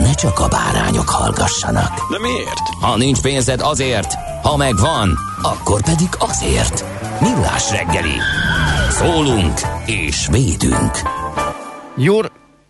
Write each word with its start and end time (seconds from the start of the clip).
ne 0.00 0.14
csak 0.14 0.38
a 0.38 0.48
bárányok 0.48 1.08
hallgassanak. 1.08 2.10
De 2.10 2.18
miért? 2.18 2.68
Ha 2.80 2.96
nincs 2.96 3.20
pénzed 3.20 3.60
azért, 3.60 4.14
ha 4.42 4.56
megvan, 4.56 5.18
akkor 5.42 5.82
pedig 5.82 6.08
azért. 6.18 6.84
Millás 7.20 7.70
reggeli. 7.70 8.16
Szólunk 8.90 9.60
és 9.86 10.26
védünk. 10.30 10.90
Jó 11.96 12.18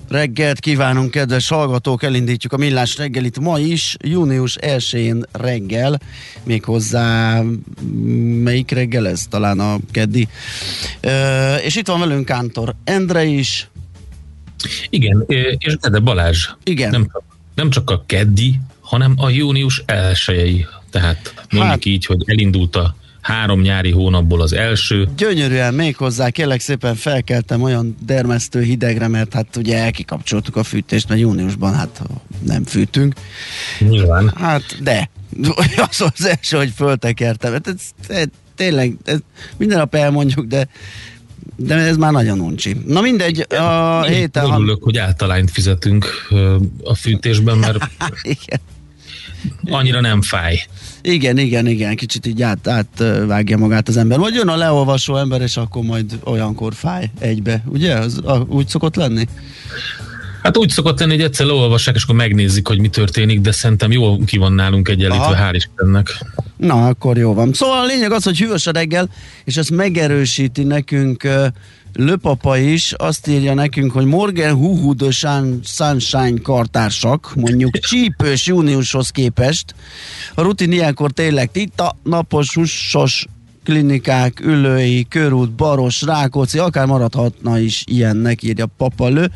reggelt 0.08 0.60
kívánunk, 0.60 1.10
kedves 1.10 1.48
hallgatók! 1.48 2.02
Elindítjuk 2.02 2.52
a 2.52 2.56
Millás 2.56 2.96
reggelit 2.96 3.40
ma 3.40 3.58
is, 3.58 3.96
június 4.04 4.56
1-én 4.60 5.24
reggel, 5.32 6.00
méghozzá 6.44 7.40
melyik 8.42 8.70
reggel 8.70 9.08
ez? 9.08 9.22
Talán 9.30 9.60
a 9.60 9.76
keddi. 9.90 10.28
Ö, 11.00 11.54
és 11.54 11.76
itt 11.76 11.86
van 11.86 12.00
velünk 12.00 12.24
Kántor 12.24 12.74
Endre 12.84 13.24
is. 13.24 13.68
Igen, 14.90 15.24
és 15.58 15.76
de 15.90 15.98
Balázs. 15.98 16.48
Igen. 16.64 16.90
Nem, 16.90 17.10
nem 17.54 17.70
csak 17.70 17.90
a 17.90 18.02
keddi, 18.06 18.60
hanem 18.80 19.14
a 19.16 19.28
június 19.28 19.82
elsőjei. 19.86 20.66
Tehát 20.90 21.34
mondjuk 21.36 21.62
hát, 21.62 21.84
így, 21.84 22.06
hogy 22.06 22.22
elindult 22.26 22.76
a 22.76 22.96
három 23.26 23.60
nyári 23.60 23.90
hónapból 23.90 24.40
az 24.40 24.52
első. 24.52 25.08
Gyönyörűen 25.16 25.74
még 25.74 25.96
hozzá, 25.96 26.30
kérlek 26.30 26.60
szépen 26.60 26.94
felkeltem 26.94 27.62
olyan 27.62 27.96
dermesztő 28.06 28.62
hidegre, 28.62 29.08
mert 29.08 29.32
hát 29.32 29.56
ugye 29.56 29.78
elkikapcsoltuk 29.78 30.56
a 30.56 30.62
fűtést, 30.62 31.08
mert 31.08 31.20
júniusban 31.20 31.74
hát 31.74 32.02
nem 32.44 32.64
fűtünk. 32.64 33.14
Nyilván. 33.78 34.32
Hát 34.36 34.82
de, 34.82 35.10
az 35.90 36.00
az 36.14 36.26
első, 36.26 36.56
hogy 36.56 36.72
föltekertem. 36.76 37.52
Hát 37.52 37.66
ez, 37.66 37.80
ez, 38.08 38.26
tényleg, 38.54 38.96
ez 39.04 39.18
minden 39.56 39.78
nap 39.78 39.94
elmondjuk, 39.94 40.46
de 40.46 40.68
de 41.56 41.74
ez 41.74 41.96
már 41.96 42.12
nagyon 42.12 42.40
uncsi. 42.40 42.76
Na 42.86 43.00
mindegy, 43.00 43.46
a 43.48 44.04
Én 44.08 44.14
héten... 44.14 44.52
Örülök, 44.52 44.82
hogy 44.82 44.96
általányt 44.96 45.50
fizetünk 45.50 46.06
a 46.84 46.94
fűtésben, 46.94 47.58
mert 47.58 47.78
Igen. 48.22 48.60
annyira 49.64 50.00
nem 50.00 50.22
fáj. 50.22 50.66
Igen, 51.02 51.38
igen, 51.38 51.66
igen, 51.66 51.96
kicsit 51.96 52.26
így 52.26 52.42
át, 52.42 52.68
átvágja 52.68 53.56
magát 53.56 53.88
az 53.88 53.96
ember. 53.96 54.18
Vagy 54.18 54.34
jön 54.34 54.48
a 54.48 54.56
leolvasó 54.56 55.16
ember, 55.16 55.40
és 55.40 55.56
akkor 55.56 55.82
majd 55.82 56.18
olyankor 56.24 56.74
fáj 56.74 57.10
egybe. 57.18 57.62
Ugye? 57.66 57.94
Az, 57.94 58.20
a, 58.24 58.44
úgy 58.48 58.68
szokott 58.68 58.96
lenni? 58.96 59.26
Hát 60.46 60.56
úgy 60.56 60.70
szokott 60.70 61.00
lenni, 61.00 61.14
hogy 61.14 61.22
egyszer 61.22 61.46
leolvassák, 61.46 61.94
és 61.94 62.02
akkor 62.02 62.14
megnézik, 62.14 62.66
hogy 62.66 62.78
mi 62.78 62.88
történik, 62.88 63.40
de 63.40 63.52
szerintem 63.52 63.92
jól 63.92 64.18
ki 64.24 64.38
van 64.38 64.52
nálunk 64.52 64.88
egyenlítve, 64.88 65.24
Aha. 65.24 65.50
hál' 65.50 65.54
Istennek. 65.54 66.08
Na, 66.56 66.86
akkor 66.86 67.16
jó 67.16 67.34
van. 67.34 67.52
Szóval 67.52 67.80
a 67.80 67.84
lényeg 67.84 68.12
az, 68.12 68.24
hogy 68.24 68.38
hűvös 68.38 68.66
a 68.66 68.70
reggel, 68.70 69.08
és 69.44 69.56
ezt 69.56 69.70
megerősíti 69.70 70.62
nekünk 70.62 71.28
Löpapa 71.92 72.58
is, 72.58 72.92
azt 72.92 73.28
írja 73.28 73.54
nekünk, 73.54 73.92
hogy 73.92 74.04
Morgan 74.04 74.54
Huhu 74.54 74.94
de 74.94 75.10
Sun- 75.10 75.66
Sunshine 75.66 76.40
kartársak, 76.42 77.32
mondjuk 77.34 77.78
csípős 77.88 78.46
júniushoz 78.46 79.10
képest. 79.10 79.74
A 80.34 80.42
rutin 80.42 80.72
ilyenkor 80.72 81.10
tényleg 81.10 81.50
titta, 81.50 81.96
napos, 82.02 82.54
hussos 82.54 83.26
klinikák, 83.66 84.40
ülői, 84.40 85.06
körút, 85.08 85.50
baros, 85.50 86.02
rákóczi, 86.02 86.58
akár 86.58 86.86
maradhatna 86.86 87.58
is 87.58 87.84
ilyennek, 87.86 88.42
írja 88.42 88.66
papalő, 88.76 89.30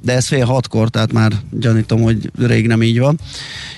de 0.00 0.12
ez 0.12 0.26
fél 0.26 0.44
hatkor, 0.44 0.88
tehát 0.88 1.12
már 1.12 1.32
gyanítom, 1.50 2.02
hogy 2.02 2.30
rég 2.38 2.66
nem 2.66 2.82
így 2.82 2.98
van. 2.98 3.18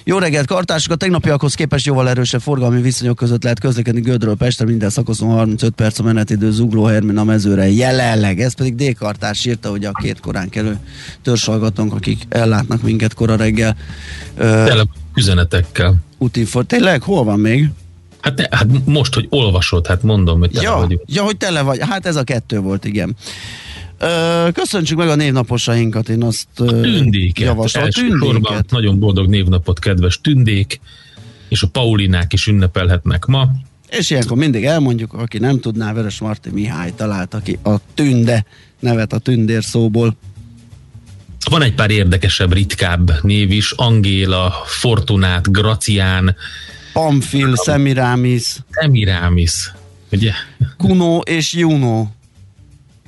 Jó 0.05 0.19
reggelt, 0.19 0.47
kartársak! 0.47 0.93
A 0.93 0.97
tegnapiakhoz 0.97 1.55
képest 1.55 1.87
jóval 1.87 2.09
erősebb 2.09 2.41
forgalmi 2.41 2.81
viszonyok 2.81 3.17
között 3.17 3.43
lehet 3.43 3.61
közlekedni 3.61 4.01
Gödről 4.01 4.37
Pestre, 4.37 4.65
minden 4.65 4.91
szakaszon 4.91 5.29
35 5.29 5.75
perc 5.75 5.99
a 5.99 6.03
menetidő 6.03 6.51
Zugló 6.51 6.85
Hermina 6.85 7.25
mezőre 7.25 7.71
jelenleg. 7.71 8.41
Ez 8.41 8.55
pedig 8.55 8.75
D. 8.75 8.95
Kartárs 8.95 9.45
írta, 9.45 9.71
hogy 9.71 9.85
a 9.85 9.93
két 9.93 10.21
korán 10.21 10.49
kelő 10.49 10.79
törzsalgatónk, 11.23 11.93
akik 11.93 12.23
ellátnak 12.29 12.83
minket 12.83 13.15
kora 13.15 13.37
reggel. 13.37 13.77
Tele 14.37 14.85
üzenetekkel. 15.17 15.95
útinfor. 16.19 16.65
Tényleg? 16.65 17.03
Hol 17.03 17.25
van 17.25 17.41
még? 17.41 17.69
Hát, 18.25 18.37
ne, 18.39 18.57
hát 18.57 18.67
most, 18.85 19.15
hogy 19.15 19.27
olvasod, 19.31 19.87
hát 19.87 20.03
mondom, 20.03 20.39
hogy 20.39 20.51
tele 20.51 20.69
Ja, 20.69 20.77
vagyunk. 20.77 21.03
ja, 21.07 21.23
hogy 21.23 21.37
tele 21.37 21.63
vagy. 21.63 21.79
Hát 21.81 22.07
ez 22.07 22.17
a 22.17 22.23
kettő 22.25 22.59
volt, 22.61 22.85
igen. 22.85 23.17
Ö, 23.99 24.49
köszöntsük 24.53 24.99
meg 24.99 25.09
a 25.09 25.15
névnaposainkat, 25.15 26.09
én 26.09 26.23
azt 26.23 26.47
ö, 26.59 26.81
Tündéket. 26.81 27.47
javaslom. 27.47 27.85
Elsősorban 27.85 28.33
Tündéket. 28.33 28.71
Nagyon 28.71 28.99
boldog 28.99 29.29
névnapot, 29.29 29.79
kedves 29.79 30.21
tündék, 30.21 30.81
és 31.49 31.63
a 31.63 31.67
Paulinák 31.67 32.33
is 32.33 32.47
ünnepelhetnek 32.47 33.25
ma. 33.25 33.49
És 33.91 34.11
ilyenkor 34.11 34.37
mindig 34.37 34.65
elmondjuk, 34.65 35.13
aki 35.13 35.39
nem 35.39 35.61
tudná, 35.61 35.93
Veres 35.93 36.19
Marti 36.21 36.51
Mihály 36.51 36.93
találta 36.97 37.39
ki 37.41 37.59
a 37.65 37.75
tünde 37.95 38.45
nevet 38.81 39.13
a 39.13 39.19
tündér 39.19 39.65
szóból. 39.65 40.17
Van 41.51 41.63
egy 41.63 41.75
pár 41.75 41.91
érdekesebb, 41.91 42.53
ritkább 42.53 43.13
név 43.23 43.51
is, 43.51 43.73
Angéla, 43.73 44.55
Fortunát, 44.67 45.53
Gracián, 45.53 46.37
Pamfil, 46.95 47.55
Semiramis, 47.65 48.57
Semiramis, 48.71 49.73
ugye? 50.13 50.33
Kuno 50.77 51.19
és 51.19 51.53
Juno. 51.53 52.07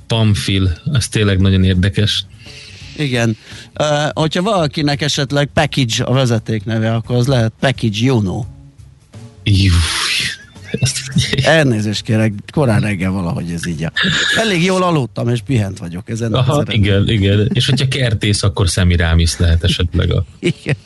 Pamfil, 0.06 0.78
ez 0.92 1.08
tényleg 1.08 1.41
nagyon 1.41 1.64
érdekes. 1.64 2.26
Igen. 2.97 3.36
Uh, 3.80 4.08
hogyha 4.12 4.42
valakinek 4.42 5.02
esetleg 5.02 5.47
Package 5.47 6.04
a 6.04 6.12
vezeték 6.12 6.64
neve, 6.64 6.94
akkor 6.94 7.16
az 7.16 7.26
lehet 7.26 7.52
Package 7.60 8.04
Juno. 8.04 8.44
Júj, 9.44 9.69
ezt. 10.71 10.99
Elnézést 11.44 12.03
kérek, 12.03 12.32
korán 12.53 12.81
reggel 12.81 13.10
valahogy 13.10 13.50
ez 13.50 13.66
így. 13.66 13.87
Elég 14.38 14.65
jól 14.65 14.82
aludtam, 14.82 15.28
és 15.28 15.41
pihent 15.47 15.78
vagyok. 15.78 16.09
Ezen 16.09 16.32
Aha, 16.32 16.54
eredmény. 16.54 16.77
igen, 16.77 17.09
igen. 17.09 17.50
És 17.53 17.66
hogyha 17.69 17.88
kertész, 17.88 18.43
akkor 18.43 18.69
Semiramis 18.69 19.37
lehet 19.37 19.65
esetleg 19.65 20.12
a 20.12 20.25
igen. 20.38 20.77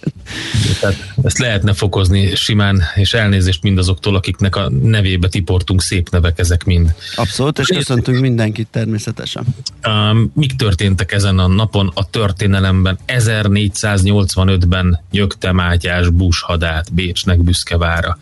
Tehát 0.81 1.13
ezt 1.23 1.39
lehetne 1.39 1.73
fokozni 1.73 2.35
simán, 2.35 2.83
és 2.95 3.15
elnézést 3.15 3.63
mindazoktól, 3.63 4.17
akiknek 4.17 4.57
a 4.57 4.71
nevébe 4.71 5.29
tiportunk 5.29 5.83
szép 5.83 6.11
nevek, 6.11 6.39
ezek 6.39 6.65
mind. 6.65 6.95
Abszolút, 7.17 7.59
és 7.59 7.67
köszöntünk 7.67 8.21
mindenkit 8.21 8.69
természetesen. 8.71 9.45
Um, 9.87 10.33
mik 10.35 10.57
történtek 10.57 11.13
ezen 11.13 11.39
a 11.39 11.47
napon 11.47 11.91
a 11.95 12.11
történelemben? 12.11 12.99
1485-ben 13.07 15.01
nyögte 15.11 15.53
Mátyás 15.53 16.09
Bús 16.09 16.41
hadát 16.41 16.95
Bécsnek 16.95 17.43
büszkevára. 17.43 18.19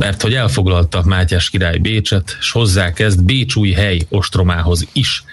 Mert 0.00 0.22
hogy 0.22 0.34
elfoglalta 0.34 1.02
Mátyás 1.04 1.50
király 1.50 1.78
Bécset, 1.78 2.36
és 2.40 2.50
hozzákezd 2.50 3.22
Bécsúj 3.22 3.70
hely 3.70 4.00
ostromához 4.08 4.86
is. 4.92 5.24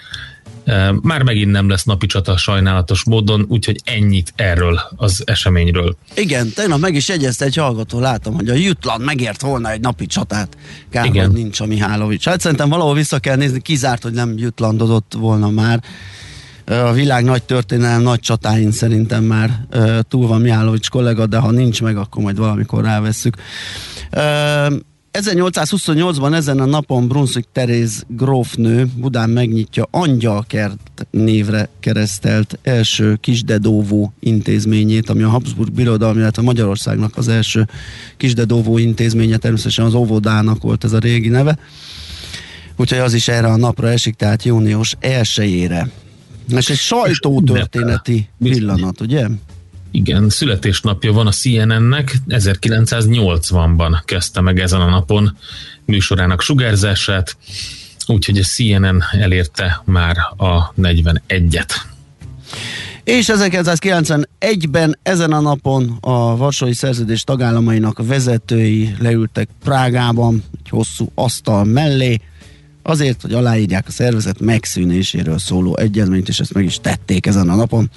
Már 1.02 1.22
megint 1.22 1.50
nem 1.50 1.68
lesz 1.68 1.84
napi 1.84 2.06
csata 2.06 2.36
sajnálatos 2.36 3.04
módon, 3.04 3.44
úgyhogy 3.48 3.80
ennyit 3.84 4.32
erről 4.36 4.80
az 4.96 5.22
eseményről. 5.26 5.96
Igen, 6.14 6.52
tegnap 6.54 6.80
meg 6.80 6.94
is 6.94 7.08
jegyezte 7.08 7.44
egy 7.44 7.54
hallgató, 7.56 8.00
látom, 8.00 8.34
hogy 8.34 8.48
a 8.48 8.54
Jutland 8.54 9.04
megért 9.04 9.40
volna 9.40 9.70
egy 9.70 9.80
napi 9.80 10.06
csatát. 10.06 10.56
Kár, 10.90 11.04
Igen. 11.04 11.26
hogy 11.26 11.34
nincs 11.34 11.60
a 11.60 11.66
Mihálovics. 11.66 12.24
Hát 12.24 12.40
szerintem 12.40 12.68
valahol 12.68 12.94
vissza 12.94 13.18
kell 13.18 13.36
nézni, 13.36 13.60
kizárt, 13.60 14.02
hogy 14.02 14.12
nem 14.12 14.38
Jutlandodott 14.38 15.12
volna 15.16 15.50
már. 15.50 15.82
A 16.68 16.92
világ 16.92 17.24
nagy 17.24 17.42
történelem, 17.42 18.02
nagy 18.02 18.20
csatáin 18.20 18.72
szerintem 18.72 19.24
már 19.24 19.66
túl 20.08 20.26
van 20.26 20.40
Mihálovics 20.40 20.90
kollega, 20.90 21.26
de 21.26 21.38
ha 21.38 21.50
nincs 21.50 21.82
meg, 21.82 21.96
akkor 21.96 22.22
majd 22.22 22.38
valamikor 22.38 22.84
rávesszük. 22.84 23.36
Ö, 24.10 24.66
1828-ban 25.12 26.34
ezen 26.34 26.60
a 26.60 26.64
napon 26.64 27.08
Brunswick 27.08 27.48
Teréz 27.52 28.04
grófnő 28.08 28.86
Budán 28.96 29.30
megnyitja 29.30 29.88
Angyalkert 29.90 31.06
névre 31.10 31.68
keresztelt 31.80 32.58
első 32.62 33.14
kisdedóvó 33.20 34.12
intézményét, 34.20 35.10
ami 35.10 35.22
a 35.22 35.28
Habsburg 35.28 35.72
Birodalmi, 35.72 36.18
illetve 36.18 36.42
Magyarországnak 36.42 37.16
az 37.16 37.28
első 37.28 37.68
kisdedóvó 38.16 38.78
intézménye, 38.78 39.36
természetesen 39.36 39.84
az 39.84 39.94
óvodának 39.94 40.62
volt 40.62 40.84
ez 40.84 40.92
a 40.92 40.98
régi 40.98 41.28
neve. 41.28 41.58
Úgyhogy 42.76 42.98
az 42.98 43.14
is 43.14 43.28
erre 43.28 43.46
a 43.46 43.56
napra 43.56 43.88
esik, 43.88 44.14
tehát 44.14 44.42
június 44.42 44.96
1-ére. 45.00 45.88
És 46.48 46.68
egy 46.68 46.76
sajtótörténeti 46.76 48.28
pillanat, 48.38 49.00
ugye? 49.00 49.26
Igen, 49.90 50.28
születésnapja 50.28 51.12
van 51.12 51.26
a 51.26 51.30
CNN-nek, 51.30 52.16
1980-ban 52.28 54.00
kezdte 54.04 54.40
meg 54.40 54.60
ezen 54.60 54.80
a 54.80 54.88
napon 54.88 55.36
műsorának 55.84 56.40
sugárzását, 56.40 57.36
úgyhogy 58.06 58.38
a 58.38 58.42
CNN 58.42 59.02
elérte 59.12 59.82
már 59.84 60.16
a 60.36 60.72
41-et. 60.72 61.70
És 63.04 63.26
1991-ben 63.32 64.98
ezen 65.02 65.32
a 65.32 65.40
napon 65.40 65.98
a 66.00 66.36
Varsói 66.36 66.74
Szerződés 66.74 67.22
tagállamainak 67.22 68.06
vezetői 68.06 68.94
leültek 68.98 69.48
Prágában 69.64 70.44
egy 70.64 70.68
hosszú 70.68 71.10
asztal 71.14 71.64
mellé, 71.64 72.20
azért, 72.88 73.22
hogy 73.22 73.32
aláírják 73.32 73.84
a 73.86 73.90
szervezet 73.90 74.40
megszűnéséről 74.40 75.38
szóló 75.38 75.76
egyezményt, 75.76 76.28
és 76.28 76.40
ezt 76.40 76.54
meg 76.54 76.64
is 76.64 76.78
tették 76.80 77.26
ezen 77.26 77.48
a 77.48 77.54
napon. 77.54 77.90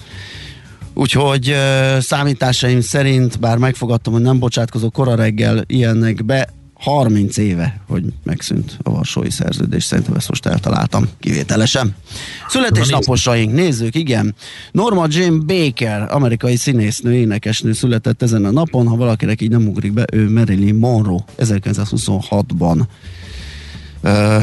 Úgyhogy 0.93 1.55
számításaim 1.99 2.81
szerint, 2.81 3.39
bár 3.39 3.57
megfogadtam, 3.57 4.13
hogy 4.13 4.21
nem 4.21 4.39
bocsátkozó 4.39 4.89
kora 4.89 5.15
reggel 5.15 5.63
ilyennek 5.67 6.25
be, 6.25 6.49
30 6.73 7.37
éve, 7.37 7.81
hogy 7.87 8.03
megszűnt 8.23 8.77
a 8.83 8.91
Varsói 8.91 9.29
Szerződés. 9.29 9.83
Szerintem 9.83 10.13
ezt 10.13 10.29
most 10.29 10.45
eltaláltam 10.45 11.09
kivételesen. 11.19 11.95
Születésnaposaink, 12.47 13.53
nézzük, 13.53 13.95
igen. 13.95 14.35
Norma 14.71 15.05
Jane 15.09 15.37
Baker, 15.37 16.07
amerikai 16.11 16.55
színésznő, 16.55 17.13
énekesnő 17.13 17.73
született 17.73 18.21
ezen 18.21 18.45
a 18.45 18.51
napon. 18.51 18.87
Ha 18.87 18.95
valakinek 18.95 19.41
így 19.41 19.49
nem 19.49 19.67
ugrik 19.67 19.93
be, 19.93 20.05
ő 20.11 20.31
Marilyn 20.31 20.75
Monroe 20.75 21.23
1926-ban 21.37 22.81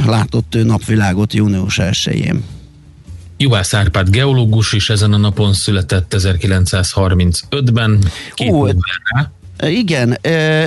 látott 0.06 0.54
ő 0.54 0.62
napvilágot 0.62 1.32
június 1.32 1.78
1-én. 1.82 2.44
Juhász 3.36 3.74
Árpád 3.74 4.10
geológus 4.10 4.72
is 4.72 4.90
ezen 4.90 5.12
a 5.12 5.16
napon 5.16 5.52
született 5.52 6.14
1935-ben. 6.16 7.98
Két 8.34 8.50
Ó, 8.50 8.66
igen, 9.66 10.18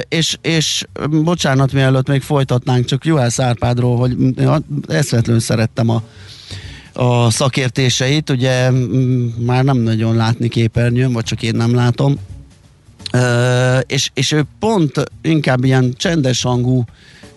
és, 0.08 0.38
és 0.42 0.86
bocsánat, 1.10 1.72
mielőtt 1.72 2.08
még 2.08 2.22
folytatnánk, 2.22 2.86
csak 2.86 3.06
Juhász 3.06 3.40
Árpádról, 3.40 3.98
hogy 3.98 4.16
eszvetlenül 4.88 5.42
szerettem 5.42 5.90
a, 5.90 6.04
a 6.94 7.30
szakértéseit, 7.30 8.30
ugye 8.30 8.70
már 9.38 9.64
nem 9.64 9.78
nagyon 9.78 10.16
látni 10.16 10.48
képernyőn, 10.48 11.14
vagy 11.14 11.24
csak 11.24 11.44
én 11.44 11.56
nem 11.56 11.76
látom, 11.76 12.20
és, 13.86 14.10
és 14.14 14.32
ő 14.32 14.44
pont 14.60 15.04
inkább 15.22 15.64
ilyen 15.64 15.94
csendes 15.98 16.42
hangú 16.42 16.86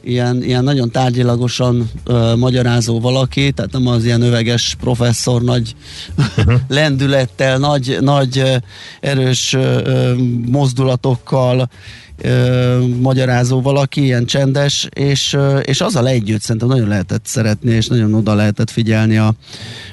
ilyen, 0.05 0.43
ilyen 0.43 0.65
nagyon 0.65 0.91
tárgyilagosan 0.91 1.91
uh, 2.07 2.37
magyarázó 2.37 3.01
valaki, 3.01 3.53
tehát 3.53 3.73
nem 3.73 3.87
az 3.87 4.05
ilyen 4.05 4.23
öveges 4.23 4.77
professzor 4.81 5.43
nagy 5.43 5.75
uh-huh. 6.19 6.61
lendülettel, 6.69 7.59
nagy, 7.59 7.99
nagy 8.01 8.61
erős 9.01 9.53
uh, 9.55 10.17
mozdulatokkal 10.47 11.69
uh, 12.25 12.87
magyarázó 13.01 13.61
valaki, 13.61 14.03
ilyen 14.03 14.27
csendes, 14.27 14.89
és, 14.95 15.33
uh, 15.33 15.61
és 15.65 15.81
azzal 15.81 16.09
együtt 16.09 16.41
szerintem 16.41 16.69
nagyon 16.69 16.89
lehetett 16.89 17.27
szeretni, 17.27 17.71
és 17.71 17.87
nagyon 17.87 18.15
oda 18.15 18.35
lehetett 18.35 18.71
figyelni 18.71 19.17
a, 19.17 19.35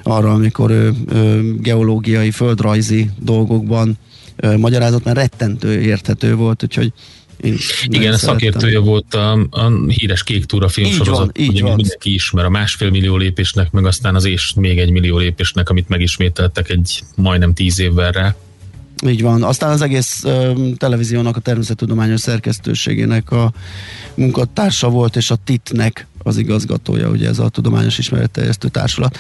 arra, 0.04 0.32
amikor 0.32 0.72
ő 0.72 0.90
uh, 0.90 1.40
geológiai, 1.62 2.32
földrajzi 2.32 3.10
dolgokban 3.20 3.98
uh, 4.44 4.58
magyarázott, 4.58 5.04
mert 5.04 5.18
rettentő 5.18 5.82
érthető 5.82 6.36
volt, 6.36 6.64
úgyhogy 6.64 6.94
igen, 7.86 8.14
a 8.14 8.18
szakértője 8.18 8.80
volt 8.80 9.14
a, 9.14 9.32
a 9.50 9.72
híres 9.88 10.24
Kék 10.24 10.46
Túra 10.46 10.68
filmsorozat, 10.68 11.38
így 11.38 11.46
van, 11.46 11.56
így 11.56 11.62
van. 11.62 11.76
mindenki 11.76 12.14
ismer 12.14 12.46
a 12.46 12.50
másfél 12.50 12.90
millió 12.90 13.18
lépésnek, 13.18 13.72
meg 13.72 13.86
aztán 13.86 14.16
az 14.16 14.26
és 14.26 14.54
még 14.56 14.80
egy 14.80 14.92
millió 14.92 15.18
lépésnek, 15.18 15.70
amit 15.70 15.90
megismételtek 15.90 16.70
egy 16.70 17.04
majdnem 17.16 17.54
tíz 17.54 17.80
évvel 17.80 18.12
rá. 18.12 18.36
Így 19.06 19.22
van. 19.22 19.44
Aztán 19.44 19.72
az 19.72 19.82
egész 19.82 20.24
uh, 20.24 20.76
televíziónak 20.78 21.36
a 21.36 21.40
természettudományos 21.40 22.20
szerkesztőségének 22.20 23.32
a 23.32 23.52
munkatársa 24.16 24.90
volt, 24.90 25.16
és 25.16 25.32
a 25.32 25.38
TIT-nek 25.44 26.08
az 26.24 26.38
igazgatója, 26.38 27.10
ugye 27.10 27.28
ez 27.28 27.40
a 27.40 27.50
Tudományos 27.50 27.98
Ismeretterjesztő 27.98 28.68
Társulat. 28.68 29.18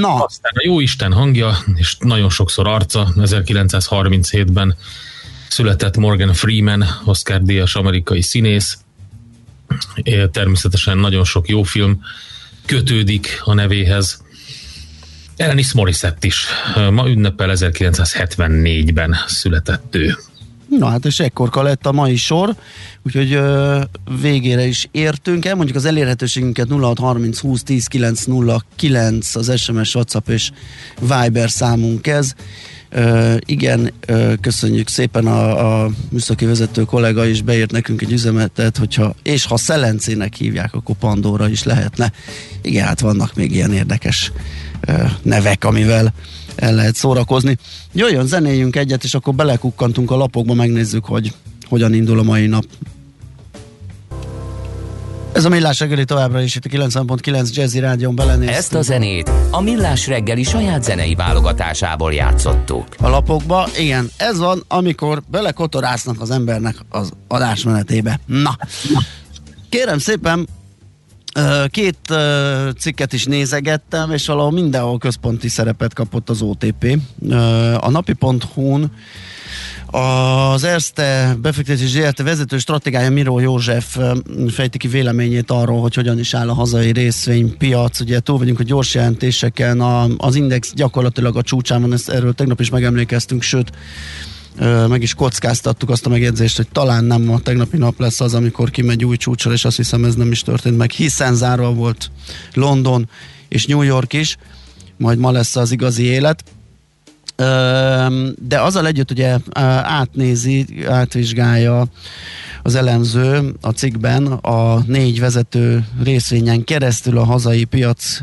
Na. 0.00 0.24
Aztán 0.24 0.52
a 0.54 0.62
Jóisten 0.64 1.12
hangja, 1.12 1.56
és 1.74 1.96
nagyon 1.98 2.30
sokszor 2.30 2.68
arca 2.68 3.12
1937-ben 3.16 4.76
Született 5.52 5.96
Morgan 5.96 6.32
Freeman, 6.32 6.84
Oscar-díjas 7.04 7.74
amerikai 7.74 8.22
színész. 8.22 8.78
Természetesen 10.30 10.98
nagyon 10.98 11.24
sok 11.24 11.48
jó 11.48 11.62
film 11.62 12.00
kötődik 12.66 13.40
a 13.44 13.54
nevéhez. 13.54 14.22
Alanis 15.36 15.72
Morissette 15.72 16.26
is. 16.26 16.46
Ma 16.90 17.08
ünnepel 17.08 17.50
1974-ben 17.54 19.16
született 19.26 19.94
ő. 19.94 20.16
Na 20.68 20.88
hát 20.88 21.04
és 21.04 21.20
ekkorka 21.20 21.62
lett 21.62 21.86
a 21.86 21.92
mai 21.92 22.16
sor, 22.16 22.54
úgyhogy 23.02 23.32
ö, 23.32 23.80
végére 24.20 24.66
is 24.66 24.88
értünk 24.90 25.44
el. 25.44 25.54
Mondjuk 25.54 25.76
az 25.76 25.84
elérhetőségünket 25.84 26.68
0630 26.68 27.38
20 27.38 27.62
10 27.62 27.86
909 27.86 29.34
az 29.34 29.60
SMS, 29.60 29.94
WhatsApp 29.94 30.28
és 30.28 30.50
Viber 31.00 31.50
számunk 31.50 32.06
ez. 32.06 32.34
Igen, 33.38 33.92
köszönjük 34.40 34.88
szépen 34.88 35.26
a, 35.26 35.82
a 35.82 35.90
műszaki 36.10 36.44
vezető 36.44 36.82
kollega 36.82 37.26
is 37.26 37.42
beírt 37.42 37.70
nekünk 37.70 38.02
egy 38.02 38.12
üzenetet, 38.12 38.76
hogyha, 38.76 39.14
és 39.22 39.44
ha 39.44 39.56
Szelencének 39.56 40.34
hívják, 40.34 40.74
akkor 40.74 40.96
Pandora 40.96 41.48
is 41.48 41.62
lehetne. 41.62 42.12
Igen, 42.62 42.86
hát 42.86 43.00
vannak 43.00 43.34
még 43.34 43.52
ilyen 43.52 43.72
érdekes 43.72 44.32
nevek, 45.22 45.64
amivel 45.64 46.12
el 46.56 46.74
lehet 46.74 46.94
szórakozni. 46.94 47.58
Jöjjön, 47.92 48.26
zenéljünk 48.26 48.76
egyet, 48.76 49.04
és 49.04 49.14
akkor 49.14 49.34
belekukkantunk 49.34 50.10
a 50.10 50.16
lapokba, 50.16 50.54
megnézzük, 50.54 51.04
hogy 51.04 51.32
hogyan 51.68 51.94
indul 51.94 52.18
a 52.18 52.22
mai 52.22 52.46
nap. 52.46 52.64
Ez 55.32 55.44
a 55.44 55.48
Millás 55.48 55.80
reggeli 55.80 56.04
továbbra 56.04 56.40
is 56.40 56.56
itt 56.56 56.64
a 56.64 56.68
90.9 56.68 57.54
Jazzy 57.54 57.78
Rádion 57.78 58.14
belenéztünk. 58.14 58.58
Ezt 58.58 58.74
a 58.74 58.82
zenét 58.82 59.30
a 59.50 59.60
Millás 59.60 60.06
reggeli 60.06 60.42
saját 60.42 60.84
zenei 60.84 61.14
válogatásából 61.14 62.12
játszottuk. 62.12 62.86
A 62.98 63.08
lapokba, 63.08 63.68
igen, 63.78 64.10
ez 64.16 64.38
van, 64.38 64.64
amikor 64.68 65.22
belekotorásznak 65.30 66.20
az 66.20 66.30
embernek 66.30 66.76
az 66.88 67.12
adásmenetébe. 67.28 68.20
Na, 68.26 68.56
kérem 69.68 69.98
szépen, 69.98 70.48
Két 71.70 72.14
cikket 72.78 73.12
is 73.12 73.24
nézegettem, 73.24 74.10
és 74.10 74.26
valahol 74.26 74.50
mindenhol 74.50 74.98
központi 74.98 75.48
szerepet 75.48 75.94
kapott 75.94 76.30
az 76.30 76.42
OTP. 76.42 76.98
A 77.76 77.90
napi.hu-n 77.90 78.90
az 79.86 80.64
Erste 80.64 81.36
befektetési 81.42 81.86
ZRT 81.86 82.22
vezető 82.22 82.58
stratégája 82.58 83.10
Miró 83.10 83.38
József 83.38 83.98
fejti 84.48 84.78
ki 84.78 84.88
véleményét 84.88 85.50
arról, 85.50 85.80
hogy 85.80 85.94
hogyan 85.94 86.18
is 86.18 86.34
áll 86.34 86.48
a 86.48 86.54
hazai 86.54 86.92
részvénypiac. 86.92 88.00
Ugye 88.00 88.20
túl 88.20 88.38
vagyunk 88.38 88.60
a 88.60 88.62
gyors 88.62 88.94
jelentéseken, 88.94 89.80
a, 89.80 90.06
az 90.16 90.34
index 90.34 90.72
gyakorlatilag 90.74 91.36
a 91.36 91.42
csúcsán 91.42 91.80
van, 91.80 91.92
ezt 91.92 92.08
erről 92.08 92.32
tegnap 92.32 92.60
is 92.60 92.70
megemlékeztünk, 92.70 93.42
sőt 93.42 93.70
meg 94.88 95.02
is 95.02 95.14
kockáztattuk 95.14 95.90
azt 95.90 96.06
a 96.06 96.08
megjegyzést, 96.08 96.56
hogy 96.56 96.68
talán 96.72 97.04
nem 97.04 97.30
a 97.30 97.40
tegnapi 97.40 97.76
nap 97.76 98.00
lesz 98.00 98.20
az, 98.20 98.34
amikor 98.34 98.70
kimegy 98.70 99.04
új 99.04 99.16
csúcsra, 99.16 99.52
és 99.52 99.64
azt 99.64 99.76
hiszem 99.76 100.04
ez 100.04 100.14
nem 100.14 100.30
is 100.30 100.42
történt 100.42 100.76
meg, 100.76 100.90
hiszen 100.90 101.34
zárva 101.34 101.72
volt 101.72 102.10
London 102.54 103.08
és 103.48 103.66
New 103.66 103.82
York 103.82 104.12
is, 104.12 104.36
majd 104.96 105.18
ma 105.18 105.30
lesz 105.30 105.56
az 105.56 105.72
igazi 105.72 106.04
élet 106.04 106.44
de 108.38 108.60
azzal 108.60 108.86
együtt 108.86 109.10
ugye 109.10 109.38
átnézi, 109.82 110.66
átvizsgálja 110.88 111.84
az 112.62 112.74
elemző 112.74 113.54
a 113.60 113.70
cikkben 113.70 114.26
a 114.26 114.82
négy 114.86 115.20
vezető 115.20 115.86
részvényen 116.02 116.64
keresztül 116.64 117.18
a 117.18 117.24
hazai 117.24 117.64
piac 117.64 118.18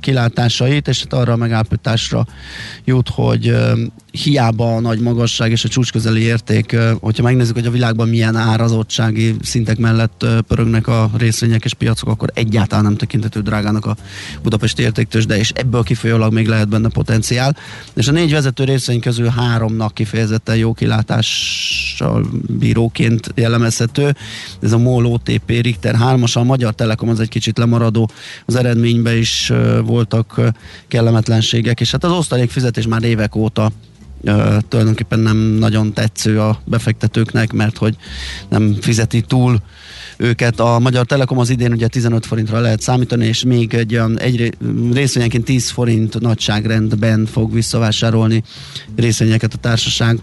kilátásait, 0.00 0.88
és 0.88 1.00
hát 1.00 1.12
arra 1.12 1.36
megállapításra 1.36 2.26
jut, 2.84 3.08
hogy 3.08 3.56
hiába 4.22 4.74
a 4.74 4.80
nagy 4.80 5.00
magasság 5.00 5.50
és 5.50 5.64
a 5.64 5.68
csúcsközeli 5.68 6.20
érték, 6.20 6.76
hogyha 7.00 7.22
megnézzük, 7.22 7.54
hogy 7.54 7.66
a 7.66 7.70
világban 7.70 8.08
milyen 8.08 8.36
árazottsági 8.36 9.34
szintek 9.42 9.78
mellett 9.78 10.26
pörögnek 10.46 10.86
a 10.86 11.10
részvények 11.16 11.64
és 11.64 11.74
piacok, 11.74 12.08
akkor 12.08 12.30
egyáltalán 12.34 12.84
nem 12.84 12.96
tekintető 12.96 13.40
drágának 13.40 13.86
a 13.86 13.96
budapesti 14.42 14.82
értéktős, 14.82 15.26
de 15.26 15.38
és 15.38 15.50
ebből 15.54 15.82
kifolyólag 15.82 16.32
még 16.32 16.46
lehet 16.46 16.68
benne 16.68 16.88
potenciál. 16.88 17.56
És 17.94 18.08
a 18.08 18.12
négy 18.12 18.32
vezető 18.32 18.64
részvény 18.64 19.00
közül 19.00 19.28
háromnak 19.28 19.94
kifejezetten 19.94 20.56
jó 20.56 20.72
kilátással 20.72 22.26
bíróként 22.58 23.32
jellemezhető. 23.34 24.16
Ez 24.60 24.72
a 24.72 24.78
MOL, 24.78 25.06
OTP, 25.06 25.48
Richter 25.48 25.94
3 25.94 26.22
a 26.34 26.42
Magyar 26.42 26.74
Telekom 26.74 27.08
az 27.08 27.20
egy 27.20 27.28
kicsit 27.28 27.58
lemaradó, 27.58 28.10
az 28.46 28.54
eredményben 28.54 29.16
is 29.16 29.52
voltak 29.84 30.40
kellemetlenségek, 30.88 31.80
és 31.80 31.90
hát 31.90 32.04
az 32.04 32.12
osztalék 32.12 32.50
fizetés 32.50 32.86
már 32.86 33.02
évek 33.02 33.34
óta 33.34 33.72
tulajdonképpen 34.68 35.18
nem 35.18 35.36
nagyon 35.36 35.92
tetsző 35.92 36.40
a 36.40 36.60
befektetőknek, 36.64 37.52
mert 37.52 37.76
hogy 37.76 37.96
nem 38.48 38.76
fizeti 38.80 39.20
túl 39.20 39.60
őket. 40.16 40.60
A 40.60 40.78
Magyar 40.78 41.06
Telekom 41.06 41.38
az 41.38 41.50
idén 41.50 41.72
ugye 41.72 41.86
15 41.86 42.26
forintra 42.26 42.60
lehet 42.60 42.80
számítani, 42.80 43.26
és 43.26 43.44
még 43.44 43.74
egy 43.74 43.94
olyan 43.94 44.18
egy 44.18 44.56
részvényenként 44.92 45.44
10 45.44 45.70
forint 45.70 46.20
nagyságrendben 46.20 47.26
fog 47.26 47.52
visszavásárolni 47.52 48.42
részvényeket 48.96 49.54
a 49.54 49.58
társaság 49.58 50.18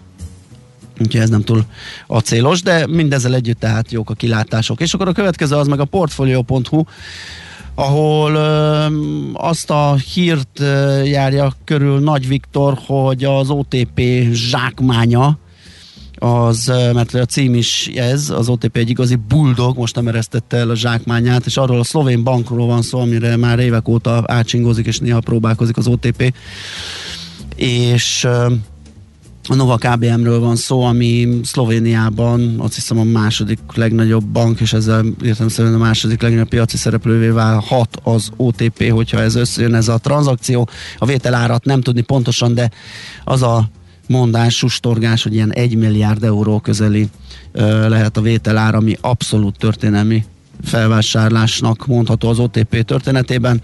úgyhogy 0.99 1.21
ez 1.21 1.29
nem 1.29 1.41
túl 1.41 1.65
acélos, 2.07 2.61
de 2.61 2.87
mindezzel 2.87 3.35
együtt 3.35 3.59
tehát 3.59 3.91
jók 3.91 4.09
a 4.09 4.13
kilátások. 4.13 4.81
És 4.81 4.93
akkor 4.93 5.07
a 5.07 5.11
következő 5.11 5.55
az 5.55 5.67
meg 5.67 5.79
a 5.79 5.85
portfolio.hu, 5.85 6.83
ahol 7.75 8.33
ö, 8.33 8.85
azt 9.33 9.69
a 9.69 9.95
hírt 10.13 10.59
ö, 10.59 11.03
járja 11.03 11.53
körül 11.63 11.99
Nagy 11.99 12.27
Viktor, 12.27 12.79
hogy 12.85 13.23
az 13.23 13.49
OTP 13.49 14.01
zsákmánya, 14.31 15.39
az, 16.23 16.71
mert 16.93 17.13
a 17.13 17.25
cím 17.25 17.55
is 17.55 17.87
ez, 17.87 18.29
az 18.29 18.49
OTP 18.49 18.77
egy 18.77 18.89
igazi 18.89 19.15
buldog, 19.15 19.77
most 19.77 19.95
nem 19.95 20.07
eresztette 20.07 20.57
el 20.57 20.69
a 20.69 20.75
zsákmányát, 20.75 21.45
és 21.45 21.57
arról 21.57 21.79
a 21.79 21.83
szlovén 21.83 22.23
bankról 22.23 22.67
van 22.67 22.81
szó, 22.81 22.99
amire 22.99 23.37
már 23.37 23.59
évek 23.59 23.87
óta 23.87 24.23
átsingozik, 24.25 24.85
és 24.85 24.99
néha 24.99 25.19
próbálkozik 25.19 25.77
az 25.77 25.87
OTP. 25.87 26.33
És 27.55 28.27
a 29.47 29.55
Nova 29.55 29.77
KBM-ről 29.77 30.39
van 30.39 30.55
szó, 30.55 30.81
ami 30.81 31.39
Szlovéniában 31.43 32.55
azt 32.59 32.75
hiszem 32.75 32.99
a 32.99 33.03
második 33.03 33.59
legnagyobb 33.73 34.25
bank, 34.25 34.59
és 34.59 34.73
ezzel 34.73 35.05
értem 35.23 35.47
szerint 35.47 35.75
a 35.75 35.77
második 35.77 36.21
legnagyobb 36.21 36.47
piaci 36.47 36.77
szereplővé 36.77 37.27
válhat 37.27 37.97
az 38.03 38.29
OTP, 38.35 38.91
hogyha 38.91 39.19
ez 39.19 39.35
összejön 39.35 39.73
ez 39.73 39.87
a 39.87 39.97
tranzakció. 39.97 40.69
A 40.97 41.05
vételárat 41.05 41.65
nem 41.65 41.81
tudni 41.81 42.01
pontosan, 42.01 42.53
de 42.53 42.71
az 43.23 43.41
a 43.41 43.69
mondás, 44.07 44.57
sustorgás, 44.57 45.23
hogy 45.23 45.33
ilyen 45.33 45.53
1 45.53 45.75
milliárd 45.75 46.23
euró 46.23 46.59
közeli 46.59 47.09
ö, 47.51 47.89
lehet 47.89 48.17
a 48.17 48.21
vételár, 48.21 48.75
ami 48.75 48.97
abszolút 49.01 49.57
történelmi 49.57 50.23
felvásárlásnak 50.63 51.85
mondható 51.85 52.29
az 52.29 52.39
OTP 52.39 52.83
történetében, 52.85 53.61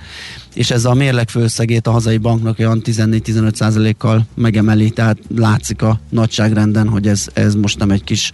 és 0.53 0.71
ez 0.71 0.85
a 0.85 0.93
mérleg 0.93 1.29
főszegét 1.29 1.87
a 1.87 1.91
hazai 1.91 2.17
banknak 2.17 2.59
olyan 2.59 2.81
14-15 2.85 3.93
kal 3.97 4.25
megemeli, 4.35 4.89
tehát 4.89 5.17
látszik 5.35 5.81
a 5.81 5.99
nagyságrenden, 6.09 6.87
hogy 6.87 7.07
ez, 7.07 7.27
ez 7.33 7.55
most 7.55 7.77
nem 7.77 7.91
egy 7.91 8.03
kis, 8.03 8.31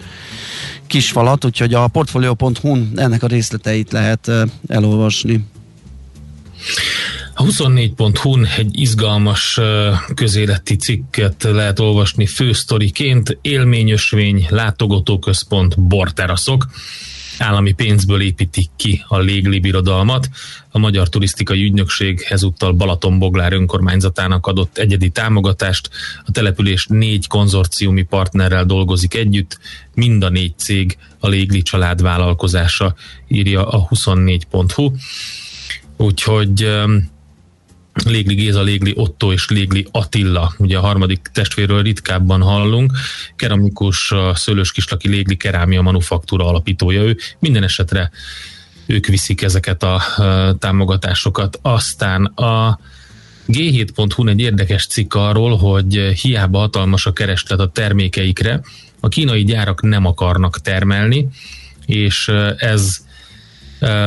kis 0.87 1.11
falat, 1.11 1.45
úgyhogy 1.45 1.73
a 1.73 1.87
portfolio.hu-n 1.87 2.91
ennek 2.95 3.23
a 3.23 3.27
részleteit 3.27 3.91
lehet 3.91 4.31
elolvasni. 4.67 5.45
A 7.35 7.43
24.hu-n 7.43 8.47
egy 8.57 8.79
izgalmas 8.79 9.59
közéleti 10.13 10.75
cikket 10.75 11.43
lehet 11.43 11.79
olvasni 11.79 12.25
fősztoriként, 12.25 13.37
élményösvény, 13.41 14.45
látogatóközpont, 14.49 15.79
borteraszok 15.79 16.67
állami 17.39 17.71
pénzből 17.71 18.21
építik 18.21 18.69
ki 18.75 19.03
a 19.07 19.17
légli 19.17 19.59
birodalmat. 19.59 20.29
A 20.71 20.79
Magyar 20.79 21.09
Turisztikai 21.09 21.63
Ügynökség 21.63 22.25
ezúttal 22.29 22.71
Balatonboglár 22.71 23.53
önkormányzatának 23.53 24.47
adott 24.47 24.77
egyedi 24.77 25.09
támogatást. 25.09 25.89
A 26.25 26.31
település 26.31 26.85
négy 26.89 27.27
konzorciumi 27.27 28.03
partnerrel 28.03 28.65
dolgozik 28.65 29.13
együtt, 29.13 29.59
mind 29.93 30.23
a 30.23 30.29
négy 30.29 30.57
cég 30.57 30.97
a 31.19 31.27
légli 31.27 31.61
család 31.61 32.01
vállalkozása, 32.01 32.95
írja 33.27 33.67
a 33.67 33.87
24.hu. 33.87 34.91
Úgyhogy 35.97 36.67
Légli 38.05 38.35
Géza, 38.35 38.61
Légli 38.61 38.93
Otto 38.95 39.31
és 39.31 39.49
Légli 39.49 39.87
Attila, 39.91 40.53
ugye 40.57 40.77
a 40.77 40.81
harmadik 40.81 41.29
testvérről 41.33 41.81
ritkábban 41.81 42.41
hallunk, 42.41 42.91
keramikus, 43.35 44.13
Szőlős 44.33 44.71
Kislaki 44.71 45.09
Légli 45.09 45.35
Kerámia 45.37 45.81
Manufaktúra 45.81 46.47
alapítója. 46.47 47.01
Ő, 47.01 47.17
minden 47.39 47.63
esetre 47.63 48.11
ők 48.85 49.05
viszik 49.05 49.41
ezeket 49.41 49.83
a 49.83 50.01
támogatásokat. 50.59 51.59
Aztán 51.61 52.25
a 52.25 52.79
G7.hu 53.47 54.27
egy 54.27 54.39
érdekes 54.39 54.87
cikk 54.87 55.13
arról, 55.13 55.57
hogy 55.57 55.95
hiába 56.21 56.59
hatalmas 56.59 57.05
a 57.05 57.13
kereslet 57.13 57.59
a 57.59 57.67
termékeikre, 57.67 58.61
a 58.99 59.07
kínai 59.07 59.43
gyárak 59.43 59.81
nem 59.81 60.05
akarnak 60.05 60.61
termelni, 60.61 61.27
és 61.85 62.31
ez 62.57 62.97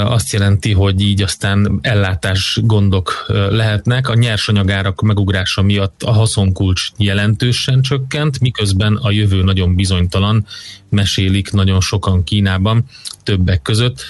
azt 0.05 0.33
jelenti, 0.33 0.73
hogy 0.73 1.01
így 1.01 1.23
aztán 1.23 1.79
ellátás 1.83 2.59
gondok 2.63 3.25
lehetnek. 3.51 4.09
A 4.09 4.15
nyersanyagárak 4.15 5.01
megugrása 5.01 5.63
miatt 5.63 6.03
a 6.03 6.13
haszonkulcs 6.13 6.89
jelentősen 6.97 7.83
csökkent, 7.83 8.41
miközben 8.41 8.97
a 8.97 9.11
jövő 9.11 9.43
nagyon 9.43 9.75
bizonytalan, 9.75 10.47
mesélik 10.91 11.53
nagyon 11.53 11.81
sokan 11.81 12.25
Kínában, 12.25 12.85
többek 13.23 13.63
között. 13.63 14.05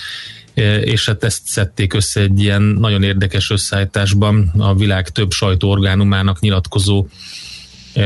És 0.81 1.07
hát 1.07 1.25
ezt 1.25 1.47
szedték 1.47 1.95
össze 1.95 2.21
egy 2.21 2.41
ilyen 2.41 2.63
nagyon 2.63 3.03
érdekes 3.03 3.51
összeállításban. 3.51 4.53
A 4.59 4.75
világ 4.75 5.09
több 5.09 5.33
sajtóorgánumának 5.33 6.41
nyilatkozó 6.41 7.07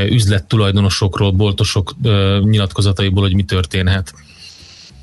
üzlettulajdonosokról, 0.09 1.31
boltosok 1.31 1.95
nyilatkozataiból, 2.43 3.23
hogy 3.23 3.35
mi 3.35 3.43
történhet 3.43 4.15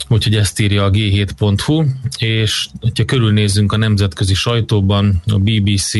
úgyhogy 0.07 0.35
ezt 0.35 0.59
írja 0.59 0.83
a 0.83 0.91
g7.hu, 0.91 1.85
és 2.17 2.67
ha 2.95 3.05
körülnézzünk 3.05 3.71
a 3.71 3.77
nemzetközi 3.77 4.33
sajtóban, 4.33 5.21
a 5.25 5.37
BBC 5.37 5.93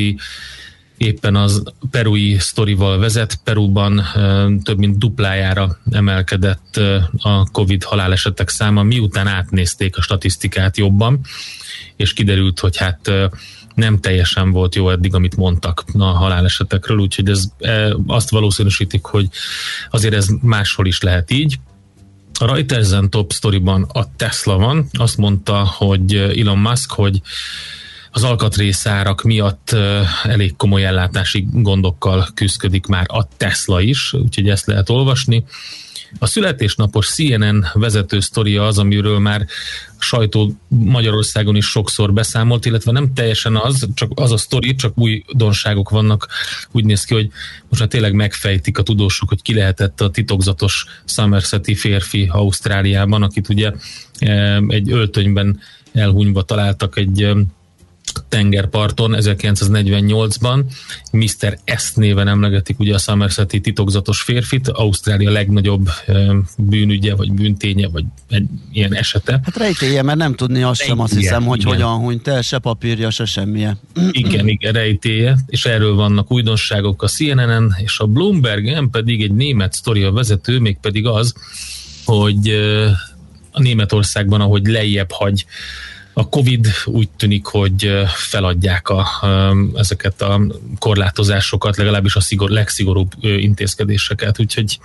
éppen 0.97 1.35
az 1.35 1.63
perui 1.91 2.37
sztorival 2.39 2.97
vezet. 2.97 3.39
Peruban 3.43 4.03
több 4.63 4.77
mint 4.77 4.97
duplájára 4.97 5.77
emelkedett 5.91 6.79
a 7.17 7.49
COVID 7.51 7.83
halálesetek 7.83 8.49
száma, 8.49 8.83
miután 8.83 9.27
átnézték 9.27 9.97
a 9.97 10.01
statisztikát 10.01 10.77
jobban, 10.77 11.19
és 11.95 12.13
kiderült, 12.13 12.59
hogy 12.59 12.77
hát 12.77 13.11
nem 13.75 13.99
teljesen 13.99 14.51
volt 14.51 14.75
jó 14.75 14.89
eddig, 14.89 15.13
amit 15.13 15.35
mondtak 15.35 15.83
a 15.97 16.03
halálesetekről, 16.03 16.97
úgyhogy 16.97 17.29
ez 17.29 17.43
azt 18.07 18.29
valószínűsítik, 18.29 19.05
hogy 19.05 19.27
azért 19.89 20.13
ez 20.13 20.27
máshol 20.41 20.85
is 20.87 21.01
lehet 21.01 21.31
így. 21.31 21.59
A 22.39 22.46
Reuters 22.46 22.89
top 23.10 23.32
sztoriban 23.32 23.89
a 23.94 24.15
Tesla 24.15 24.58
van. 24.58 24.89
Azt 24.91 25.17
mondta, 25.17 25.65
hogy 25.65 26.15
Elon 26.15 26.58
Musk, 26.58 26.91
hogy 26.91 27.22
az 28.12 28.24
alkatrészárak 28.24 29.22
miatt 29.22 29.75
elég 30.24 30.56
komoly 30.56 30.86
ellátási 30.86 31.48
gondokkal 31.51 32.27
küzdik 32.34 32.86
már 32.86 33.06
a 33.08 33.27
Tesla 33.38 33.82
is, 33.82 34.13
úgyhogy 34.13 34.50
ezt 34.50 34.65
lehet 34.65 34.89
olvasni. 34.89 35.44
A 36.19 36.25
születésnapos 36.25 37.07
CNN 37.07 37.65
vezető 37.73 38.19
sztoria 38.19 38.67
az, 38.67 38.77
amiről 38.77 39.19
már 39.19 39.45
sajtó 39.97 40.53
Magyarországon 40.67 41.55
is 41.55 41.65
sokszor 41.65 42.13
beszámolt, 42.13 42.65
illetve 42.65 42.91
nem 42.91 43.13
teljesen 43.13 43.55
az, 43.55 43.87
csak 43.93 44.11
az 44.15 44.31
a 44.31 44.37
sztori, 44.37 44.75
csak 44.75 44.97
új 44.97 45.23
donságok 45.31 45.89
vannak. 45.89 46.27
Úgy 46.71 46.85
néz 46.85 47.03
ki, 47.03 47.13
hogy 47.13 47.29
most 47.69 47.81
már 47.81 47.89
tényleg 47.89 48.13
megfejtik 48.13 48.77
a 48.77 48.83
tudósok, 48.83 49.29
hogy 49.29 49.41
ki 49.41 49.53
lehetett 49.53 50.01
a 50.01 50.09
titokzatos 50.09 50.85
Somerseti 51.05 51.75
férfi 51.75 52.27
Ausztráliában, 52.31 53.23
akit 53.23 53.49
ugye 53.49 53.71
eh, 54.19 54.57
egy 54.67 54.91
öltönyben 54.91 55.59
elhunyva 55.93 56.41
találtak 56.41 56.97
egy 56.97 57.23
eh, 57.23 57.35
tengerparton 58.29 59.15
1948-ban. 59.19 60.63
Mr. 61.11 61.57
S 61.77 61.93
néven 61.93 62.27
emlegetik 62.27 62.79
ugye 62.79 62.93
a 62.93 62.97
Somerseti 62.97 63.59
titokzatos 63.59 64.21
férfit, 64.21 64.67
Ausztrália 64.67 65.31
legnagyobb 65.31 65.89
bűnügye, 66.57 67.15
vagy 67.15 67.31
bűnténye, 67.31 67.87
vagy 67.87 68.03
egy 68.29 68.45
ilyen 68.71 68.93
esete. 68.93 69.39
Hát 69.43 69.57
rejtélye, 69.57 70.01
mert 70.01 70.17
nem 70.17 70.35
tudni 70.35 70.63
azt 70.63 70.81
sem, 70.81 70.99
azt 70.99 71.13
hiszem, 71.13 71.43
hogy 71.43 71.59
igen. 71.59 71.73
hogyan 71.73 71.95
hunyt 71.95 72.27
el, 72.27 72.41
se 72.41 72.57
papírja, 72.57 73.09
se 73.09 73.25
semmije. 73.25 73.77
Igen, 74.11 74.47
igen, 74.47 74.73
rejtélye, 74.73 75.37
és 75.47 75.65
erről 75.65 75.95
vannak 75.95 76.31
újdonságok 76.31 77.03
a 77.03 77.07
CNN-en, 77.07 77.75
és 77.83 77.99
a 77.99 78.05
Bloomberg-en 78.05 78.89
pedig 78.89 79.21
egy 79.21 79.33
német 79.33 79.73
sztoria 79.73 80.11
vezető, 80.11 80.59
mégpedig 80.59 81.05
az, 81.05 81.33
hogy 82.05 82.49
a 83.51 83.61
Németországban, 83.61 84.41
ahogy 84.41 84.67
lejjebb 84.67 85.11
hagy 85.11 85.45
a 86.17 86.29
Covid 86.29 86.67
úgy 86.86 87.09
tűnik, 87.09 87.45
hogy 87.45 87.91
feladják 88.07 88.89
a, 88.89 89.07
ezeket 89.75 90.21
a 90.21 90.41
korlátozásokat, 90.79 91.77
legalábbis 91.77 92.15
a 92.15 92.19
szigor, 92.19 92.50
legszigorúbb 92.50 93.12
intézkedéseket, 93.21 94.39
úgyhogy 94.39 94.79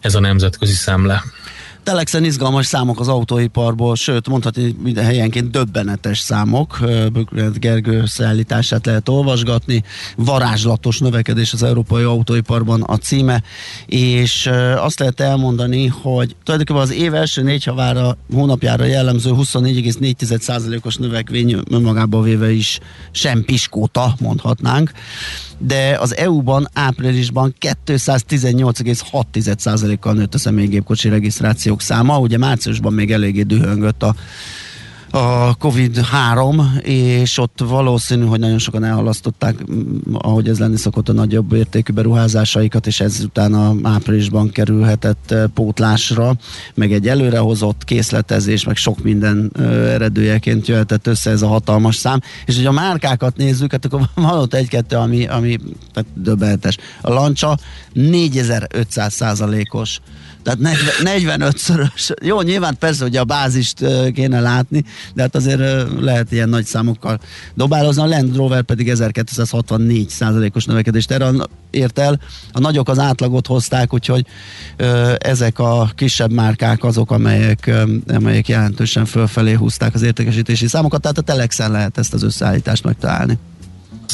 ez 0.00 0.14
a 0.14 0.20
nemzetközi 0.20 0.72
szemle. 0.72 1.22
Telexen 1.84 2.24
izgalmas 2.24 2.66
számok 2.66 3.00
az 3.00 3.08
autóiparból, 3.08 3.96
sőt 3.96 4.28
mondhatni 4.28 4.76
minden 4.82 5.04
helyenként 5.04 5.50
döbbenetes 5.50 6.18
számok. 6.18 6.78
Böklet 7.12 7.60
Gergő 7.60 8.06
szállítását 8.06 8.86
lehet 8.86 9.08
olvasgatni. 9.08 9.82
Varázslatos 10.16 10.98
növekedés 10.98 11.52
az 11.52 11.62
európai 11.62 12.02
autóiparban 12.02 12.82
a 12.82 12.96
címe, 12.96 13.42
és 13.86 14.50
azt 14.76 14.98
lehet 14.98 15.20
elmondani, 15.20 15.86
hogy 15.86 16.36
tulajdonképpen 16.44 16.82
az 16.82 16.92
év 16.92 17.14
első 17.14 17.42
négy 17.42 17.64
havára 17.64 18.16
hónapjára 18.32 18.84
jellemző 18.84 19.30
24,4%-os 19.34 20.96
növekvény 20.96 21.56
önmagába 21.70 22.20
véve 22.22 22.50
is 22.50 22.78
sem 23.10 23.44
piskóta, 23.44 24.14
mondhatnánk 24.20 24.92
de 25.64 25.96
az 26.00 26.16
EU-ban 26.16 26.68
áprilisban 26.72 27.54
218,6%-kal 27.60 30.14
nőtt 30.14 30.34
a 30.34 30.38
személygépkocsi 30.38 31.08
regisztrációk 31.08 31.80
száma, 31.80 32.18
ugye 32.18 32.38
márciusban 32.38 32.92
még 32.92 33.12
eléggé 33.12 33.42
dühöngött 33.42 34.02
a 34.02 34.14
a 35.14 35.56
Covid-3, 35.56 36.80
és 36.82 37.38
ott 37.38 37.60
valószínű, 37.68 38.24
hogy 38.24 38.40
nagyon 38.40 38.58
sokan 38.58 38.84
elhalasztották, 38.84 39.64
ahogy 40.12 40.48
ez 40.48 40.58
lenni 40.58 40.76
szokott 40.76 41.08
a 41.08 41.12
nagyobb 41.12 41.52
értékű 41.52 41.92
beruházásaikat, 41.92 42.86
és 42.86 43.00
ez 43.00 43.20
utána 43.24 43.74
áprilisban 43.82 44.50
kerülhetett 44.50 45.34
pótlásra, 45.54 46.34
meg 46.74 46.92
egy 46.92 47.08
előrehozott 47.08 47.84
készletezés, 47.84 48.64
meg 48.64 48.76
sok 48.76 49.02
minden 49.02 49.52
eredőjeként 49.88 50.66
jöhetett 50.66 51.06
össze 51.06 51.30
ez 51.30 51.42
a 51.42 51.46
hatalmas 51.46 51.96
szám. 51.96 52.20
És 52.46 52.56
hogy 52.56 52.66
a 52.66 52.72
márkákat 52.72 53.36
nézzük, 53.36 53.72
hát 53.72 53.84
akkor 53.84 54.00
van 54.14 54.38
ott 54.38 54.54
egy-kettő, 54.54 54.96
ami, 54.96 55.26
ami 55.26 55.58
tehát 55.92 56.08
döbbenetes. 56.14 56.76
A 57.00 57.12
Lancia 57.12 57.58
4500 57.92 59.12
százalékos 59.12 60.00
tehát 60.42 60.58
45-szörös. 61.04 62.10
Jó, 62.22 62.40
nyilván 62.40 62.76
persze, 62.78 63.02
hogy 63.02 63.16
a 63.16 63.24
bázist 63.24 63.84
kéne 64.14 64.40
látni, 64.40 64.84
de 65.14 65.22
hát 65.22 65.36
azért 65.36 65.60
lehet 66.00 66.32
ilyen 66.32 66.48
nagy 66.48 66.64
számokkal 66.64 67.20
dobálozni. 67.54 68.02
A 68.02 68.06
Land 68.06 68.36
Rover 68.36 68.62
pedig 68.62 68.88
1264 68.88 70.08
százalékos 70.08 70.64
növekedést 70.64 71.10
erre 71.10 71.30
ért 71.70 71.98
el. 71.98 72.20
A 72.52 72.60
nagyok 72.60 72.88
az 72.88 72.98
átlagot 72.98 73.46
hozták, 73.46 73.94
úgyhogy 73.94 74.26
ezek 75.18 75.58
a 75.58 75.90
kisebb 75.94 76.32
márkák 76.32 76.84
azok, 76.84 77.10
amelyek, 77.10 77.70
amelyek 78.08 78.48
jelentősen 78.48 79.04
fölfelé 79.04 79.52
húzták 79.52 79.94
az 79.94 80.02
értékesítési 80.02 80.66
számokat, 80.66 81.00
tehát 81.00 81.18
a 81.18 81.22
Telexen 81.22 81.70
lehet 81.70 81.98
ezt 81.98 82.14
az 82.14 82.22
összeállítást 82.22 82.84
megtalálni. 82.84 83.38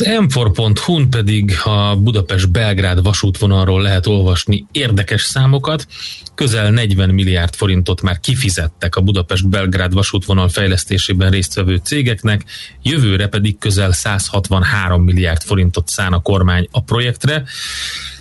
Az 0.01 0.09
m 0.21 1.09
pedig 1.11 1.53
a 1.65 1.97
Budapest-Belgrád 1.97 3.03
vasútvonalról 3.03 3.83
lehet 3.83 4.07
olvasni 4.07 4.67
érdekes 4.73 5.23
számokat. 5.23 5.87
Közel 6.35 6.71
40 6.71 7.11
milliárd 7.11 7.55
forintot 7.55 8.03
már 8.03 8.21
kifizettek 8.21 8.97
a 8.97 9.01
Budapest-Belgrád 9.01 9.93
vasútvonal 9.95 10.49
fejlesztésében 10.49 11.31
résztvevő 11.31 11.81
cégeknek, 11.85 12.45
jövőre 12.83 13.27
pedig 13.27 13.59
közel 13.59 13.93
163 13.93 15.03
milliárd 15.03 15.43
forintot 15.43 15.89
szán 15.89 16.13
a 16.13 16.23
kormány 16.23 16.69
a 16.71 16.83
projektre. 16.83 17.45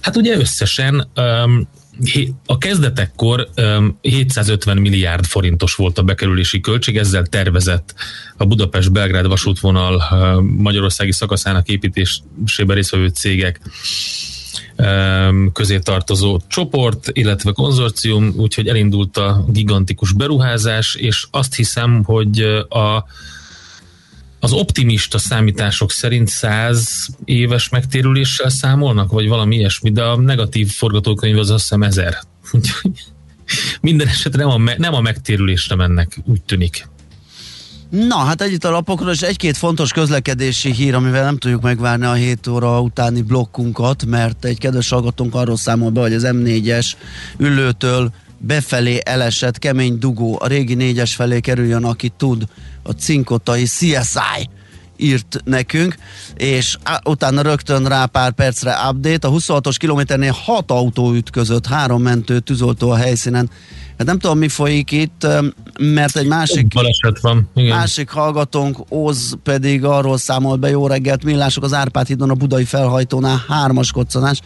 Hát 0.01 0.15
ugye 0.15 0.37
összesen 0.37 1.07
a 2.45 2.57
kezdetekkor 2.57 3.47
750 4.01 4.77
milliárd 4.77 5.25
forintos 5.25 5.75
volt 5.75 5.97
a 5.97 6.03
bekerülési 6.03 6.59
költség, 6.59 6.97
ezzel 6.97 7.25
tervezett 7.25 7.93
a 8.37 8.45
Budapest-Belgrád 8.45 9.27
vasútvonal 9.27 10.03
magyarországi 10.41 11.11
szakaszának 11.11 11.67
építésében 11.67 12.75
résztvevő 12.75 13.07
cégek 13.07 13.59
közé 15.53 15.79
tartozó 15.79 16.39
csoport, 16.47 17.09
illetve 17.11 17.51
konzorcium, 17.51 18.33
úgyhogy 18.35 18.67
elindult 18.67 19.17
a 19.17 19.45
gigantikus 19.47 20.11
beruházás, 20.11 20.95
és 20.95 21.27
azt 21.31 21.55
hiszem, 21.55 22.03
hogy 22.03 22.39
a 22.69 23.05
az 24.47 24.53
optimista 24.53 25.17
számítások 25.17 25.91
szerint 25.91 26.27
100 26.27 27.07
éves 27.25 27.69
megtérüléssel 27.69 28.49
számolnak, 28.49 29.11
vagy 29.11 29.27
valami 29.27 29.55
ilyesmi, 29.55 29.91
de 29.91 30.03
a 30.03 30.17
negatív 30.17 30.71
forgatókönyv 30.71 31.37
az 31.37 31.49
azt 31.49 31.61
hiszem 31.61 31.83
1000. 31.83 32.17
Minden 33.81 34.07
esetre 34.07 34.45
nem 34.45 34.67
a, 34.67 34.71
nem 34.77 34.93
a 34.93 35.01
megtérülésre 35.01 35.75
mennek, 35.75 36.17
úgy 36.25 36.41
tűnik. 36.41 36.87
Na, 37.89 38.15
hát 38.15 38.41
együtt 38.41 38.63
a 38.63 38.69
lapokról, 38.69 39.11
és 39.11 39.21
egy-két 39.21 39.57
fontos 39.57 39.91
közlekedési 39.91 40.71
hír, 40.71 40.95
amivel 40.95 41.23
nem 41.23 41.37
tudjuk 41.37 41.61
megvárni 41.61 42.05
a 42.05 42.13
7 42.13 42.47
óra 42.47 42.81
utáni 42.81 43.21
blokkunkat, 43.21 44.05
mert 44.05 44.45
egy 44.45 44.57
kedves 44.57 44.89
hallgatónk 44.89 45.35
arról 45.35 45.57
számol 45.57 45.89
be, 45.89 46.01
hogy 46.01 46.13
az 46.13 46.27
M4-es 46.27 46.85
ülőtől 47.37 48.11
befelé 48.37 48.99
elesett 49.03 49.59
kemény 49.59 49.97
dugó 49.99 50.37
a 50.41 50.47
régi 50.47 50.73
négyes 50.73 51.15
felé 51.15 51.39
kerüljön, 51.39 51.83
aki 51.83 52.11
tud, 52.17 52.43
a 52.83 52.91
cinkotai 52.91 53.63
CSI 53.63 54.49
írt 54.97 55.41
nekünk, 55.43 55.95
és 56.35 56.77
utána 57.03 57.41
rögtön 57.41 57.85
rá 57.85 58.05
pár 58.05 58.31
percre 58.31 58.75
update. 58.89 59.27
A 59.27 59.31
26-os 59.31 59.75
kilométernél 59.77 60.35
hat 60.43 60.71
autó 60.71 61.13
ütközött, 61.13 61.67
három 61.67 62.01
mentő, 62.01 62.39
tűzoltó 62.39 62.89
a 62.89 62.95
helyszínen. 62.95 63.49
Hát 63.97 64.07
nem 64.07 64.19
tudom, 64.19 64.37
mi 64.37 64.47
folyik 64.47 64.91
itt, 64.91 65.27
mert 65.79 66.17
egy 66.17 66.27
másik, 66.27 66.67
Baleset 66.67 67.19
van. 67.21 67.49
Igen. 67.55 67.77
másik 67.77 68.09
hallgatónk, 68.09 68.77
Oz 68.89 69.37
pedig 69.43 69.83
arról 69.83 70.17
számolt 70.17 70.59
be, 70.59 70.69
jó 70.69 70.87
reggelt, 70.87 71.23
millások 71.23 71.63
az 71.63 71.73
Árpád 71.73 72.07
hídon 72.07 72.29
a 72.29 72.33
budai 72.33 72.63
felhajtónál, 72.63 73.43
hármas 73.47 73.91
koccanás, 73.91 74.41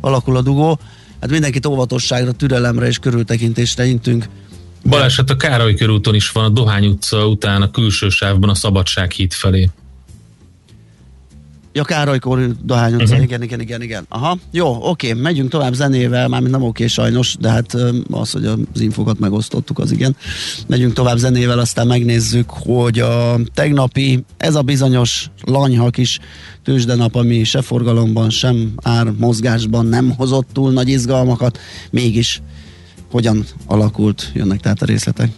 alakul 0.00 0.36
a 0.36 0.42
dugó 0.42 0.78
hát 1.20 1.30
mindenkit 1.30 1.66
óvatosságra, 1.66 2.32
türelemre 2.32 2.86
és 2.86 2.98
körültekintésre 2.98 3.84
intünk. 3.84 4.28
Baleset 4.84 5.30
a 5.30 5.36
Károly 5.36 5.74
körúton 5.74 6.14
is 6.14 6.30
van, 6.30 6.44
a 6.44 6.48
Dohány 6.48 6.86
utca 6.86 7.28
után 7.28 7.62
a 7.62 7.70
külső 7.70 8.08
sávban 8.08 8.48
a 8.48 8.54
Szabadság 8.54 9.10
híd 9.10 9.32
felé. 9.32 9.70
Ja, 11.76 11.84
Károlykor 11.84 12.56
Dohány 12.64 12.94
utca, 12.94 13.04
uh-huh. 13.04 13.22
igen, 13.22 13.42
igen, 13.42 13.60
igen, 13.60 13.82
igen. 13.82 14.04
Aha, 14.08 14.38
jó, 14.50 14.76
oké, 14.80 15.12
megyünk 15.12 15.50
tovább 15.50 15.72
zenével, 15.72 16.28
mármint 16.28 16.52
nem 16.52 16.62
oké 16.62 16.86
sajnos, 16.86 17.36
de 17.40 17.50
hát 17.50 17.76
az, 18.10 18.30
hogy 18.30 18.46
az 18.46 18.80
infokat 18.80 19.18
megosztottuk, 19.18 19.78
az 19.78 19.92
igen. 19.92 20.16
Megyünk 20.66 20.92
tovább 20.92 21.16
zenével, 21.16 21.58
aztán 21.58 21.86
megnézzük, 21.86 22.50
hogy 22.50 22.98
a 22.98 23.38
tegnapi, 23.54 24.24
ez 24.36 24.54
a 24.54 24.62
bizonyos 24.62 25.30
lanyha 25.44 25.90
kis 25.90 26.18
tőzsdenap, 26.64 27.14
ami 27.14 27.44
se 27.44 27.62
forgalomban, 27.62 28.30
sem 28.30 28.72
ár 28.82 29.12
mozgásban 29.18 29.86
nem 29.86 30.14
hozott 30.16 30.48
túl 30.52 30.72
nagy 30.72 30.88
izgalmakat, 30.88 31.58
mégis 31.90 32.42
hogyan 33.10 33.44
alakult, 33.66 34.30
jönnek 34.34 34.60
tehát 34.60 34.82
a 34.82 34.84
részletek. 34.84 35.30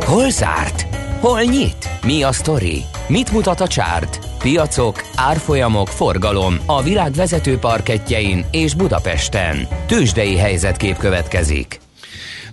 Hol 0.00 0.30
zárt? 0.30 0.97
Hol 1.20 1.42
nyit? 1.42 1.88
Mi 2.04 2.22
a 2.22 2.32
sztori? 2.32 2.84
Mit 3.08 3.32
mutat 3.32 3.60
a 3.60 3.66
csárt? 3.66 4.18
Piacok, 4.38 5.02
árfolyamok, 5.14 5.88
forgalom 5.88 6.58
a 6.66 6.82
világ 6.82 7.12
vezető 7.12 7.58
parketjein 7.58 8.44
és 8.50 8.74
Budapesten. 8.74 9.68
Tősdei 9.86 10.36
helyzetkép 10.36 10.96
következik. 10.96 11.80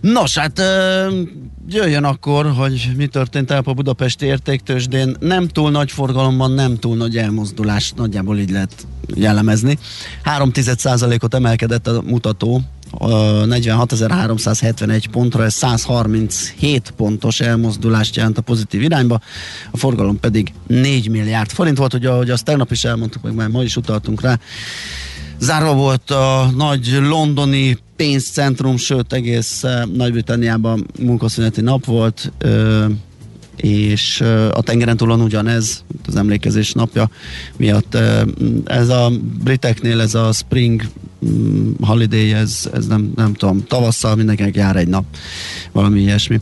Nos, 0.01 0.37
hát 0.37 0.61
jöjjön 1.67 2.03
akkor, 2.03 2.53
hogy 2.57 2.91
mi 2.97 3.07
történt 3.07 3.51
el 3.51 3.61
a 3.65 3.73
Budapesti 3.73 4.25
értéktősdén. 4.25 5.15
Nem 5.19 5.47
túl 5.47 5.71
nagy 5.71 5.91
forgalomban, 5.91 6.51
nem 6.51 6.77
túl 6.77 6.95
nagy 6.95 7.17
elmozdulás, 7.17 7.91
nagyjából 7.95 8.37
így 8.37 8.51
lehet 8.51 8.87
jellemezni. 9.15 9.77
3 10.23 10.51
ot 11.21 11.33
emelkedett 11.33 11.87
a 11.87 12.01
mutató, 12.05 12.61
46.371 12.99 15.03
pontra, 15.11 15.43
ez 15.43 15.53
137 15.53 16.93
pontos 16.95 17.39
elmozdulást 17.39 18.15
jelent 18.15 18.37
a 18.37 18.41
pozitív 18.41 18.81
irányba, 18.81 19.19
a 19.71 19.77
forgalom 19.77 20.19
pedig 20.19 20.53
4 20.67 21.09
milliárd 21.09 21.49
forint 21.49 21.77
volt, 21.77 21.93
ugye 21.93 22.09
ahogy 22.09 22.29
azt 22.29 22.43
tegnap 22.43 22.71
is 22.71 22.83
elmondtuk, 22.83 23.23
meg 23.23 23.33
már 23.33 23.47
ma 23.47 23.63
is 23.63 23.75
utaltunk 23.75 24.21
rá, 24.21 24.39
Zárva 25.39 25.73
volt 25.73 26.11
a 26.11 26.51
nagy 26.57 26.97
londoni 27.01 27.77
pénzcentrum, 27.95 28.77
sőt 28.77 29.13
egész 29.13 29.63
Nagy-Britanniában 29.93 30.85
munkaszüneti 30.99 31.61
nap 31.61 31.85
volt, 31.85 32.31
és 33.55 34.21
a 34.51 34.61
tengeren 34.61 34.97
túlon 34.97 35.21
ugyanez, 35.21 35.83
az 36.07 36.15
emlékezés 36.15 36.71
napja 36.71 37.09
miatt 37.57 37.97
ez 38.65 38.89
a 38.89 39.11
briteknél 39.43 40.01
ez 40.01 40.15
a 40.15 40.31
spring 40.31 40.81
holiday, 41.81 42.33
ez, 42.33 42.69
ez 42.73 42.87
nem, 42.87 43.11
nem 43.15 43.33
tudom, 43.33 43.63
tavasszal 43.67 44.15
mindenkinek 44.15 44.55
jár 44.55 44.75
egy 44.75 44.87
nap, 44.87 45.05
valami 45.71 45.99
ilyesmi. 45.99 46.39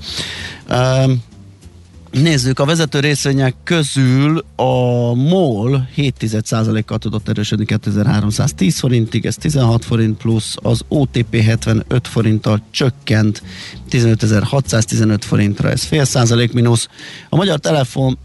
Nézzük, 2.12 2.60
a 2.60 2.66
vezető 2.66 3.00
részvények 3.00 3.56
közül 3.64 4.46
a 4.56 5.14
MOL 5.14 5.88
7,1%-kal 5.96 6.98
tudott 6.98 7.30
erősödni 7.30 7.66
2310 7.66 8.80
forintig, 8.80 9.26
ez 9.26 9.36
16 9.36 9.86
forint 9.86 10.18
plusz, 10.18 10.56
az 10.62 10.82
OTP 10.88 11.36
75 11.36 12.08
forinttal 12.08 12.62
csökkent 12.72 13.44
15.615 13.90 15.18
forintra, 15.20 15.70
ez 15.70 15.84
fél 15.84 16.06
százalék 16.06 16.54
mínusz. 16.54 16.88
A 17.30 17.36
Magyar 17.36 17.60
Telefon 17.60 18.18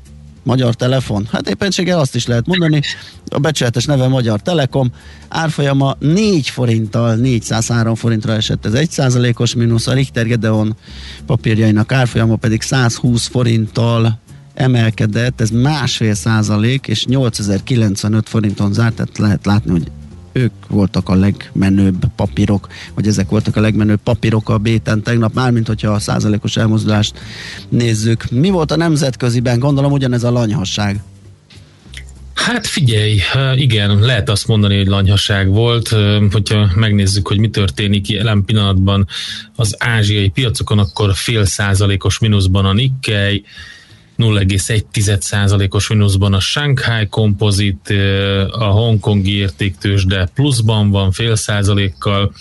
Magyar 0.49 0.75
Telefon, 0.75 1.29
hát 1.33 1.49
éppenséggel 1.49 1.99
azt 1.99 2.15
is 2.15 2.27
lehet 2.27 2.47
mondani, 2.47 2.81
a 3.29 3.39
becsületes 3.39 3.85
neve 3.85 4.09
Magyar 4.09 4.41
Telekom, 4.41 4.91
árfolyama 5.29 5.97
4 5.99 6.49
forinttal 6.49 7.15
403 7.15 7.95
forintra 7.95 8.33
esett, 8.33 8.67
ez 8.67 8.73
1 8.73 8.91
százalékos 8.91 9.55
mínusz, 9.55 9.87
a 9.87 9.93
Richter 9.93 10.27
Gedeon 10.27 10.77
papírjainak 11.27 11.93
árfolyama 11.93 12.37
pedig 12.37 12.63
120 12.63 13.27
forinttal 13.27 14.19
emelkedett, 14.55 15.41
ez 15.41 15.51
másfél 15.51 16.15
százalék, 16.15 16.87
és 16.87 17.05
8095 17.05 18.29
forinton 18.29 18.73
zárt, 18.73 18.95
tehát 18.95 19.19
lehet 19.19 19.47
látni, 19.47 19.71
hogy 19.71 19.91
ők 20.33 20.53
voltak 20.69 21.09
a 21.09 21.15
legmenőbb 21.15 22.05
papírok, 22.17 22.69
vagy 22.95 23.07
ezek 23.07 23.29
voltak 23.29 23.57
a 23.57 23.61
legmenőbb 23.61 24.01
papírok 24.03 24.49
a 24.49 24.59
béten 24.59 25.03
tegnap, 25.03 25.35
mármint 25.35 25.67
hogyha 25.67 25.93
a 25.93 25.99
százalékos 25.99 26.57
elmozdulást 26.57 27.19
nézzük. 27.69 28.31
Mi 28.31 28.51
volt 28.51 28.71
a 28.71 28.77
nemzetköziben? 28.77 29.59
Gondolom 29.59 29.93
ugyanez 29.93 30.25
a 30.25 30.31
lanyhasság. 30.31 31.03
Hát 32.35 32.67
figyelj, 32.67 33.21
igen, 33.55 33.99
lehet 33.99 34.29
azt 34.29 34.47
mondani, 34.47 34.77
hogy 34.77 34.87
lanyhaság 34.87 35.49
volt, 35.49 35.89
hogyha 36.31 36.71
megnézzük, 36.75 37.29
hogy 37.29 37.39
mi 37.39 37.49
történik 37.49 38.09
jelen 38.09 38.45
pillanatban 38.45 39.07
az 39.57 39.75
ázsiai 39.79 40.29
piacokon, 40.29 40.79
akkor 40.79 41.15
fél 41.15 41.45
százalékos 41.45 42.19
mínuszban 42.19 42.65
a 42.65 42.73
Nikkei, 42.73 43.45
0,1%-os 44.19 45.89
mínuszban 45.89 46.35
a 46.35 46.41
Shanghai 46.41 47.07
kompozit, 47.09 47.95
a 48.51 48.65
hongkongi 48.65 49.37
értéktős, 49.37 50.05
de 50.05 50.29
pluszban 50.35 50.91
van 50.91 51.13
fél 51.13 51.37
százalékkal, 51.37 52.33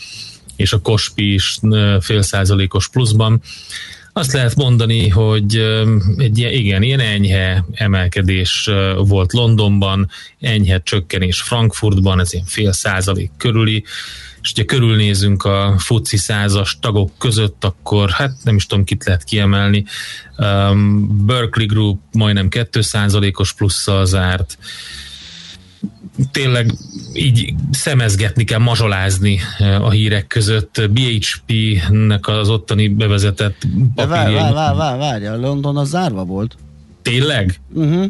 és 0.55 0.73
a 0.73 0.81
Kospi 0.81 1.33
is 1.33 1.59
fél 1.99 2.21
százalékos 2.21 2.89
pluszban. 2.89 3.41
Azt 4.17 4.31
lehet 4.31 4.55
mondani, 4.55 5.09
hogy 5.09 5.55
egy 6.17 6.37
ilyen, 6.37 6.51
igen, 6.51 6.81
ilyen 6.81 6.99
enyhe 6.99 7.65
emelkedés 7.73 8.69
volt 8.97 9.33
Londonban, 9.33 10.09
enyhe 10.39 10.81
csökkenés 10.83 11.41
Frankfurtban, 11.41 12.19
ez 12.19 12.33
ilyen 12.33 12.45
fél 12.45 12.71
százalék 12.71 13.31
körüli, 13.37 13.83
és 14.41 14.53
ha 14.55 14.65
körülnézünk 14.65 15.43
a 15.43 15.75
FUCI 15.77 16.17
százas 16.17 16.77
tagok 16.81 17.11
között, 17.17 17.63
akkor 17.63 18.09
hát 18.09 18.31
nem 18.43 18.55
is 18.55 18.65
tudom, 18.65 18.83
kit 18.83 19.05
lehet 19.05 19.23
kiemelni. 19.23 19.85
Berkeley 21.25 21.67
Group 21.67 21.99
majdnem 22.11 22.47
2%-os 22.51 23.53
plusszal 23.53 24.05
zárt, 24.05 24.57
tényleg 26.31 26.73
így 27.13 27.53
szemezgetni 27.71 28.43
kell, 28.43 28.59
mazsolázni 28.59 29.39
eh, 29.57 29.85
a 29.85 29.89
hírek 29.89 30.27
között. 30.27 30.81
BHP-nek 30.89 32.27
az 32.27 32.49
ottani 32.49 32.87
bevezetett 32.87 33.67
papírjai. 33.95 34.33
Várj, 34.33 34.53
várj, 34.53 34.77
várj, 34.77 34.99
várj, 34.99 35.25
a 35.25 35.37
London 35.37 35.77
az 35.77 35.89
zárva 35.89 36.23
volt. 36.23 36.55
Tényleg? 37.01 37.59
Uh-huh. 37.73 38.05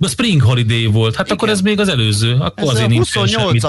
A 0.00 0.08
Spring 0.08 0.42
Holiday 0.42 0.86
volt, 0.86 1.14
hát 1.14 1.24
Igen. 1.24 1.36
akkor 1.36 1.48
ez 1.48 1.60
még 1.60 1.80
az 1.80 1.88
előző. 1.88 2.34
Akkor 2.34 2.62
ez 2.62 2.68
azért 2.68 2.90
a 2.90 2.94
28 2.94 3.64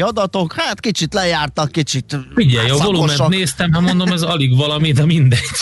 adatok, 0.00 0.52
hát 0.52 0.80
kicsit 0.80 1.14
lejártak, 1.14 1.72
kicsit 1.72 2.18
Figyelj, 2.34 2.70
a 2.70 2.76
volument 2.76 3.28
néztem, 3.28 3.72
ha 3.72 3.80
mondom, 3.80 4.08
ez 4.08 4.22
alig 4.22 4.56
valami, 4.56 4.92
de 4.92 5.04
mindegy. 5.04 5.40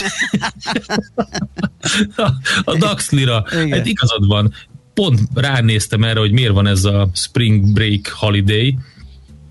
a, 2.16 2.30
a 2.64 2.76
Dax 2.76 3.10
Lira, 3.10 3.44
hát 3.70 3.86
igazad 3.86 4.26
van. 4.26 4.52
Pont 4.96 5.20
ránéztem 5.34 6.04
erre, 6.04 6.18
hogy 6.18 6.32
miért 6.32 6.52
van 6.52 6.66
ez 6.66 6.84
a 6.84 7.08
Spring 7.14 7.72
Break 7.72 8.08
Holiday, 8.08 8.78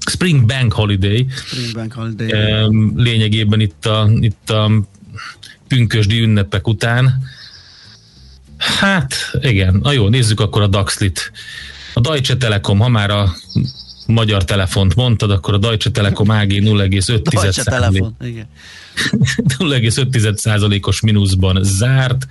Spring 0.05 0.45
Bank 0.45 0.73
Holiday. 0.73 1.27
Spring 1.29 1.73
Bank 1.73 1.93
Holiday. 1.93 2.31
Lényegében 2.95 3.59
itt 3.59 3.85
a, 3.85 4.09
itt 4.19 4.49
a 4.49 4.71
pünkösdi 5.67 6.19
ünnepek 6.19 6.67
után 6.67 7.23
Hát, 8.57 9.15
igen. 9.41 9.79
Na 9.83 9.91
jó, 9.91 10.07
nézzük 10.07 10.39
akkor 10.39 10.61
a 10.61 10.67
Daxlit. 10.67 11.31
A 11.93 11.99
Deutsche 11.99 12.37
Telekom, 12.37 12.79
ha 12.79 12.87
már 12.89 13.09
a 13.09 13.35
magyar 14.07 14.43
telefont 14.43 14.95
mondtad, 14.95 15.31
akkor 15.31 15.53
a 15.53 15.57
Deutsche 15.57 15.91
Telekom 15.91 16.29
AG 16.29 16.49
0,5 16.49 17.19
Deutsche 17.23 17.63
Telefon, 17.63 18.15
igen. 18.21 18.47
0,5%-os 19.57 21.01
mínuszban 21.01 21.63
zárt. 21.63 22.27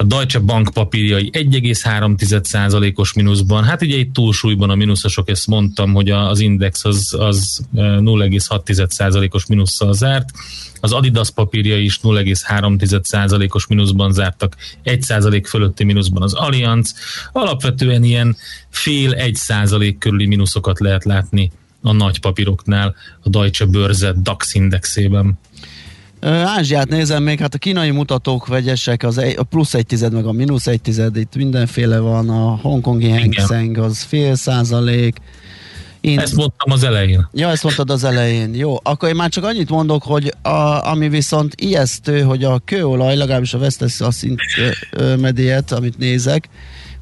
A 0.00 0.04
Deutsche 0.04 0.38
Bank 0.38 0.70
papírjai 0.72 1.30
1,3%-os 1.32 3.12
mínuszban. 3.12 3.64
Hát 3.64 3.82
ugye 3.82 3.96
itt 3.96 4.12
túlsúlyban 4.12 4.70
a 4.70 4.74
mínuszosok, 4.74 5.28
ezt 5.28 5.46
mondtam, 5.46 5.92
hogy 5.92 6.10
az 6.10 6.40
index 6.40 6.84
az, 6.84 7.14
az 7.18 7.60
0,6%-os 7.74 9.46
mínusszal 9.46 9.92
zárt. 9.92 10.28
Az 10.80 10.92
Adidas 10.92 11.30
papírja 11.30 11.78
is 11.78 12.00
0,3%-os 12.02 13.66
mínuszban 13.66 14.12
zártak, 14.12 14.56
1% 14.84 15.44
fölötti 15.46 15.84
mínuszban 15.84 16.22
az 16.22 16.34
Allianz. 16.34 16.94
Alapvetően 17.32 18.02
ilyen 18.02 18.36
fél 18.68 19.14
1% 19.16 19.94
körüli 19.98 20.26
mínuszokat 20.26 20.80
lehet 20.80 21.04
látni 21.04 21.50
a 21.82 21.92
nagy 21.92 22.20
papíroknál 22.20 22.94
a 23.22 23.28
Deutsche 23.28 23.64
Börse 23.64 24.12
DAX 24.12 24.54
indexében. 24.54 25.38
Ázsiát 26.20 26.88
nézem 26.88 27.22
még, 27.22 27.38
hát 27.38 27.54
a 27.54 27.58
kínai 27.58 27.90
mutatók 27.90 28.46
vegyesek, 28.46 29.02
az 29.02 29.18
egy, 29.18 29.34
a 29.38 29.42
plusz 29.42 29.74
egy 29.74 29.86
tized, 29.86 30.12
meg 30.12 30.26
a 30.26 30.32
mínusz 30.32 30.66
egy 30.66 30.80
tized, 30.80 31.16
itt 31.16 31.34
mindenféle 31.34 31.98
van, 31.98 32.28
a 32.28 32.56
hongkongi 32.62 33.10
Hang 33.10 33.34
Seng 33.34 33.78
az 33.78 34.02
fél 34.02 34.34
százalék, 34.34 35.20
én... 36.00 36.18
Ezt 36.18 36.34
mondtam 36.34 36.72
az 36.72 36.84
elején. 36.84 37.28
Ja, 37.32 37.50
ezt 37.50 37.62
mondtad 37.62 37.90
az 37.90 38.04
elején. 38.04 38.54
Jó, 38.54 38.76
akkor 38.82 39.08
én 39.08 39.14
már 39.14 39.28
csak 39.28 39.44
annyit 39.44 39.70
mondok, 39.70 40.02
hogy 40.02 40.34
a, 40.42 40.88
ami 40.90 41.08
viszont 41.08 41.54
ijesztő, 41.60 42.20
hogy 42.20 42.44
a 42.44 42.60
kőolaj, 42.64 43.16
legalábbis 43.16 43.54
a 43.54 43.58
Vestes 43.58 44.00
a 44.00 44.10
szint 44.10 44.40
mediet, 45.18 45.72
amit 45.72 45.98
nézek, 45.98 46.48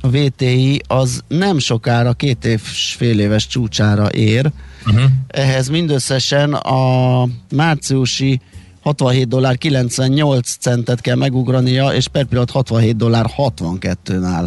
a 0.01 0.09
VTI, 0.09 0.83
az 0.87 1.23
nem 1.29 1.59
sokára 1.59 2.13
két 2.13 2.45
év 2.45 2.61
fél 2.97 3.21
éves 3.21 3.47
csúcsára 3.47 4.09
ér. 4.09 4.51
Uh-huh. 4.87 5.03
Ehhez 5.29 5.69
mindösszesen 5.69 6.53
a 6.53 7.25
márciusi 7.51 8.41
67 8.89 9.29
dollár 9.29 9.59
98 9.59 10.57
centet 10.61 11.01
kell 11.01 11.17
megugrania, 11.17 11.95
és 11.95 12.09
per 12.09 12.25
pillanat 12.25 12.51
67 12.51 12.97
dollár 12.97 13.27
62-nál. 13.37 14.47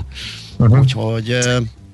Uh-huh. 0.58 0.80
Úgyhogy 0.80 1.38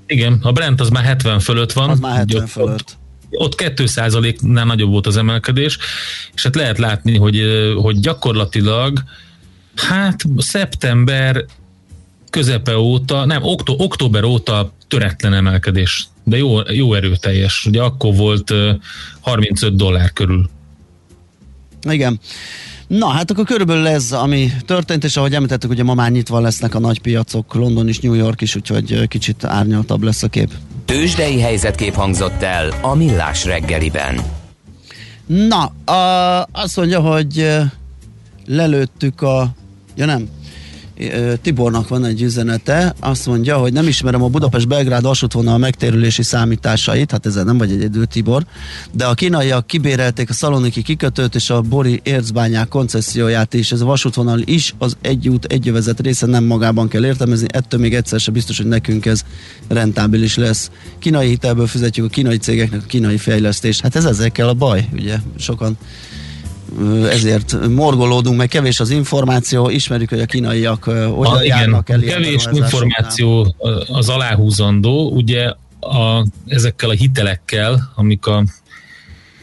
igen, 0.08 0.40
a 0.42 0.52
Brent 0.52 0.80
az 0.80 0.90
már 0.90 1.04
70 1.04 1.40
fölött 1.40 1.72
van. 1.72 1.90
Az 1.90 2.00
már 2.00 2.16
70 2.16 2.42
ott, 2.42 2.50
fölött. 2.50 2.98
Ott 3.30 3.62
2%-nál 3.62 4.66
nagyobb 4.66 4.90
volt 4.90 5.08
az 5.08 5.18
emelkedés, 5.18 5.78
és 6.34 6.44
hát 6.44 6.56
lehet 6.56 6.78
látni, 6.78 7.18
hogy, 7.18 7.42
hogy 7.82 8.00
gyakorlatilag 8.00 9.04
hát 9.76 10.24
szeptember 10.38 11.46
közepe 12.30 12.78
óta, 12.78 13.26
nem, 13.26 13.44
októ, 13.44 13.76
október 13.78 14.24
óta 14.24 14.72
töretlen 14.88 15.34
emelkedés, 15.34 16.08
de 16.24 16.38
jó, 16.38 16.60
jó 16.72 16.94
erőteljes. 16.94 17.66
Ugye 17.66 17.82
akkor 17.82 18.16
volt 18.16 18.54
35 19.20 19.76
dollár 19.76 20.14
körül. 20.14 20.50
Igen. 21.90 22.20
Na, 22.88 23.08
hát 23.08 23.32
akkor 23.32 23.46
körülbelül 23.46 23.88
ez, 23.88 24.12
ami 24.12 24.52
történt, 24.66 25.04
és 25.04 25.18
ahogy 25.18 25.34
említettük, 25.34 25.70
ugye 25.70 25.84
ma 25.84 25.94
már 25.94 26.12
nyitva 26.12 26.40
lesznek 26.40 26.76
a 26.76 26.80
nagy 26.80 27.02
piacok, 27.02 27.54
London 27.54 27.88
is, 27.88 28.00
New 28.00 28.14
York 28.14 28.42
is, 28.42 28.56
úgyhogy 28.56 29.08
kicsit 29.08 29.44
árnyaltabb 29.44 30.04
lesz 30.04 30.24
a 30.24 30.28
kép. 30.28 30.52
Tőzsdei 30.86 31.40
helyzetkép 31.40 31.94
hangzott 31.94 32.42
el 32.42 32.74
a 32.82 32.96
Millás 32.96 33.46
reggeliben. 33.46 34.22
Na, 35.26 35.64
a, 35.94 36.48
azt 36.52 36.78
mondja, 36.78 37.00
hogy 37.00 37.48
lelőttük 38.46 39.22
a... 39.22 39.50
Ja 39.96 40.06
nem, 40.06 40.30
Tibornak 41.42 41.88
van 41.88 42.06
egy 42.06 42.22
üzenete, 42.22 42.96
azt 43.00 43.26
mondja, 43.26 43.58
hogy 43.58 43.74
nem 43.74 43.88
ismerem 43.88 44.24
a 44.24 44.28
Budapest-Belgrád 44.28 45.04
vasútvonal 45.04 45.58
megtérülési 45.58 46.24
számításait, 46.24 47.12
hát 47.12 47.26
ezzel 47.26 47.44
nem 47.44 47.58
vagy 47.58 47.72
egyedül 47.72 48.06
Tibor, 48.06 48.46
de 48.92 49.06
a 49.06 49.14
kínaiak 49.14 49.68
kibérelték 49.68 50.30
a 50.30 50.34
szaloniki 50.34 50.82
kikötőt 50.82 51.36
és 51.36 51.50
a 51.50 51.62
Bori 51.62 52.00
ércbányák 52.04 52.68
koncesszióját 52.68 53.54
is, 53.54 53.72
ez 53.72 53.82
a 53.82 53.86
vasútvonal 53.86 54.42
is 54.46 54.74
az 54.78 54.98
egy 55.02 55.30
út, 55.30 55.46
egy 55.46 55.66
jövezet 55.66 56.00
része 56.00 56.26
nem 56.26 56.44
magában 56.44 56.88
kell 56.88 57.06
értelmezni, 57.06 57.48
ettől 57.50 57.80
még 57.80 57.96
egyszer 57.96 58.20
se 58.20 58.32
biztos, 58.32 58.58
hogy 58.58 58.68
nekünk 58.68 59.06
ez 59.06 59.24
rentábilis 59.68 60.36
lesz. 60.36 60.72
Kínai 61.00 61.28
hitelből 61.28 61.68
fizetjük 61.68 62.06
a 62.06 62.10
kínai 62.10 62.38
cégeknek 62.38 62.82
a 62.84 62.88
kínai 62.88 63.18
fejlesztést, 63.18 63.82
hát 63.82 63.96
ez 63.96 64.06
ezekkel 64.06 64.48
a 64.48 64.54
baj, 64.54 64.88
ugye? 64.94 65.18
Sokan 65.38 65.78
ezért 67.10 67.68
morgolódunk, 67.68 68.38
meg 68.38 68.48
kevés 68.48 68.80
az 68.80 68.90
információ, 68.90 69.70
ismerjük, 69.70 70.10
hogy 70.10 70.20
a 70.20 70.26
kínaiak 70.26 70.84
hogyan 70.84 71.34
ah, 71.34 71.46
járnak 71.46 71.90
el. 71.90 72.00
Kevés 72.00 72.48
információ 72.52 73.56
az 73.88 74.10
aláhúzandó, 74.10 75.10
ugye 75.10 75.54
a, 75.80 76.26
ezekkel 76.46 76.90
a 76.90 76.94
hitelekkel, 76.94 77.92
amik 77.96 78.26
a 78.26 78.44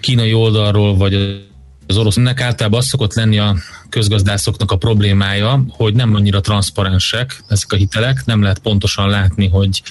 kínai 0.01 0.35
oldalról 0.35 0.97
vagy 0.97 1.43
Az 1.87 1.97
orosznak 1.97 2.41
általában 2.41 2.79
az 2.79 2.87
szokott 2.87 3.15
lenni 3.15 3.39
a 3.39 3.57
közgazdászoknak 3.89 4.71
a 4.71 4.77
problémája, 4.77 5.65
hogy 5.69 5.95
nem 5.95 6.15
annyira 6.15 6.41
transzparensek 6.41 7.45
ezek 7.49 7.73
a 7.73 7.77
hitelek, 7.77 8.25
nem 8.25 8.43
lehet 8.43 8.59
pontosan 8.59 9.09
látni, 9.09 9.49
hogy 9.49 9.83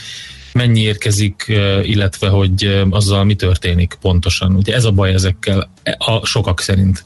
mennyi 0.53 0.81
érkezik, 0.81 1.45
illetve 1.83 2.27
hogy 2.27 2.85
azzal 2.89 3.23
mi 3.23 3.35
történik 3.35 3.97
pontosan. 4.01 4.55
Ugye 4.55 4.75
ez 4.75 4.83
a 4.83 4.91
baj 4.91 5.13
ezekkel 5.13 5.69
a 5.97 6.25
sokak 6.25 6.59
szerint. 6.61 7.03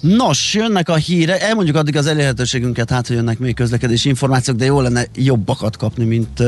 Nos, 0.00 0.54
jönnek 0.54 0.88
a 0.88 0.94
híre, 0.94 1.40
elmondjuk 1.40 1.76
addig 1.76 1.96
az 1.96 2.06
elérhetőségünket, 2.06 2.90
hát 2.90 3.06
hogy 3.06 3.16
jönnek 3.16 3.38
még 3.38 3.54
közlekedési 3.54 4.08
információk, 4.08 4.56
de 4.56 4.64
jó 4.64 4.80
lenne 4.80 5.04
jobbakat 5.14 5.76
kapni, 5.76 6.04
mint 6.04 6.42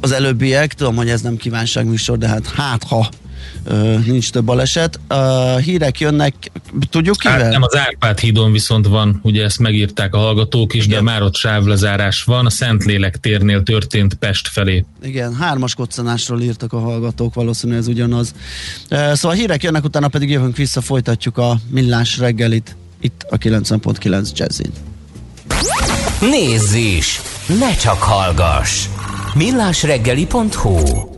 az 0.00 0.12
előbbiek. 0.12 0.74
Tudom, 0.74 0.96
hogy 0.96 1.08
ez 1.08 1.20
nem 1.20 1.36
kívánságműsor, 1.36 2.18
de 2.18 2.28
hát 2.28 2.46
hát 2.46 2.84
ha 2.84 3.08
nincs 4.06 4.30
több 4.30 4.44
baleset. 4.44 5.00
Uh, 5.10 5.60
hírek 5.60 6.00
jönnek, 6.00 6.34
tudjuk 6.90 7.16
kivel? 7.16 7.42
Hát 7.42 7.50
nem, 7.52 7.62
az 7.62 7.76
Árpád 7.76 8.18
hídon 8.18 8.52
viszont 8.52 8.86
van, 8.86 9.20
ugye 9.22 9.44
ezt 9.44 9.58
megírták 9.58 10.14
a 10.14 10.18
hallgatók 10.18 10.74
is, 10.74 10.84
Igen. 10.84 10.96
de 10.96 11.10
már 11.10 11.22
ott 11.22 11.34
sávlezárás 11.36 12.22
van, 12.22 12.46
a 12.46 12.50
Szentlélek 12.50 13.16
térnél 13.16 13.62
történt 13.62 14.14
Pest 14.14 14.48
felé. 14.48 14.84
Igen, 15.02 15.34
hármas 15.34 15.74
koccanásról 15.74 16.40
írtak 16.40 16.72
a 16.72 16.78
hallgatók, 16.78 17.34
valószínűleg 17.34 17.80
ez 17.80 17.88
ugyanaz. 17.88 18.34
Szóval 18.88 19.36
hírek 19.36 19.62
jönnek, 19.62 19.84
utána 19.84 20.08
pedig 20.08 20.30
jövünk 20.30 20.56
vissza, 20.56 20.80
folytatjuk 20.80 21.38
a 21.38 21.56
millás 21.70 22.18
reggelit 22.18 22.76
itt 23.00 23.26
a 23.30 23.38
90.9 23.38 24.32
Jazzin. 24.32 24.72
Nézz 26.20 26.72
is! 26.72 27.20
Ne 27.58 27.76
csak 27.76 28.02
hallgass! 28.02 28.86
millásreggeli.hu 29.34 31.17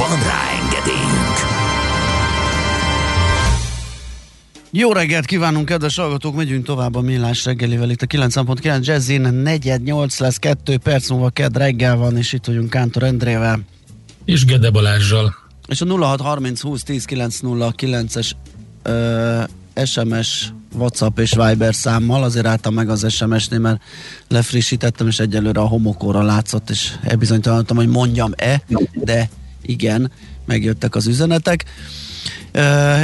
Van 0.00 0.22
rá 0.22 0.50
engedélyünk! 0.62 1.36
Jó 4.70 4.92
reggelt 4.92 5.24
kívánunk, 5.24 5.64
kedves 5.66 5.96
hallgatók! 5.96 6.34
Megyünk 6.34 6.64
tovább 6.64 6.94
a 6.94 7.00
millás 7.00 7.44
reggelivel. 7.44 7.90
Itt 7.90 8.02
a 8.02 8.06
9.9 8.06 8.84
Jazzin, 8.84 9.20
negyed 9.20 9.82
8 9.82 10.18
lesz, 10.18 10.36
2 10.36 10.76
perc 10.76 11.10
múlva 11.10 11.30
kedd 11.30 11.58
reggel 11.58 11.96
van, 11.96 12.16
és 12.16 12.32
itt 12.32 12.44
vagyunk 12.44 12.70
Kántor 12.70 13.02
Endrével. 13.02 13.60
És 14.24 14.44
Gede 14.44 14.70
Balázsjal. 14.70 15.34
És 15.66 15.80
a 15.80 15.86
0630 15.86 16.60
20 16.60 16.82
10 16.82 17.04
909-es 17.08 18.30
SMS, 19.84 20.52
WhatsApp 20.74 21.18
és 21.18 21.34
Viber 21.34 21.74
számmal, 21.74 22.22
azért 22.22 22.46
álltam 22.46 22.74
meg 22.74 22.88
az 22.88 23.12
SMS-nél, 23.12 23.58
mert 23.58 23.82
lefrissítettem, 24.28 25.06
és 25.06 25.18
egyelőre 25.18 25.60
a 25.60 25.66
homokóra 25.66 26.22
látszott, 26.22 26.70
és 26.70 26.92
elbizonytalanodtam, 27.02 27.76
hogy 27.76 27.88
mondjam-e, 27.88 28.62
de 28.94 29.28
igen, 29.70 30.12
megjöttek 30.46 30.94
az 30.94 31.06
üzenetek. 31.06 31.64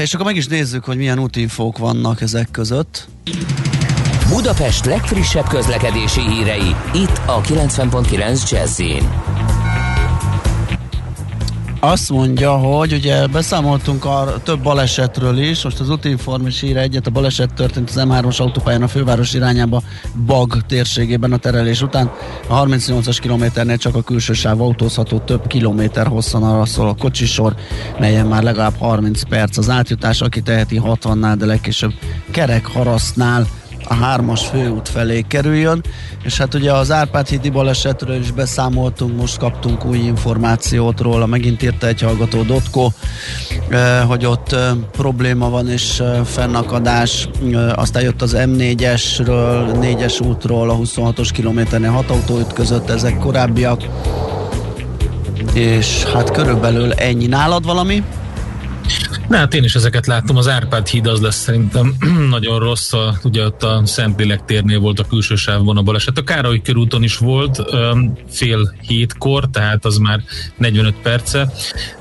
És 0.01 0.15
akkor 0.15 0.27
meg 0.27 0.37
is 0.37 0.47
nézzük, 0.47 0.85
hogy 0.85 0.97
milyen 0.97 1.19
útinfók 1.19 1.79
vannak 1.79 2.21
ezek 2.21 2.49
között. 2.51 3.09
Budapest 4.29 4.85
legfrissebb 4.85 5.49
közlekedési 5.49 6.21
hírei, 6.21 6.75
itt 6.95 7.21
a 7.27 7.41
90.9 7.41 8.51
jazz 8.51 8.81
azt 11.87 12.11
mondja, 12.11 12.57
hogy 12.57 12.93
ugye 12.93 13.27
beszámoltunk 13.27 14.05
a 14.05 14.35
több 14.43 14.63
balesetről 14.63 15.39
is, 15.39 15.65
most 15.65 15.81
az 15.81 15.91
útinform 15.91 16.47
is 16.47 16.63
ír 16.63 16.77
egyet, 16.77 17.07
a 17.07 17.11
baleset 17.11 17.55
történt 17.55 17.89
az 17.89 17.97
M3-as 17.99 18.41
autópályán 18.41 18.83
a 18.83 18.89
főváros 18.89 19.35
irányába 19.35 19.83
Bag 20.27 20.61
térségében 20.67 21.33
a 21.33 21.37
terelés 21.37 21.83
után. 21.83 22.11
A 22.47 22.65
38-as 22.65 23.19
kilométernél 23.21 23.77
csak 23.77 23.95
a 23.95 24.03
külső 24.03 24.33
sáv 24.33 24.61
autózható 24.61 25.19
több 25.19 25.47
kilométer 25.47 26.07
hosszan 26.07 26.43
arra 26.43 26.65
szól 26.65 26.89
a 26.89 26.95
kocsisor, 26.95 27.55
melyen 27.99 28.27
már 28.27 28.43
legalább 28.43 28.75
30 28.79 29.23
perc 29.29 29.57
az 29.57 29.71
átjutás, 29.71 30.21
aki 30.21 30.41
teheti 30.41 30.81
60-nál, 30.85 31.35
de 31.39 31.47
legkésőbb 31.47 31.93
kerek 32.31 32.67
harasznál 32.67 33.47
a 33.89 33.95
hármas 33.95 34.47
főút 34.47 34.89
felé 34.89 35.25
kerüljön, 35.29 35.83
és 36.25 36.39
hát 36.39 36.55
ugye 36.55 36.73
az 36.73 36.91
Árpád 36.91 37.29
hídi 37.29 37.51
balesetről 37.51 38.17
is 38.17 38.31
beszámoltunk, 38.31 39.17
most 39.17 39.39
kaptunk 39.39 39.85
új 39.85 39.99
információt 39.99 41.01
róla, 41.01 41.27
megint 41.27 41.63
írta 41.63 41.87
egy 41.87 42.01
hallgató 42.01 42.43
Dotko, 42.43 42.91
eh, 43.69 44.03
hogy 44.07 44.27
ott 44.27 44.53
eh, 44.53 44.71
probléma 44.93 45.51
van 45.51 45.69
és 45.69 46.01
eh, 46.01 46.25
fennakadás, 46.25 47.29
aztán 47.75 48.03
jött 48.03 48.23
az 48.23 48.37
M4-esről, 48.39 49.77
4-es 49.81 50.27
útról, 50.27 50.71
a 50.71 50.77
26-os 50.77 51.29
kilométernél 51.33 51.91
hat 51.91 52.11
autó 52.11 52.39
ütközött, 52.39 52.91
ezek 52.91 53.19
korábbiak, 53.19 53.83
és 55.55 56.05
hát 56.05 56.31
körülbelül 56.31 56.93
ennyi. 56.93 57.27
Nálad 57.27 57.65
valami? 57.65 58.03
Na 59.29 59.37
hát 59.37 59.55
én 59.55 59.65
is 59.65 59.75
ezeket 59.75 60.07
láttam, 60.07 60.37
az 60.37 60.49
Árpád 60.49 60.87
híd 60.87 61.07
az 61.07 61.21
lesz 61.21 61.37
szerintem 61.37 61.95
nagyon 62.31 62.59
rossz, 62.59 62.93
a, 62.93 63.19
ugye 63.23 63.45
ott 63.45 63.63
a 63.63 63.83
Szentlélek 63.85 64.45
térnél 64.45 64.81
volt 64.81 65.01
a 65.01 65.05
külső 65.05 65.35
sávban 65.35 65.77
a 65.77 65.83
baleset. 65.83 66.19
A 66.19 66.23
Károly 66.23 66.63
körúton 66.63 67.03
is 67.03 67.17
volt 67.17 67.63
fél 68.31 68.75
hétkor, 68.81 69.49
tehát 69.51 69.85
az 69.85 69.97
már 69.97 70.21
45 70.57 70.95
perce. 71.03 71.53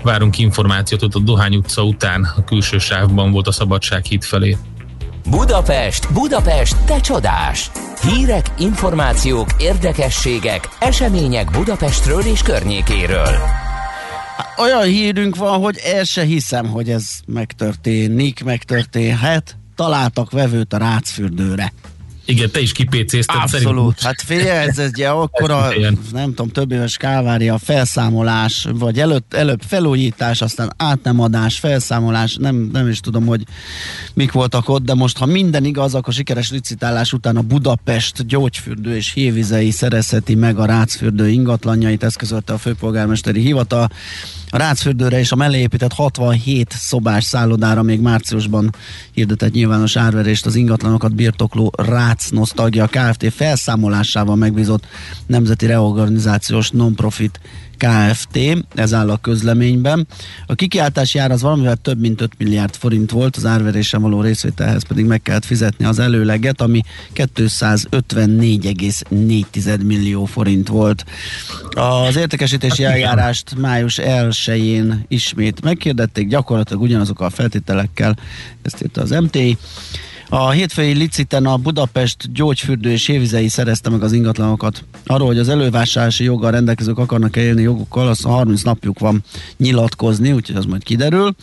Várunk 0.02 0.38
információt, 0.38 1.04
ott 1.04 1.16
a 1.16 1.20
Dohány 1.20 1.56
utca 1.56 1.84
után 1.84 2.34
a 2.38 2.44
külső 2.44 2.78
sávban 2.78 3.32
volt 3.32 3.48
a 3.48 3.52
Szabadság 3.52 4.06
híd 4.06 4.24
felé. 4.24 4.58
Budapest, 5.30 6.14
Budapest, 6.14 6.76
te 6.86 7.00
csodás! 7.00 7.72
Hírek, 8.02 8.46
információk, 8.58 9.50
érdekességek, 9.58 10.70
események 10.80 11.52
Budapestről 11.52 12.22
és 12.22 12.42
környékéről. 12.42 13.65
Olyan 14.58 14.84
hírünk 14.84 15.36
van, 15.36 15.60
hogy 15.60 15.78
el 15.78 16.04
se 16.04 16.24
hiszem, 16.24 16.68
hogy 16.68 16.90
ez 16.90 17.10
megtörténik, 17.26 18.44
megtörténhet. 18.44 19.58
Találtak 19.76 20.32
vevőt 20.32 20.74
a 20.74 20.78
rácfürdőre. 20.78 21.74
Igen, 22.26 22.52
te 22.52 22.60
is 22.60 22.72
kipécézted. 22.72 23.42
Abszolút. 23.42 24.02
Hát 24.02 24.22
figyelj, 24.22 24.68
ez 24.68 24.78
egy 24.78 25.02
akkora, 25.02 25.74
nem 26.12 26.34
tudom, 26.34 26.50
több 26.50 26.72
éves 26.72 26.98
kávária, 26.98 27.58
felszámolás, 27.58 28.68
vagy 28.74 29.00
előtt, 29.00 29.34
előbb 29.34 29.62
felújítás, 29.68 30.42
aztán 30.42 30.74
átnemadás, 30.78 31.60
felszámolás, 31.60 32.36
nem, 32.36 32.70
nem 32.74 32.88
is 32.88 33.00
tudom, 33.00 33.26
hogy 33.26 33.44
mik 34.14 34.32
voltak 34.32 34.70
ott, 34.70 34.84
de 34.84 34.94
most, 34.94 35.18
ha 35.18 35.26
minden 35.26 35.66
igaz, 35.66 35.96
akkor 35.96 36.14
sikeres 36.14 36.52
licitálás 36.52 37.14
után 37.14 37.38
a 37.38 37.42
Budapest 37.42 38.26
gyógyfürdő 38.26 38.96
és 38.96 39.14
hévizei 39.14 39.72
szerezheti 39.72 40.36
meg 40.36 40.60
a 40.60 40.66
rácfürdő 40.66 41.30
ingatlanjait, 41.30 42.04
ezt 42.04 42.18
közölte 42.18 42.54
a 42.54 42.58
főpolgármesteri 42.58 43.42
hivatal. 43.42 43.90
A 44.56 44.58
Rácfürdőre 44.58 45.20
és 45.20 45.32
a 45.32 45.36
mellé 45.36 45.60
épített 45.60 45.94
67 45.94 46.72
szobás 46.72 47.24
szállodára 47.24 47.82
még 47.82 48.00
márciusban 48.00 48.76
hirdetett 49.12 49.52
nyilvános 49.52 49.96
árverést 49.96 50.46
az 50.46 50.56
ingatlanokat 50.56 51.16
birtokló 51.16 51.74
Rác 51.78 52.30
Nosztalgia 52.30 52.88
Kft. 52.88 53.34
felszámolásával 53.34 54.36
megbízott 54.36 54.88
Nemzeti 55.26 55.66
Reorganizációs 55.66 56.70
Nonprofit 56.70 57.40
Kft. 57.78 58.40
Ez 58.76 58.94
áll 58.94 59.10
a 59.10 59.18
közleményben. 59.18 60.08
A 60.46 60.56
kikiáltási 60.56 61.20
ár 61.20 61.32
az 61.32 61.42
valamivel 61.42 61.76
több 61.76 62.00
mint 62.00 62.22
5 62.22 62.32
milliárd 62.38 62.76
forint 62.76 63.12
volt, 63.12 63.36
az 63.36 63.46
árverésen 63.46 64.02
való 64.02 64.22
részvételhez 64.22 64.88
pedig 64.88 65.06
meg 65.06 65.22
kellett 65.22 65.46
fizetni 65.46 65.86
az 65.86 66.00
előleget, 66.00 66.62
ami 66.62 66.82
254,4 67.16 69.86
millió 69.86 70.26
forint 70.26 70.68
volt. 70.68 71.06
Az 71.70 72.16
értékesítési 72.16 72.84
hát 72.84 72.92
eljárást 72.92 73.56
május 73.58 74.00
1-én 74.02 75.06
ismét 75.08 75.62
megkérdették, 75.62 76.28
gyakorlatilag 76.28 76.82
ugyanazokkal 76.82 77.28
a 77.28 77.30
feltételekkel, 77.30 78.18
ezt 78.62 78.84
írta 78.84 79.02
az 79.02 79.10
MTI. 79.10 79.58
A 80.30 80.50
hétfői 80.50 80.94
liciten 80.94 81.46
a 81.46 81.58
Budapest 81.58 82.32
gyógyfürdő 82.34 82.92
és 82.92 83.08
évizei 83.08 83.48
szerezte 83.48 83.90
meg 83.90 84.04
az 84.04 84.12
ingatlanokat. 84.12 84.84
Arról, 85.06 85.28
hogy 85.28 85.38
az 85.38 85.50
elővásárlási 85.50 86.24
joggal 86.24 86.52
rendelkezők 86.52 86.98
akarnak 86.98 87.36
élni 87.36 87.62
jogukkal, 87.62 88.08
az 88.08 88.22
30 88.22 88.62
napjuk 88.62 89.00
van 89.00 89.24
nyilatkozni, 89.58 90.32
úgyhogy 90.32 90.56
az 90.56 90.66
majd 90.66 90.84
kiderül. 90.84 91.36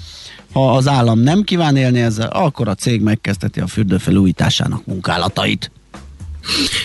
Ha 0.53 0.77
az 0.77 0.89
állam 0.89 1.19
nem 1.19 1.43
kíván 1.43 1.77
élni 1.77 2.01
ezzel, 2.01 2.29
akkor 2.29 2.69
a 2.69 2.75
cég 2.75 3.01
megkezdheti 3.01 3.61
a 3.61 3.67
fürdő 3.67 3.99
felújításának 3.99 4.87
munkálatait. 4.87 5.71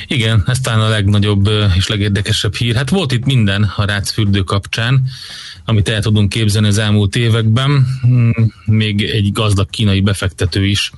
Igen, 0.07 0.43
ez 0.47 0.59
talán 0.59 0.79
a 0.79 0.89
legnagyobb 0.89 1.49
és 1.75 1.87
legérdekesebb 1.87 2.55
hír. 2.55 2.75
Hát 2.75 2.89
volt 2.89 3.11
itt 3.11 3.25
minden 3.25 3.71
a 3.75 3.85
rácfürdő 3.85 4.41
kapcsán, 4.41 5.03
amit 5.65 5.89
el 5.89 6.01
tudunk 6.01 6.29
képzelni 6.29 6.67
az 6.67 6.77
elmúlt 6.77 7.15
években. 7.15 7.85
Hmm, 8.01 8.53
még 8.65 9.01
egy 9.01 9.31
gazdag 9.31 9.69
kínai 9.69 10.01
befektető 10.01 10.65
is, 10.65 10.91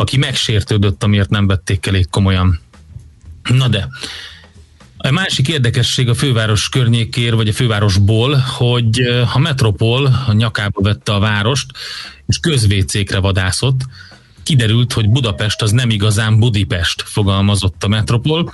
aki 0.00 0.16
megsértődött, 0.16 1.02
amiért 1.02 1.30
nem 1.30 1.46
vették 1.46 1.86
elég 1.86 2.08
komolyan. 2.10 2.60
Na 3.42 3.68
de, 3.68 3.88
a 4.96 5.10
másik 5.10 5.48
érdekesség 5.48 6.08
a 6.08 6.14
főváros 6.14 6.68
környékér, 6.68 7.34
vagy 7.34 7.48
a 7.48 7.52
fővárosból, 7.52 8.36
hogy 8.36 9.00
a 9.34 9.38
Metropol 9.38 10.06
a 10.26 10.32
nyakába 10.32 10.82
vette 10.82 11.12
a 11.12 11.18
várost, 11.18 11.66
és 12.26 12.38
közvécékre 12.38 13.18
vadászott, 13.18 13.80
kiderült, 14.42 14.92
hogy 14.92 15.08
Budapest 15.08 15.62
az 15.62 15.70
nem 15.70 15.90
igazán 15.90 16.38
Budipest, 16.38 17.02
fogalmazott 17.02 17.84
a 17.84 17.88
Metropol. 17.88 18.52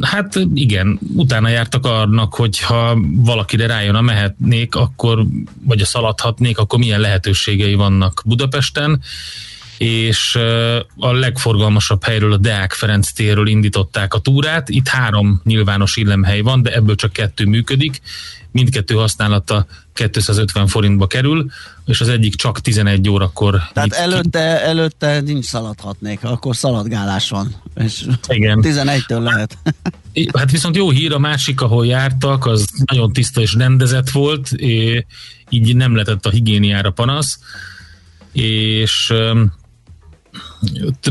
Hát 0.00 0.40
igen, 0.54 0.98
utána 1.14 1.48
jártak 1.48 1.86
annak, 1.86 2.34
hogy 2.34 2.60
ha 2.60 2.98
valakire 3.02 3.66
rájön 3.66 3.94
a 3.94 4.00
mehetnék, 4.00 4.74
akkor, 4.74 5.26
vagy 5.64 5.80
a 5.80 5.84
szaladhatnék, 5.84 6.58
akkor 6.58 6.78
milyen 6.78 7.00
lehetőségei 7.00 7.74
vannak 7.74 8.22
Budapesten, 8.24 9.00
és 9.78 10.38
a 10.96 11.12
legforgalmasabb 11.12 12.04
helyről, 12.04 12.32
a 12.32 12.36
Deák 12.36 12.72
Ferenc 12.72 13.12
térről 13.12 13.46
indították 13.46 14.14
a 14.14 14.18
túrát. 14.18 14.68
Itt 14.68 14.88
három 14.88 15.40
nyilvános 15.44 15.96
illemhely 15.96 16.40
van, 16.40 16.62
de 16.62 16.74
ebből 16.74 16.94
csak 16.94 17.12
kettő 17.12 17.44
működik. 17.44 18.00
Mindkettő 18.50 18.94
használata 18.94 19.66
250 19.92 20.66
forintba 20.66 21.06
kerül, 21.06 21.50
és 21.86 22.00
az 22.00 22.08
egyik 22.08 22.34
csak 22.34 22.60
11 22.60 23.08
órakor. 23.08 23.62
Tehát 23.72 23.92
előtte, 23.92 24.62
előtte 24.62 25.20
nincs 25.20 25.44
szaladhatnék, 25.44 26.24
akkor 26.24 26.56
szaladgálás 26.56 27.28
van, 27.28 27.54
és 27.74 28.04
Igen. 28.28 28.60
11-től 28.62 29.22
lehet. 29.22 29.58
hát 30.36 30.50
viszont 30.50 30.76
jó 30.76 30.90
hír, 30.90 31.12
a 31.12 31.18
másik, 31.18 31.60
ahol 31.60 31.86
jártak, 31.86 32.46
az 32.46 32.66
nagyon 32.84 33.12
tiszta 33.12 33.40
és 33.40 33.54
rendezett 33.54 34.10
volt, 34.10 34.50
így 35.48 35.76
nem 35.76 35.92
lehetett 35.92 36.26
a 36.26 36.30
higiéniára 36.30 36.90
panasz, 36.90 37.38
és 38.32 39.12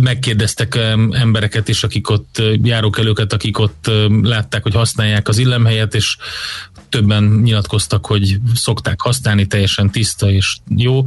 megkérdeztek 0.01 0.75
embereket 1.11 1.67
is, 1.67 1.83
akik 1.83 2.09
ott 2.09 2.41
járókelőket, 2.63 3.33
akik 3.33 3.59
ott 3.59 3.91
látták, 4.21 4.63
hogy 4.63 4.73
használják 4.73 5.27
az 5.27 5.37
illemhelyet, 5.37 5.95
és 5.95 6.17
többen 6.89 7.23
nyilatkoztak, 7.23 8.05
hogy 8.05 8.37
szokták 8.55 9.01
használni, 9.01 9.45
teljesen 9.45 9.91
tiszta 9.91 10.31
és 10.31 10.57
jó. 10.75 11.03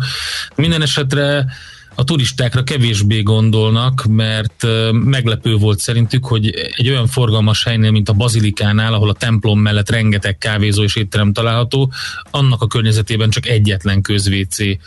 Minden 0.54 0.82
esetre 0.82 1.46
a 1.94 2.04
turistákra 2.04 2.62
kevésbé 2.62 3.22
gondolnak, 3.22 4.04
mert 4.08 4.66
meglepő 4.92 5.54
volt 5.54 5.78
szerintük, 5.78 6.26
hogy 6.26 6.48
egy 6.76 6.88
olyan 6.88 7.06
forgalmas 7.06 7.64
helynél, 7.64 7.90
mint 7.90 8.08
a 8.08 8.12
Bazilikánál, 8.12 8.94
ahol 8.94 9.08
a 9.08 9.14
templom 9.14 9.60
mellett 9.60 9.90
rengeteg 9.90 10.38
kávézó 10.38 10.82
és 10.82 10.96
étterem 10.96 11.32
található, 11.32 11.92
annak 12.30 12.62
a 12.62 12.66
környezetében 12.66 13.30
csak 13.30 13.46
egyetlen 13.46 14.02
közvécé 14.02 14.78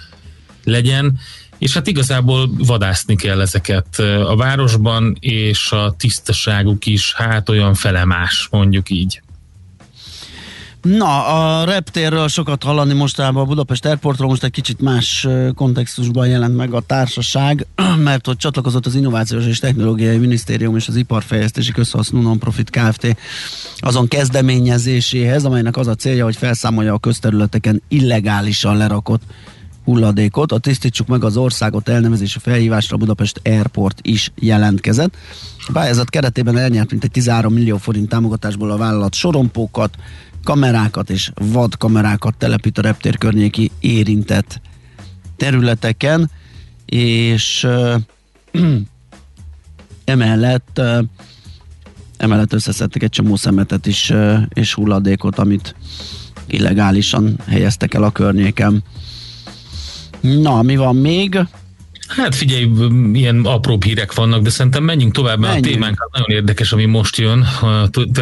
legyen, 0.63 1.19
és 1.63 1.73
hát 1.73 1.88
igazából 1.88 2.49
vadászni 2.58 3.15
kell 3.15 3.41
ezeket 3.41 3.99
a 4.28 4.36
városban, 4.36 5.17
és 5.19 5.71
a 5.71 5.93
tisztaságuk 5.97 6.86
is 6.86 7.13
hát 7.13 7.49
olyan 7.49 7.73
felemás, 7.73 8.47
mondjuk 8.52 8.89
így. 8.89 9.21
Na, 10.82 11.26
a 11.26 11.65
reptérről 11.65 12.28
sokat 12.28 12.63
hallani 12.63 12.93
mostában 12.93 13.43
a 13.43 13.45
Budapest 13.45 13.86
Airportról, 13.86 14.30
most 14.30 14.43
egy 14.43 14.52
kicsit 14.52 14.82
más 14.82 15.28
kontextusban 15.56 16.28
jelent 16.28 16.56
meg 16.56 16.73
a 16.73 16.82
társaság, 16.82 17.67
mert 18.04 18.26
hogy 18.26 18.38
csatlakozott 18.38 18.86
az 18.86 18.95
Innovációs 18.95 19.45
és 19.45 19.60
Technológiai 19.60 20.17
Minisztérium 20.17 20.76
és 20.76 20.88
az 20.88 20.95
Iparfejlesztési 20.95 21.71
Közhasznú 21.71 22.21
Nonprofit 22.21 22.69
Kft. 22.69 23.15
azon 23.78 24.08
kezdeményezéséhez, 24.08 25.45
amelynek 25.45 25.78
az 25.78 25.88
a 25.88 25.95
célja, 25.95 26.23
hogy 26.23 26.36
felszámolja 26.36 26.93
a 26.93 26.99
közterületeken 26.99 27.82
illegálisan 27.88 28.78
lerakott 28.78 29.21
hulladékot. 29.83 30.51
A 30.51 30.57
Tisztítsuk 30.57 31.07
meg 31.07 31.23
az 31.23 31.37
országot 31.37 31.89
elnevezésű 31.89 32.39
felhívásra 32.41 32.97
Budapest 32.97 33.41
Airport 33.43 33.99
is 34.01 34.31
jelentkezett. 34.35 35.15
A 35.67 35.71
pályázat 35.71 36.09
keretében 36.09 36.57
elnyert 36.57 36.91
mintegy 36.91 37.11
13 37.11 37.53
millió 37.53 37.77
forint 37.77 38.09
támogatásból 38.09 38.71
a 38.71 38.77
vállalat 38.77 39.13
sorompókat, 39.13 39.95
kamerákat 40.43 41.09
és 41.09 41.31
vadkamerákat 41.35 42.35
telepít 42.37 42.77
a 42.77 42.81
reptér 42.81 43.17
környéki 43.17 43.71
érintett 43.79 44.61
területeken, 45.37 46.31
és 46.85 47.63
uh, 47.63 47.95
emellett 50.05 50.79
uh, 50.79 51.03
emellett 52.23 52.53
összeszedtek 52.53 53.03
egy 53.03 53.09
csomó 53.09 53.35
szemetet 53.35 53.85
is, 53.85 54.13
és 54.49 54.73
hulladékot, 54.73 55.37
amit 55.39 55.75
illegálisan 56.47 57.39
helyeztek 57.47 57.93
el 57.93 58.03
a 58.03 58.11
környéken. 58.11 58.83
Na, 60.23 60.62
mi 60.62 60.75
van 60.75 60.95
még? 60.95 61.39
Hát 62.07 62.36
figyelj, 62.36 62.69
ilyen 63.13 63.45
apró 63.45 63.77
hírek 63.86 64.13
vannak, 64.13 64.41
de 64.41 64.49
szerintem 64.49 64.83
menjünk 64.83 65.13
tovább, 65.13 65.39
mert 65.39 65.53
menjünk. 65.53 65.73
a 65.73 65.75
témánk 65.75 66.09
nagyon 66.12 66.29
érdekes, 66.29 66.71
ami 66.71 66.86
most 66.86 67.17
jön. 67.17 67.45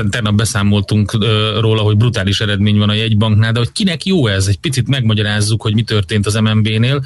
Tegnap 0.09 0.33
beszámoltunk 0.33 1.17
róla, 1.59 1.81
hogy 1.81 1.97
brutális 1.97 2.41
eredmény 2.41 2.77
van 2.77 2.89
a 2.89 2.93
jegybanknál, 2.93 3.51
de 3.51 3.59
hogy 3.59 3.71
kinek 3.71 4.05
jó 4.05 4.27
ez? 4.27 4.47
Egy 4.47 4.59
picit 4.59 4.87
megmagyarázzuk, 4.87 5.61
hogy 5.61 5.73
mi 5.73 5.81
történt 5.81 6.25
az 6.25 6.33
MNB-nél. 6.33 7.03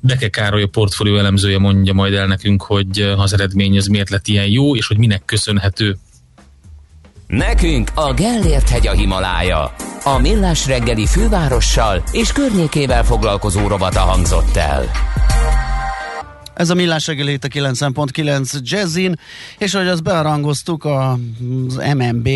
Deke 0.00 0.28
Károly, 0.28 0.62
a 0.62 0.66
portfólió 0.66 1.16
elemzője 1.16 1.58
mondja 1.58 1.92
majd 1.92 2.14
el 2.14 2.26
nekünk, 2.26 2.62
hogy 2.62 3.14
az 3.16 3.32
eredmény 3.32 3.76
az 3.76 3.86
miért 3.86 4.10
lett 4.10 4.28
ilyen 4.28 4.48
jó, 4.48 4.76
és 4.76 4.86
hogy 4.86 4.98
minek 4.98 5.22
köszönhető. 5.24 5.98
Nekünk 7.28 7.90
a 7.94 8.14
Gellért 8.14 8.68
hegy 8.68 8.86
a 8.86 8.92
Himalája. 8.92 9.74
A 10.04 10.18
Millás 10.18 10.66
reggeli 10.66 11.06
fővárossal 11.06 12.02
és 12.12 12.32
környékével 12.32 13.04
foglalkozó 13.04 13.66
rovata 13.66 14.00
hangzott 14.00 14.56
el. 14.56 14.90
Ez 16.54 16.70
a 16.70 16.74
Millás 16.74 17.06
reggeli 17.06 17.32
itt 17.32 17.44
a 17.44 17.48
9.9 17.48 18.58
Jazzin, 18.62 19.14
és 19.58 19.74
ahogy 19.74 19.88
azt 19.88 20.02
bearangoztuk, 20.02 20.84
az 20.84 21.80
MNB 21.96 22.28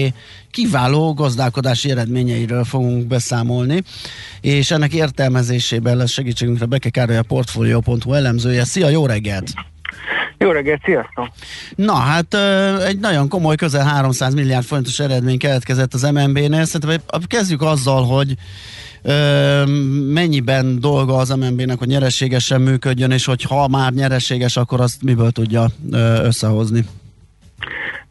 kiváló 0.50 1.14
gazdálkodási 1.14 1.90
eredményeiről 1.90 2.64
fogunk 2.64 3.06
beszámolni, 3.06 3.82
és 4.40 4.70
ennek 4.70 4.92
értelmezésében 4.92 5.96
lesz 5.96 6.10
segítségünkre 6.10 6.66
Beke 6.66 6.90
Károly 6.90 7.16
a 7.16 7.22
Portfolio.hu 7.22 8.12
elemzője. 8.12 8.64
Szia, 8.64 8.88
jó 8.88 9.06
reggelt! 9.06 9.52
Jó 10.42 10.50
reggelt, 10.50 10.82
sziasztok! 10.84 11.28
Na 11.76 11.94
hát 11.94 12.34
egy 12.86 12.98
nagyon 12.98 13.28
komoly, 13.28 13.56
közel 13.56 13.84
300 13.84 14.34
milliárd 14.34 14.64
forintos 14.64 14.98
eredmény 14.98 15.38
keletkezett 15.38 15.94
az 15.94 16.02
MNB-nél. 16.02 16.64
Szerintem 16.64 17.00
kezdjük 17.26 17.62
azzal, 17.62 18.04
hogy 18.04 18.34
mennyiben 20.12 20.80
dolga 20.80 21.16
az 21.16 21.28
MNB-nek, 21.28 21.78
hogy 21.78 21.88
nyereségesen 21.88 22.60
működjön, 22.60 23.10
és 23.10 23.24
hogy 23.24 23.42
ha 23.42 23.68
már 23.68 23.92
nyereséges, 23.92 24.56
akkor 24.56 24.80
azt 24.80 25.02
miből 25.02 25.30
tudja 25.30 25.66
összehozni? 26.22 26.84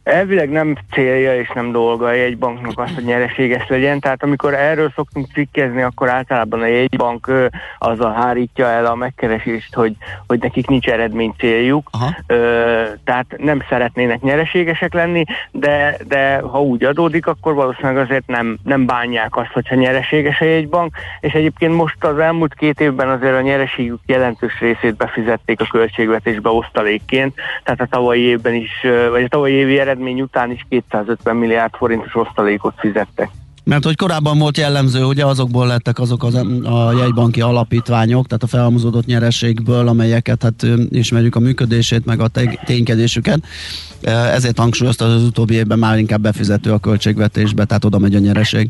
Elvileg 0.03 0.49
nem 0.49 0.75
célja 0.91 1.35
és 1.35 1.51
nem 1.53 1.71
dolga 1.71 2.11
egy 2.11 2.37
banknak 2.37 2.79
az, 2.79 2.95
hogy 2.95 3.03
nyereséges 3.03 3.67
legyen, 3.67 3.99
tehát 3.99 4.23
amikor 4.23 4.53
erről 4.53 4.91
szoktunk 4.95 5.27
cikkezni, 5.33 5.81
akkor 5.81 6.09
általában 6.09 6.61
a 6.61 6.65
jegybank 6.65 7.31
azzal 7.77 8.13
hárítja 8.13 8.67
el 8.67 8.85
a 8.85 8.95
megkeresést, 8.95 9.73
hogy, 9.73 9.95
hogy 10.27 10.39
nekik 10.39 10.67
nincs 10.67 10.87
eredmény 10.87 11.33
céljuk, 11.37 11.89
Ö, 12.27 12.83
tehát 13.03 13.25
nem 13.37 13.63
szeretnének 13.69 14.21
nyereségesek 14.21 14.93
lenni, 14.93 15.23
de, 15.51 15.97
de 16.07 16.39
ha 16.39 16.61
úgy 16.61 16.83
adódik, 16.83 17.27
akkor 17.27 17.53
valószínűleg 17.53 17.97
azért 17.97 18.27
nem, 18.27 18.57
nem 18.63 18.85
bánják 18.85 19.35
azt, 19.35 19.51
hogyha 19.51 19.75
nyereséges 19.75 20.41
a 20.41 20.45
jegybank, 20.45 20.95
és 21.19 21.33
egyébként 21.33 21.73
most 21.73 22.03
az 22.03 22.17
elmúlt 22.17 22.53
két 22.53 22.79
évben 22.79 23.09
azért 23.09 23.35
a 23.35 23.41
nyereségük 23.41 23.99
jelentős 24.05 24.59
részét 24.59 24.95
befizették 24.95 25.61
a 25.61 25.67
költségvetésbe 25.71 26.49
osztalékként, 26.49 27.35
tehát 27.63 27.81
a 27.81 27.85
tavalyi 27.85 28.21
évben 28.21 28.53
is, 28.53 28.71
vagy 29.11 29.23
a 29.23 29.27
tavalyi 29.27 29.53
évi 29.53 29.79
eredmény 29.91 30.21
után 30.21 30.51
is 30.51 30.65
250 30.69 31.35
milliárd 31.35 31.73
forintos 31.75 32.15
osztalékot 32.15 32.73
fizettek. 32.77 33.29
Mert 33.63 33.83
hogy 33.83 33.95
korábban 33.95 34.37
volt 34.37 34.57
jellemző, 34.57 34.99
hogy 34.99 35.19
azokból 35.19 35.67
lettek 35.67 35.99
azok 35.99 36.23
az, 36.23 36.35
a 36.63 36.91
jegybanki 36.97 37.41
alapítványok, 37.41 38.27
tehát 38.27 38.43
a 38.43 38.47
felhalmozódott 38.47 39.05
nyereségből, 39.05 39.87
amelyeket 39.87 40.43
hát 40.43 40.65
ismerjük 40.89 41.35
a 41.35 41.39
működését, 41.39 42.05
meg 42.05 42.19
a 42.19 42.27
ténykedésüket. 42.65 43.39
Ezért 44.33 44.57
hangsúlyozta 44.57 45.05
az 45.05 45.23
utóbbi 45.23 45.53
évben 45.53 45.79
már 45.79 45.97
inkább 45.97 46.21
befizető 46.21 46.71
a 46.71 46.79
költségvetésbe, 46.79 47.65
tehát 47.65 47.85
oda 47.85 47.99
megy 47.99 48.15
a 48.15 48.19
nyereség. 48.19 48.69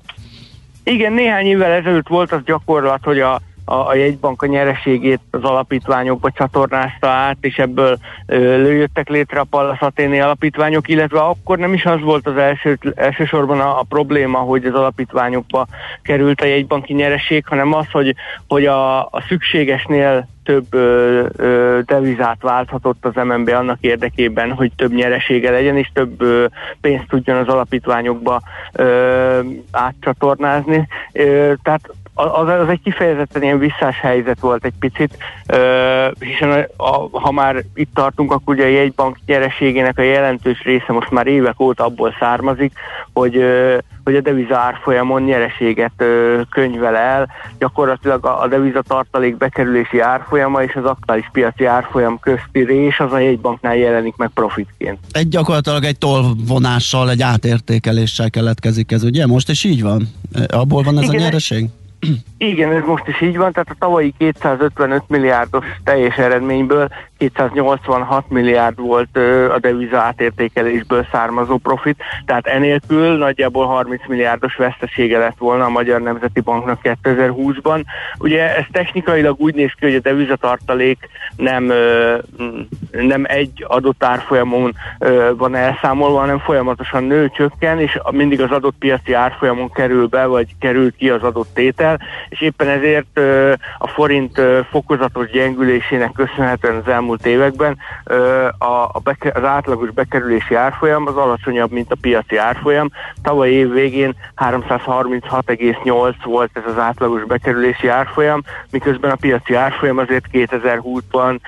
Igen, 0.84 1.14
néhány 1.14 1.46
évvel 1.46 1.72
ezelőtt 1.72 2.08
volt 2.08 2.32
az 2.32 2.42
gyakorlat, 2.46 3.04
hogy 3.04 3.20
a 3.20 3.42
a, 3.72 3.88
a 3.88 3.96
jegybank 3.96 4.42
a 4.42 4.46
nyereségét 4.46 5.20
az 5.32 5.44
alapítványokba 5.44 6.32
csatornázta 6.32 7.08
át, 7.08 7.38
és 7.42 7.58
ebből 7.58 7.98
ö, 8.26 8.38
lőjöttek 8.38 9.10
létre 9.10 9.40
a 9.40 9.48
Pallas 9.50 9.80
Athéné 9.80 10.20
alapítványok, 10.20 10.88
illetve 10.88 11.20
akkor 11.20 11.58
nem 11.58 11.74
is 11.74 11.86
az 11.86 12.02
volt 12.02 12.28
az 12.28 12.38
első, 12.38 12.78
elsősorban 12.96 13.60
a, 13.60 13.80
a 13.80 13.86
probléma, 13.90 14.38
hogy 14.38 14.66
az 14.66 14.74
alapítványokba 14.74 15.68
került 16.02 16.42
a 16.42 16.46
jegybanki 16.46 16.94
nyereség, 16.94 17.46
hanem 17.48 17.74
az, 17.74 17.86
hogy, 17.92 18.16
hogy 18.48 18.66
a, 18.66 19.02
a 19.02 19.24
szükségesnél 19.28 20.28
több 20.44 20.74
ö, 20.74 21.26
ö, 21.36 21.80
devizát 21.86 22.42
válthatott 22.42 23.06
az 23.06 23.24
MNB 23.24 23.50
annak 23.50 23.78
érdekében, 23.82 24.52
hogy 24.52 24.72
több 24.76 24.94
nyeresége 24.94 25.52
legyen, 25.52 25.78
és 25.78 25.90
több 25.94 26.22
ö, 26.22 26.46
pénzt 26.82 27.08
tudjon 27.08 27.38
az 27.38 27.48
alapítványokba 27.48 28.42
ö, 28.74 29.40
átcsatornázni. 29.72 30.88
Ö, 31.12 31.54
tehát 31.64 31.90
az, 32.14 32.48
az 32.48 32.68
egy 32.68 32.82
kifejezetten 32.84 33.44
ilyen 33.44 33.60
visszás 33.60 34.00
helyzet 34.00 34.40
volt 34.40 34.66
egy 34.66 34.74
picit, 34.80 35.18
hiszen 36.20 36.68
a, 36.78 36.84
a, 36.84 37.20
ha 37.20 37.32
már 37.32 37.64
itt 37.74 37.94
tartunk, 37.94 38.32
akkor 38.32 38.56
ugye 38.56 38.64
a 38.64 38.70
jegybank 38.70 39.18
nyereségének 39.26 39.98
a 39.98 40.02
jelentős 40.02 40.64
része 40.64 40.92
most 40.92 41.12
már 41.12 41.28
évek 41.28 41.60
óta 41.60 41.84
abból 41.84 42.16
származik, 42.20 42.74
hogy 43.14 43.44
hogy 44.04 44.16
a 44.16 44.22
deviza 44.22 44.58
árfolyamon 44.58 45.22
nyereséget 45.22 45.92
ö, 45.98 46.42
könyvel 46.50 46.96
el, 46.96 47.30
gyakorlatilag 47.60 48.26
a, 48.26 48.42
a 48.42 48.48
deviza 48.48 48.82
tartalék 48.82 49.38
bekerülési 49.38 50.00
árfolyama 50.00 50.64
és 50.64 50.76
az 50.76 50.86
aktuális 50.86 51.30
piaci 51.32 51.66
árfolyam 51.66 52.20
közti 52.20 52.64
rés 52.64 53.00
az 53.00 53.12
a 53.12 53.20
jegybanknál 53.20 53.76
jelenik 53.76 54.16
meg 54.16 54.30
profitként. 54.30 55.00
Egy 55.12 55.28
gyakorlatilag 55.28 55.84
egy 55.84 55.98
tolvonással, 55.98 57.10
egy 57.10 57.22
átértékeléssel 57.22 58.30
keletkezik 58.30 58.92
ez, 58.92 59.04
ugye? 59.04 59.26
Most 59.26 59.50
is 59.50 59.64
így 59.64 59.82
van? 59.82 60.10
Abból 60.48 60.84
van 60.84 60.98
ez 60.98 61.04
Igen, 61.04 61.22
a 61.22 61.24
nyereség? 61.24 61.70
Igen, 62.38 62.72
ez 62.72 62.84
most 62.86 63.08
is 63.08 63.22
így 63.22 63.38
van, 63.38 63.52
tehát 63.52 63.70
a 63.70 63.76
tavalyi 63.80 64.14
255 64.18 65.04
milliárdos 65.08 65.66
teljes 65.84 66.18
eredményből 66.18 66.90
286 67.30 68.30
milliárd 68.30 68.80
volt 68.80 69.18
a 69.54 69.60
deviza 69.60 69.98
átértékelésből 69.98 71.06
származó 71.12 71.58
profit, 71.58 72.04
tehát 72.26 72.48
enélkül 72.48 73.18
nagyjából 73.18 73.66
30 73.66 74.08
milliárdos 74.08 74.56
vesztesége 74.56 75.18
lett 75.18 75.38
volna 75.38 75.66
a 75.66 75.70
Magyar 75.70 76.02
Nemzeti 76.02 76.40
Banknak 76.40 76.80
2020-ban. 76.84 77.84
Ugye 78.20 78.56
ez 78.56 78.64
technikailag 78.72 79.40
úgy 79.40 79.56
néz 79.56 79.72
ki, 79.80 79.86
hogy 79.86 79.96
a 79.96 80.00
devizatartalék 80.00 81.10
nem, 81.36 81.72
nem 82.92 83.24
egy 83.28 83.66
adott 83.68 84.04
árfolyamon 84.04 84.74
van 85.38 85.56
elszámolva, 85.56 86.20
hanem 86.20 86.40
folyamatosan 86.40 87.04
nő, 87.04 87.30
csökken, 87.30 87.80
és 87.80 88.00
mindig 88.12 88.42
az 88.42 88.52
adott 88.52 88.76
piaci 88.80 89.14
árfolyamon 89.14 89.72
kerül 89.72 90.08
be, 90.08 90.26
vagy 90.26 90.56
kerül 90.60 90.96
ki 90.96 91.10
az 91.10 91.24
adott 91.24 91.50
tétel, 91.54 92.00
és 92.30 92.42
éppen 92.42 92.68
ezért 92.68 93.20
a 93.78 93.88
forint 93.88 94.42
fokozatos 94.70 95.30
gyengülésének 95.30 96.12
köszönhetően 96.12 96.76
az 96.76 96.88
elmúlt 96.88 97.11
elmúlt 97.12 97.26
években 97.26 97.78
a, 98.58 98.90
a 98.92 99.00
beke, 99.04 99.32
az 99.36 99.44
átlagos 99.44 99.90
bekerülési 99.90 100.56
árfolyam 100.56 101.08
az 101.08 101.16
alacsonyabb, 101.16 101.72
mint 101.72 101.92
a 101.92 101.98
piaci 102.02 102.38
árfolyam. 102.38 102.90
Tavaly 103.24 103.50
év 103.50 103.72
végén 103.72 104.16
336,8 104.36 106.14
volt 106.24 106.50
ez 106.54 106.64
az 106.66 106.78
átlagos 106.78 107.24
bekerülési 107.24 107.88
árfolyam, 107.88 108.42
miközben 108.72 109.12
a 109.12 109.16
piaci 109.16 109.54
árfolyam 109.54 109.98
azért 109.98 110.26
2020-ban 110.32 111.40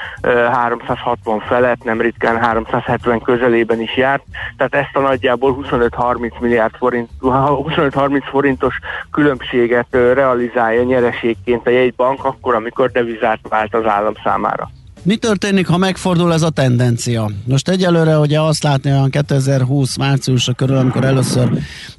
360 0.51 1.39
felett, 1.39 1.83
nem 1.83 2.01
ritkán 2.01 2.39
370 2.39 3.21
közelében 3.21 3.81
is 3.81 3.97
járt, 3.97 4.23
tehát 4.57 4.75
ezt 4.75 4.95
a 4.95 4.99
nagyjából 4.99 5.57
25-30 5.61 6.39
milliárd 6.39 6.75
forint, 6.75 7.09
25-30 7.21 8.21
forintos 8.29 8.79
különbséget 9.11 9.87
realizálja 9.91 10.83
nyereségként 10.83 11.67
a 11.67 11.69
jegybank 11.69 12.23
akkor, 12.25 12.55
amikor 12.55 12.91
devizát 12.91 13.39
vált 13.49 13.75
az 13.75 13.85
állam 13.85 14.13
számára. 14.23 14.69
Mi 15.05 15.15
történik, 15.15 15.67
ha 15.67 15.77
megfordul 15.77 16.33
ez 16.33 16.41
a 16.41 16.49
tendencia? 16.49 17.29
Most 17.45 17.69
egyelőre 17.69 18.19
ugye 18.19 18.41
azt 18.41 18.63
látni 18.63 18.91
olyan 18.91 19.09
2020 19.09 19.97
márciusra 19.97 20.53
körül, 20.53 20.77
amikor 20.77 21.05
először 21.05 21.49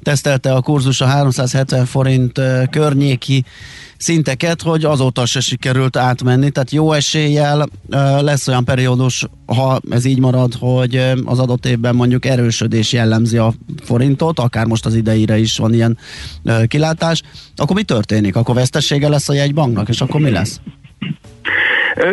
tesztelte 0.01 0.53
a 0.53 0.61
kurzus 0.61 1.01
a 1.01 1.05
370 1.05 1.85
forint 1.85 2.41
környéki 2.69 3.45
szinteket, 3.97 4.61
hogy 4.61 4.85
azóta 4.85 5.25
se 5.25 5.39
sikerült 5.39 5.95
átmenni, 5.95 6.49
tehát 6.49 6.71
jó 6.71 6.91
eséllyel 6.91 7.67
lesz 8.21 8.47
olyan 8.47 8.63
periódus, 8.63 9.25
ha 9.45 9.81
ez 9.89 10.05
így 10.05 10.19
marad, 10.19 10.53
hogy 10.59 10.95
az 11.25 11.39
adott 11.39 11.65
évben 11.65 11.95
mondjuk 11.95 12.25
erősödés 12.25 12.93
jellemzi 12.93 13.37
a 13.37 13.53
forintot, 13.83 14.39
akár 14.39 14.65
most 14.65 14.85
az 14.85 14.95
ideire 14.95 15.37
is 15.37 15.57
van 15.57 15.73
ilyen 15.73 15.97
kilátás, 16.67 17.21
akkor 17.55 17.75
mi 17.75 17.83
történik? 17.83 18.35
Akkor 18.35 18.55
vesztessége 18.55 19.09
lesz 19.09 19.29
a 19.29 19.33
jegybanknak, 19.33 19.89
és 19.89 20.01
akkor 20.01 20.21
mi 20.21 20.29
lesz? 20.29 20.59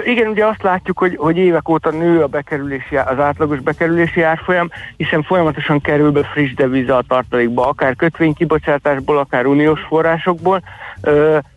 Igen, 0.04 0.28
ugye 0.28 0.46
azt 0.46 0.62
látjuk, 0.62 0.98
hogy, 0.98 1.16
hogy 1.16 1.36
évek 1.36 1.68
óta 1.68 1.90
nő 1.90 2.22
a 2.22 2.26
bekerülési, 2.26 2.96
az 2.96 3.18
átlagos 3.18 3.60
bekerülési 3.60 4.22
árfolyam, 4.22 4.70
hiszen 4.96 5.22
folyamatosan 5.22 5.80
kerül 5.80 6.10
be 6.10 6.22
friss 6.22 6.54
deviza 6.54 6.96
a 6.96 7.04
tartalékba, 7.08 7.68
akár 7.68 7.96
kötvénykibocsátásból, 7.96 9.18
akár 9.18 9.46
uniós 9.46 9.80
forrásokból, 9.80 10.62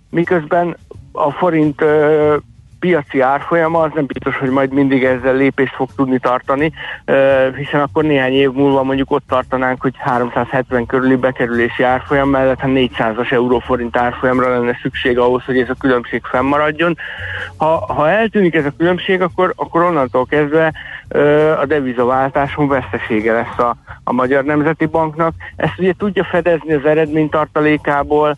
miközben 0.10 0.78
a 1.12 1.32
forint 1.32 1.84
piaci 2.86 3.20
árfolyama, 3.20 3.80
az 3.80 3.92
nem 3.94 4.06
biztos, 4.06 4.38
hogy 4.38 4.50
majd 4.50 4.74
mindig 4.74 5.04
ezzel 5.04 5.36
lépést 5.36 5.76
fog 5.76 5.90
tudni 5.96 6.20
tartani, 6.20 6.72
hiszen 7.56 7.82
akkor 7.82 8.04
néhány 8.04 8.34
év 8.34 8.52
múlva 8.52 8.84
mondjuk 8.84 9.12
ott 9.12 9.24
tartanánk, 9.28 9.82
hogy 9.82 9.94
370 9.98 10.86
körüli 10.86 11.16
bekerülési 11.16 11.84
árfolyam 11.84 12.30
mellett 12.30 12.60
ha 12.60 12.68
400-as 12.72 13.32
euróforint 13.32 13.98
árfolyamra 13.98 14.50
lenne 14.50 14.78
szükség 14.82 15.18
ahhoz, 15.18 15.44
hogy 15.44 15.60
ez 15.60 15.70
a 15.70 15.76
különbség 15.80 16.24
fennmaradjon. 16.24 16.98
Ha, 17.58 17.94
ha 17.94 18.10
eltűnik 18.10 18.56
ez 18.56 18.66
a 18.66 18.74
különbség, 18.78 19.22
akkor, 19.22 19.54
akkor 19.56 19.82
onnantól 19.82 20.26
kezdve 20.26 20.74
a 21.62 21.66
devizaváltáson 21.66 22.68
vesztesége 22.68 23.34
lesz 23.34 23.58
a, 23.58 23.76
a 24.04 24.14
Magyar 24.14 24.44
Nemzeti 24.44 24.86
Banknak. 24.86 25.34
Ezt 25.56 25.80
ugye 25.80 25.94
tudja 25.98 26.24
fedezni 26.24 26.74
az 26.74 26.86
eredménytartalékából, 26.86 28.36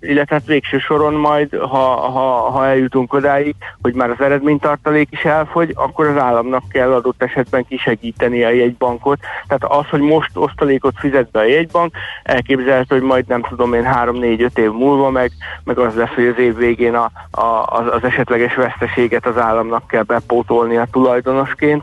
illetve 0.00 0.34
hát 0.34 0.46
végső 0.46 0.78
soron 0.78 1.14
majd, 1.14 1.54
ha, 1.54 1.96
ha, 2.10 2.50
ha 2.50 2.66
eljutunk 2.66 3.12
odáig, 3.12 3.54
hogy 3.82 3.94
már 3.94 4.10
az 4.10 4.20
eredménytartalék 4.20 5.08
is 5.10 5.24
elfogy, 5.24 5.72
akkor 5.74 6.06
az 6.06 6.16
államnak 6.16 6.62
kell 6.70 6.92
adott 6.92 7.22
esetben 7.22 7.66
kisegíteni 7.66 8.44
a 8.44 8.48
jegybankot. 8.48 9.18
Tehát 9.46 9.64
az, 9.78 9.88
hogy 9.90 10.00
most 10.00 10.30
osztalékot 10.34 10.94
fizet 10.98 11.30
be 11.30 11.38
a 11.38 11.44
jegybank, 11.44 11.94
elképzelhető, 12.22 12.94
hogy 12.94 13.06
majd 13.06 13.26
nem 13.28 13.42
tudom 13.42 13.74
én 13.74 13.88
3-4-5 13.92 14.58
év 14.58 14.70
múlva 14.70 15.10
meg, 15.10 15.32
meg 15.64 15.78
az 15.78 15.94
lesz, 15.94 16.14
hogy 16.14 16.26
az 16.26 16.38
év 16.38 16.56
végén 16.56 16.94
a, 16.94 17.10
a, 17.30 17.64
az, 17.66 17.86
az 17.92 18.04
esetleges 18.04 18.54
veszteséget 18.54 19.26
az 19.26 19.38
államnak 19.38 19.86
kell 19.86 20.02
bepótolni 20.02 20.76
a 20.76 20.86
tulajdonosként. 20.90 21.82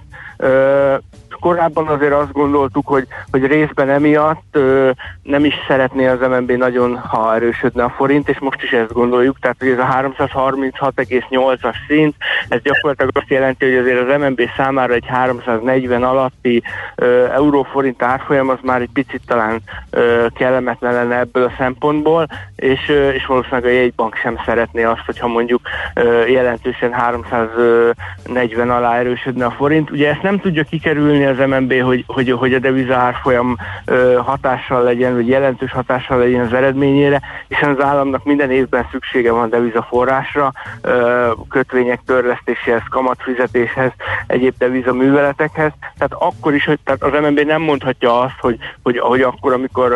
Korábban 1.40 1.88
azért 1.88 2.14
azt 2.14 2.32
gondoltuk, 2.32 2.88
hogy, 2.88 3.08
hogy 3.32 3.46
részben 3.46 3.90
emiatt 3.90 4.44
ö, 4.52 4.90
nem 5.24 5.46
is 5.46 5.54
szeretné 5.68 6.08
az 6.08 6.20
MNB 6.20 6.52
nagyon, 6.52 6.98
ha 6.98 7.36
erősödne 7.36 7.84
a 7.84 7.90
forint, 7.90 8.30
és 8.30 8.40
most 8.40 8.64
is 8.64 8.72
ezt 8.72 8.94
gondoljuk, 8.94 9.40
tehát 9.40 9.56
hogy 9.60 9.70
ez 9.70 9.80
a 9.80 10.14
336,8-as 10.18 11.76
szint, 11.88 12.16
ez 12.48 12.62
gyakorlatilag 12.62 13.12
azt 13.18 13.30
jelenti, 13.30 13.66
hogy 13.66 13.76
azért 13.76 14.10
az 14.10 14.20
MNB 14.20 14.42
számára 14.58 14.94
egy 14.94 15.06
340 15.08 16.04
alatti 16.04 16.64
ö, 16.96 17.26
euróforint 17.32 18.04
árfolyam 18.04 18.50
az 18.50 18.58
már 18.62 18.82
egy 18.82 18.90
picit 18.94 19.22
talán 19.28 19.62
ö, 19.90 20.26
kellemetlen 20.36 20.94
lenne 20.94 21.20
ebből 21.20 21.44
a 21.44 21.54
szempontból, 21.58 22.28
és, 22.56 22.90
ö, 22.90 23.10
és 23.10 23.26
valószínűleg 23.26 23.66
a 23.66 23.70
jegybank 23.70 24.16
sem 24.16 24.40
szeretné 24.46 24.84
azt, 24.84 25.06
hogyha 25.06 25.28
mondjuk 25.28 25.62
ö, 25.94 26.26
jelentősen 26.26 26.94
340 26.94 28.70
alá 28.70 28.98
erősödne 28.98 29.46
a 29.46 29.52
forint. 29.52 29.92
Ugye 29.92 30.10
ezt 30.10 30.22
nem 30.22 30.40
tudja 30.40 30.64
kikerülni 30.64 31.25
az 31.26 31.38
MNB, 31.38 31.82
hogy, 31.82 32.04
hogy, 32.08 32.32
hogy 32.32 32.54
a 32.54 32.60
deviza 32.60 32.96
árfolyam 32.96 33.58
ö, 33.86 34.20
hatással 34.24 34.84
legyen, 34.84 35.16
vagy 35.16 35.28
jelentős 35.28 35.72
hatással 35.72 36.18
legyen 36.18 36.46
az 36.46 36.54
eredményére, 36.54 37.22
hiszen 37.48 37.70
az 37.70 37.84
államnak 37.84 38.24
minden 38.24 38.52
évben 38.52 38.88
szüksége 38.92 39.32
van 39.32 39.50
deviza 39.50 39.82
forrásra, 39.90 40.52
ö, 40.82 41.32
kötvények 41.50 42.00
törlesztéséhez, 42.06 42.82
kamatfizetéshez, 42.90 43.92
egyéb 44.28 44.54
deviza 44.58 44.94
műveletekhez. 44.94 45.72
Tehát 45.80 46.14
akkor 46.14 46.54
is, 46.54 46.66
hogy 46.66 46.80
tehát 46.84 47.04
az 47.04 47.22
MNB 47.22 47.40
nem 47.40 47.62
mondhatja 47.62 48.20
azt, 48.20 48.40
hogy, 48.40 48.58
hogy, 48.84 49.00
hogy 49.00 49.22
akkor, 49.22 49.54
amikor 49.54 49.94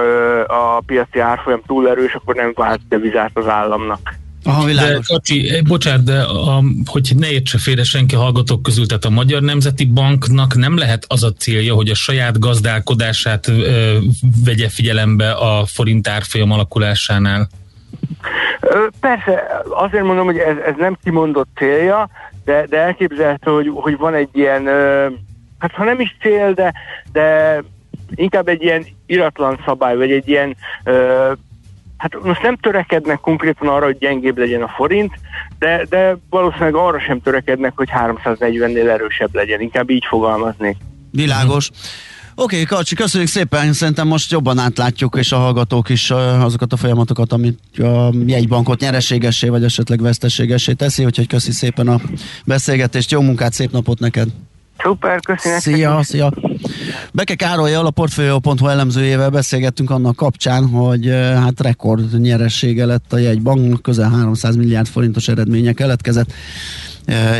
a 0.47 0.81
piaci 0.85 1.19
árfolyam 1.19 1.61
túl 1.67 1.89
erős, 1.89 2.15
akkor 2.15 2.35
nem 2.35 2.51
vált 2.55 2.79
devizát 2.89 3.31
az 3.33 3.47
államnak. 3.47 3.99
Aha, 4.49 4.73
De, 4.73 4.99
Kacsi, 5.07 5.49
eh, 5.49 5.61
bocsánat, 5.61 6.03
de 6.03 6.21
a, 6.21 6.63
hogy 6.85 7.11
ne 7.17 7.29
értse 7.29 7.57
félre 7.57 7.83
senki 7.83 8.15
hallgatók 8.15 8.61
közül, 8.61 8.85
tehát 8.85 9.05
a 9.05 9.09
Magyar 9.09 9.41
Nemzeti 9.41 9.85
Banknak 9.85 10.55
nem 10.55 10.77
lehet 10.77 11.05
az 11.07 11.23
a 11.23 11.33
célja, 11.33 11.73
hogy 11.73 11.89
a 11.89 11.95
saját 11.95 12.39
gazdálkodását 12.39 13.47
ö, 13.47 13.97
vegye 14.45 14.69
figyelembe 14.69 15.31
a 15.31 15.65
forint 15.65 16.07
árfolyam 16.07 16.51
alakulásánál. 16.51 17.49
Persze, 18.99 19.63
azért 19.69 20.03
mondom, 20.03 20.25
hogy 20.25 20.37
ez, 20.37 20.55
ez 20.65 20.73
nem 20.77 20.97
kimondott 21.03 21.49
célja, 21.55 22.09
de, 22.45 22.65
de 22.69 22.77
elképzelhető, 22.77 23.51
hogy, 23.51 23.71
hogy 23.73 23.97
van 23.97 24.13
egy 24.13 24.29
ilyen, 24.31 24.65
hát 25.59 25.71
ha 25.71 25.83
nem 25.83 25.99
is 25.99 26.17
cél, 26.21 26.53
de, 26.53 26.73
de 27.11 27.57
inkább 28.15 28.47
egy 28.47 28.63
ilyen 28.63 28.85
iratlan 29.05 29.59
szabály, 29.65 29.97
vagy 29.97 30.11
egy 30.11 30.27
ilyen 30.27 30.55
Hát 31.99 32.23
most 32.23 32.41
nem 32.41 32.55
törekednek 32.55 33.19
konkrétan 33.19 33.67
arra, 33.67 33.85
hogy 33.85 33.97
gyengébb 33.97 34.37
legyen 34.37 34.61
a 34.61 34.67
forint, 34.67 35.13
de, 35.59 35.85
de 35.89 36.17
valószínűleg 36.29 36.75
arra 36.75 36.99
sem 36.99 37.21
törekednek, 37.21 37.73
hogy 37.75 37.89
340-nél 37.93 38.87
erősebb 38.87 39.35
legyen, 39.35 39.61
inkább 39.61 39.89
így 39.89 40.05
fogalmaznék. 40.07 40.77
Világos. 41.11 41.69
Oké, 42.35 42.61
okay, 42.61 42.77
Kacsi, 42.77 42.95
köszönjük 42.95 43.29
szépen, 43.29 43.73
szerintem 43.73 44.07
most 44.07 44.31
jobban 44.31 44.57
átlátjuk, 44.57 45.15
és 45.17 45.31
a 45.31 45.37
hallgatók 45.37 45.89
is 45.89 46.11
azokat 46.11 46.73
a 46.73 46.77
folyamatokat, 46.77 47.31
amit 47.31 47.59
a 47.77 48.13
jegybankot 48.25 48.79
nyereségessé, 48.79 49.49
vagy 49.49 49.63
esetleg 49.63 50.01
veszteségessé 50.01 50.73
teszi, 50.73 51.05
úgyhogy 51.05 51.27
köszi 51.27 51.51
szépen 51.51 51.87
a 51.87 51.99
beszélgetést, 52.45 53.11
jó 53.11 53.21
munkát, 53.21 53.53
szép 53.53 53.71
napot 53.71 53.99
neked! 53.99 54.27
Szuper, 54.83 55.19
köszönöm. 55.19 55.59
Szia, 55.59 56.03
szia! 56.03 56.33
Beke 57.11 57.35
Károlyjal, 57.35 57.85
a 57.85 57.89
Portfolio.hu 57.89 58.67
elemzőjével 58.67 59.29
beszélgettünk 59.29 59.89
annak 59.89 60.15
kapcsán, 60.15 60.67
hogy 60.67 61.07
uh, 61.07 61.33
hát 61.33 61.59
rekord 61.61 62.19
nyeressége 62.19 62.85
lett 62.85 63.13
a 63.13 63.17
jegybank, 63.17 63.81
közel 63.81 64.09
300 64.09 64.55
milliárd 64.55 64.87
forintos 64.87 65.27
eredménye 65.27 65.73
keletkezett 65.73 66.31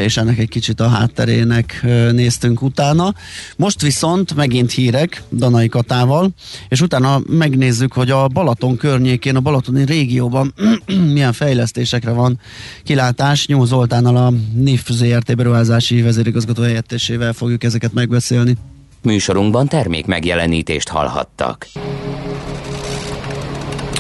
és 0.02 0.18
ennek 0.18 0.38
egy 0.38 0.50
kicsit 0.50 0.80
a 0.80 0.88
hátterének 0.88 1.86
néztünk 2.12 2.62
utána. 2.62 3.14
Most 3.56 3.82
viszont 3.82 4.36
megint 4.36 4.72
hírek 4.72 5.24
Danai 5.32 5.68
Katával, 5.68 6.30
és 6.70 6.82
utána 6.82 7.22
megnézzük, 7.28 7.94
hogy 7.94 8.12
a 8.12 8.28
Balaton 8.28 8.78
környékén, 8.78 9.36
a 9.36 9.40
Balatoni 9.40 9.86
régióban 9.86 10.54
milyen 11.14 11.34
fejlesztésekre 11.34 12.12
van 12.12 12.40
kilátás. 12.84 13.48
Nyúl 13.48 13.66
Zoltánnal 13.66 14.16
a 14.16 14.34
NIF 14.54 14.90
ZRT 14.90 15.36
beruházási 15.36 16.02
vezérigazgató 16.02 16.62
helyettesével 16.62 17.34
fogjuk 17.34 17.64
ezeket 17.64 17.94
megbeszélni. 17.94 18.58
Műsorunkban 19.02 19.68
termék 19.68 20.06
megjelenítést 20.06 20.88
hallhattak. 20.88 21.68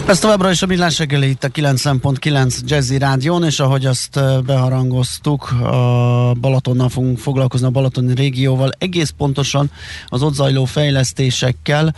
Ez 0.07 0.19
továbbra 0.19 0.51
is 0.51 0.61
a 0.61 0.65
Millás 0.65 0.97
reggeli 0.97 1.29
itt 1.29 1.43
a 1.43 1.49
90.9 1.49 2.59
Jazzy 2.65 2.97
Rádión, 2.97 3.43
és 3.43 3.59
ahogy 3.59 3.85
azt 3.85 4.19
beharangoztuk, 4.45 5.51
a 5.51 6.33
Balatonnal 6.41 6.89
fogunk 6.89 7.17
foglalkozni, 7.17 7.67
a 7.67 7.69
Balatoni 7.69 8.13
régióval, 8.13 8.71
egész 8.77 9.13
pontosan 9.17 9.71
az 10.07 10.21
ott 10.21 10.33
zajló 10.33 10.65
fejlesztésekkel, 10.65 11.95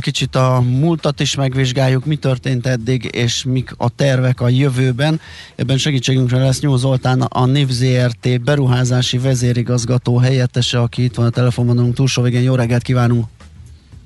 kicsit 0.00 0.36
a 0.36 0.60
múltat 0.60 1.20
is 1.20 1.34
megvizsgáljuk, 1.34 2.04
mi 2.04 2.16
történt 2.16 2.66
eddig, 2.66 3.10
és 3.12 3.44
mik 3.44 3.74
a 3.76 3.88
tervek 3.88 4.40
a 4.40 4.48
jövőben. 4.48 5.20
Ebben 5.56 5.78
segítségünkre 5.78 6.38
lesz 6.38 6.60
Nyúl 6.60 6.78
Zoltán, 6.78 7.20
a 7.20 7.46
NIV 7.46 7.68
ZRT 7.68 8.40
beruházási 8.40 9.18
vezérigazgató 9.18 10.16
helyettese, 10.16 10.80
aki 10.80 11.04
itt 11.04 11.14
van 11.14 11.26
a 11.26 11.30
telefonvonalunk 11.30 11.94
túlsó 11.94 12.22
végén. 12.22 12.42
Jó 12.42 12.54
reggelt 12.54 12.82
kívánunk! 12.82 13.26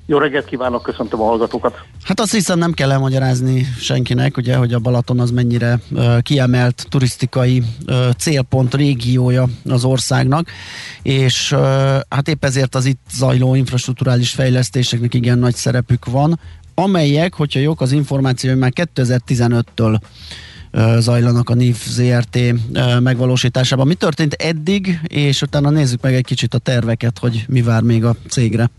Jó 0.09 0.17
reggelt 0.17 0.45
kívánok, 0.45 0.83
köszöntöm 0.83 1.21
a 1.21 1.25
hallgatókat. 1.25 1.83
Hát 2.03 2.19
azt 2.19 2.31
hiszem 2.31 2.59
nem 2.59 2.71
kell 2.71 2.91
elmagyarázni 2.91 3.67
senkinek, 3.79 4.37
ugye, 4.37 4.55
hogy 4.55 4.73
a 4.73 4.79
Balaton 4.79 5.19
az 5.19 5.31
mennyire 5.31 5.79
uh, 5.91 6.21
kiemelt 6.21 6.85
turisztikai 6.89 7.63
uh, 7.87 8.09
célpont 8.17 8.75
régiója 8.75 9.47
az 9.69 9.83
országnak, 9.83 10.49
és 11.01 11.51
uh, 11.51 11.59
hát 12.09 12.27
épp 12.27 12.43
ezért 12.43 12.75
az 12.75 12.85
itt 12.85 12.99
zajló 13.11 13.55
infrastruktúrális 13.55 14.31
fejlesztéseknek 14.31 15.13
igen 15.13 15.39
nagy 15.39 15.55
szerepük 15.55 16.05
van, 16.05 16.39
amelyek, 16.73 17.33
hogyha 17.33 17.59
jók 17.59 17.81
az 17.81 17.91
információ, 17.91 18.55
már 18.55 18.71
2015-től 18.75 19.99
zajlanak 20.97 21.49
a 21.49 21.53
NIF 21.53 21.85
ZRT 21.87 22.39
megvalósításában. 22.99 23.87
Mi 23.87 23.93
történt 23.93 24.33
eddig, 24.33 24.99
és 25.07 25.41
utána 25.41 25.69
nézzük 25.69 26.01
meg 26.01 26.13
egy 26.13 26.25
kicsit 26.25 26.53
a 26.53 26.57
terveket, 26.57 27.19
hogy 27.19 27.45
mi 27.47 27.61
vár 27.61 27.81
még 27.81 28.05
a 28.05 28.15
cégre. 28.27 28.69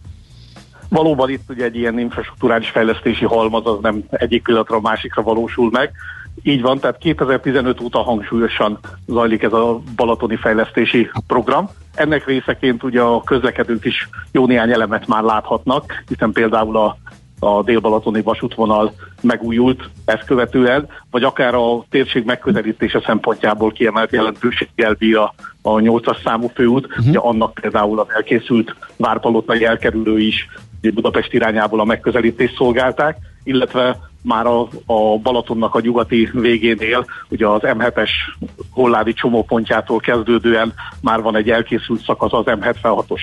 Valóban 0.89 1.31
itt 1.31 1.49
ugye 1.49 1.65
egy 1.65 1.77
ilyen 1.77 1.99
infrastruktúrális 1.99 2.69
fejlesztési 2.69 3.25
halmaz 3.25 3.67
az 3.67 3.79
nem 3.83 4.03
egyik 4.11 4.43
pillanatra 4.43 4.77
a 4.77 4.81
másikra 4.81 5.23
valósul 5.23 5.71
meg. 5.71 5.93
Így 6.43 6.63
van, 6.63 6.79
tehát 6.79 6.99
2015 6.99 7.81
óta 7.81 8.03
hangsúlyosan 8.03 8.79
zajlik 9.07 9.43
ez 9.43 9.53
a 9.53 9.81
balatoni 9.97 10.37
fejlesztési 10.37 11.11
program. 11.27 11.69
Ennek 11.95 12.27
részeként 12.27 12.83
ugye 12.83 13.01
a 13.01 13.23
közlekedők 13.23 13.85
is 13.85 14.09
jó 14.33 14.47
néhány 14.47 14.73
elemet 14.73 15.07
már 15.07 15.23
láthatnak, 15.23 16.05
hiszen 16.09 16.33
például 16.33 16.77
a 16.77 16.97
a 17.41 17.63
dél-balatoni 17.63 18.23
vasútvonal 18.23 18.93
megújult 19.21 19.91
ezt 20.05 20.25
követően, 20.25 20.89
vagy 21.11 21.23
akár 21.23 21.55
a 21.55 21.85
térség 21.91 22.25
megközelítése 22.25 23.03
szempontjából 23.07 23.73
kiemelt 23.73 24.13
jelentőséggel 24.13 24.95
bír 24.95 25.17
a, 25.17 25.35
a 25.63 25.71
8-as 25.71 26.23
számú 26.25 26.47
főút, 26.55 26.87
uh-huh. 26.87 27.07
ugye 27.07 27.19
annak 27.19 27.55
például 27.55 28.01
az 28.01 28.07
elkészült 28.15 28.75
várpalotai 28.97 29.65
elkerülő 29.65 30.19
is 30.21 30.49
Budapest 30.81 31.33
irányából 31.33 31.81
a 31.81 31.85
megközelítést 31.85 32.57
szolgálták, 32.57 33.17
illetve 33.45 33.99
már 34.23 34.47
a, 34.47 34.61
a 34.87 35.19
Balatonnak 35.23 35.75
a 35.75 35.81
nyugati 35.81 36.31
végénél, 36.33 37.07
ugye 37.29 37.47
az 37.47 37.61
M7-es 37.63 38.11
holládi 38.71 39.13
csomópontjától 39.13 39.99
kezdődően 39.99 40.73
már 41.01 41.23
van 41.23 41.37
egy 41.37 41.51
elkészült 41.51 42.05
szakasz 42.05 42.33
az 42.33 42.45
M76-os 42.47 43.21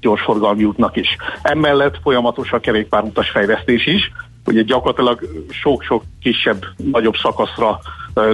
gyorsforgalmi 0.00 0.64
útnak 0.64 0.96
is. 0.96 1.16
Emellett 1.42 1.98
folyamatos 2.02 2.52
a 2.52 2.60
kerékpárutas 2.60 3.30
fejlesztés 3.30 3.86
is, 3.86 4.10
ugye 4.46 4.62
gyakorlatilag 4.62 5.20
sok-sok 5.50 6.02
kisebb, 6.20 6.64
nagyobb 6.76 7.16
szakaszra 7.16 7.78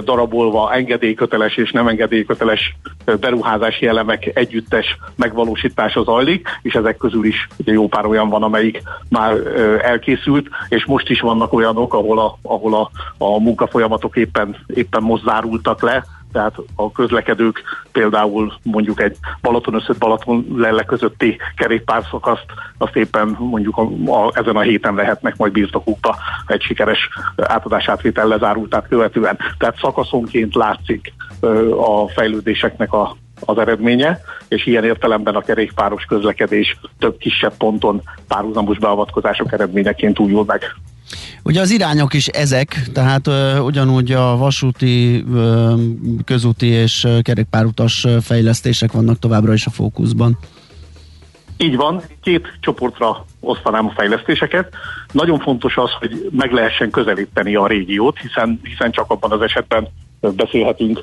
darabolva 0.03 0.73
engedélyköteles 0.73 1.57
és 1.57 1.71
nem 1.71 1.87
engedélyköteles 1.87 2.75
beruházási 3.19 3.87
elemek 3.87 4.31
együttes 4.33 4.97
megvalósítása 5.15 6.03
zajlik, 6.03 6.47
és 6.61 6.73
ezek 6.73 6.97
közül 6.97 7.25
is 7.25 7.47
ugye 7.57 7.71
jó 7.71 7.87
pár 7.87 8.05
olyan 8.05 8.29
van, 8.29 8.43
amelyik 8.43 8.81
már 9.09 9.35
elkészült, 9.81 10.47
és 10.69 10.85
most 10.85 11.09
is 11.09 11.21
vannak 11.21 11.53
olyanok, 11.53 11.93
ahol 11.93 12.19
a, 12.19 12.37
ahol 12.41 12.75
a, 12.75 12.89
a 13.17 13.39
munkafolyamatok 13.39 14.15
éppen, 14.15 14.55
éppen 14.73 15.03
most 15.03 15.23
zárultak 15.23 15.81
le, 15.81 16.03
tehát 16.35 16.55
a 16.75 16.91
közlekedők 16.91 17.61
például 17.91 18.53
mondjuk 18.63 19.01
egy 19.01 19.17
Balaton 19.41 19.73
összött 19.73 19.97
Balaton 19.97 20.45
lelle 20.55 20.83
közötti 20.83 21.37
kerékpárszakaszt, 21.55 22.45
azt 22.77 22.95
éppen 22.95 23.35
mondjuk 23.39 23.77
a, 23.77 23.81
a, 24.11 24.31
ezen 24.33 24.55
a 24.55 24.61
héten 24.61 24.95
vehetnek 24.95 25.37
majd 25.37 25.51
birtokukba 25.51 26.17
egy 26.47 26.61
sikeres 26.61 27.09
átadás 27.35 27.87
átvétel 27.87 28.27
lezárultát 28.27 28.87
követően. 28.87 29.37
Tehát 29.57 29.77
szakaszonként 29.77 30.55
látszik 30.55 31.13
ö, 31.39 31.77
a 31.77 32.07
fejlődéseknek 32.07 32.93
a, 32.93 33.15
az 33.39 33.57
eredménye, 33.57 34.19
és 34.47 34.65
ilyen 34.65 34.83
értelemben 34.83 35.35
a 35.35 35.41
kerékpáros 35.41 36.05
közlekedés 36.05 36.79
több 36.99 37.17
kisebb 37.17 37.53
ponton 37.57 38.01
párhuzamos 38.27 38.77
beavatkozások 38.77 39.51
eredményeként 39.51 40.19
újul 40.19 40.43
meg. 40.45 40.75
Ugye 41.43 41.61
az 41.61 41.71
irányok 41.71 42.13
is 42.13 42.27
ezek, 42.27 42.89
tehát 42.93 43.27
ö, 43.27 43.59
ugyanúgy 43.59 44.11
a 44.11 44.37
vasúti, 44.37 45.23
ö, 45.33 45.73
közúti 46.25 46.67
és 46.67 47.07
kerékpárutas 47.21 48.07
fejlesztések 48.21 48.91
vannak 48.91 49.19
továbbra 49.19 49.53
is 49.53 49.65
a 49.65 49.69
fókuszban. 49.69 50.37
Így 51.57 51.75
van, 51.75 52.01
két 52.21 52.57
csoportra 52.59 53.25
osztanám 53.39 53.85
a 53.85 53.93
fejlesztéseket. 53.95 54.73
Nagyon 55.11 55.39
fontos 55.39 55.77
az, 55.77 55.91
hogy 55.99 56.29
meg 56.31 56.51
lehessen 56.51 56.89
közelíteni 56.89 57.55
a 57.55 57.67
régiót, 57.67 58.19
hiszen, 58.19 58.59
hiszen 58.63 58.91
csak 58.91 59.11
abban 59.11 59.31
az 59.31 59.41
esetben 59.41 59.87
beszélhetünk 60.19 61.01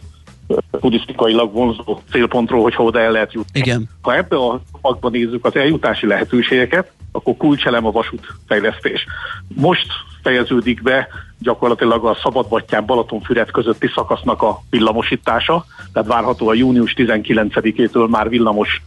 turisztikailag 0.81 1.53
vonzó 1.53 2.01
célpontról, 2.11 2.63
hogy 2.63 2.75
oda 2.77 3.01
el 3.01 3.13
lehet 3.13 3.33
jutni. 3.33 3.61
Igen. 3.61 3.89
Ha 4.03 4.17
ebbe 4.17 4.37
a 4.37 4.61
magban 4.81 5.11
nézzük 5.11 5.45
az 5.45 5.57
eljutási 5.57 6.07
lehetőségeket, 6.07 6.93
akkor 7.13 7.37
kulcselem 7.37 7.87
a 7.87 7.91
vasútfejlesztés. 7.91 9.07
Most 9.55 9.87
fejeződik 10.23 10.83
be 10.83 11.09
gyakorlatilag 11.39 12.05
a 12.05 12.19
Szabadbattyán 12.23 12.87
Balatonfüred 12.87 13.51
közötti 13.51 13.91
szakasznak 13.95 14.43
a 14.43 14.61
villamosítása, 14.71 15.65
tehát 15.93 16.09
várható 16.09 16.49
a 16.49 16.55
június 16.55 16.95
19-től 16.97 18.09
már 18.09 18.29
villamos 18.29 18.83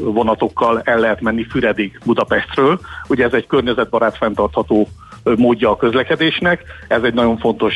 vonatokkal 0.00 0.80
el 0.84 0.98
lehet 0.98 1.20
menni 1.20 1.44
Füredig 1.44 2.00
Budapestről. 2.04 2.80
Ugye 3.08 3.24
ez 3.24 3.32
egy 3.32 3.46
környezetbarát 3.46 4.16
fenntartható 4.16 4.88
módja 5.36 5.70
a 5.70 5.76
közlekedésnek, 5.76 6.62
ez 6.88 7.02
egy 7.02 7.14
nagyon 7.14 7.38
fontos 7.38 7.74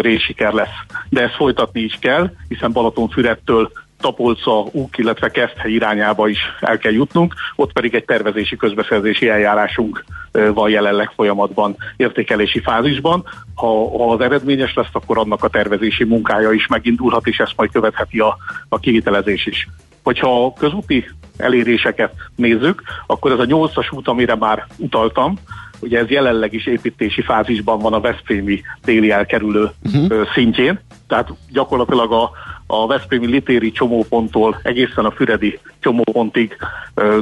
részsiker 0.00 0.52
lesz. 0.52 0.76
De 1.08 1.22
ezt 1.22 1.34
folytatni 1.34 1.80
is 1.80 1.96
kell, 2.00 2.30
hiszen 2.48 2.72
Balatonfüredtől 2.72 3.70
Tapolca, 4.00 4.64
Úk, 4.72 4.98
illetve 4.98 5.30
Keszthely 5.30 5.72
irányába 5.72 6.28
is 6.28 6.38
el 6.60 6.78
kell 6.78 6.92
jutnunk, 6.92 7.34
ott 7.56 7.72
pedig 7.72 7.94
egy 7.94 8.04
tervezési 8.04 8.56
közbeszerzési 8.56 9.28
eljárásunk 9.28 10.04
van 10.32 10.70
jelenleg 10.70 11.10
folyamatban, 11.14 11.76
értékelési 11.96 12.60
fázisban. 12.60 13.24
Ha, 13.54 13.98
ha 13.98 14.12
az 14.12 14.20
eredményes 14.20 14.74
lesz, 14.74 14.86
akkor 14.92 15.18
annak 15.18 15.44
a 15.44 15.48
tervezési 15.48 16.04
munkája 16.04 16.52
is 16.52 16.66
megindulhat, 16.66 17.26
és 17.26 17.38
ezt 17.38 17.56
majd 17.56 17.70
követheti 17.70 18.18
a, 18.18 18.36
a 18.68 18.78
kivitelezés 18.78 19.46
is. 19.46 19.68
Hogyha 20.02 20.44
a 20.44 20.52
közúti 20.52 21.08
eléréseket 21.36 22.12
nézzük, 22.36 22.82
akkor 23.06 23.32
ez 23.32 23.38
a 23.38 23.44
nyolcas 23.44 23.92
út, 23.92 24.08
amire 24.08 24.34
már 24.34 24.66
utaltam, 24.76 25.38
ugye 25.80 25.98
ez 25.98 26.08
jelenleg 26.08 26.52
is 26.52 26.66
építési 26.66 27.22
fázisban 27.22 27.78
van 27.78 27.92
a 27.92 28.00
Veszprémi 28.00 28.62
déli 28.84 29.10
elkerülő 29.10 29.70
uh-huh. 29.84 30.28
szintjén, 30.34 30.80
tehát 31.06 31.28
gyakorlatilag 31.50 32.12
a, 32.12 32.30
a 32.66 32.86
Veszprémi 32.86 33.26
litéri 33.26 33.72
csomóponttól 33.72 34.60
egészen 34.62 35.04
a 35.04 35.10
Füredi 35.10 35.58
csomópontig 35.80 36.56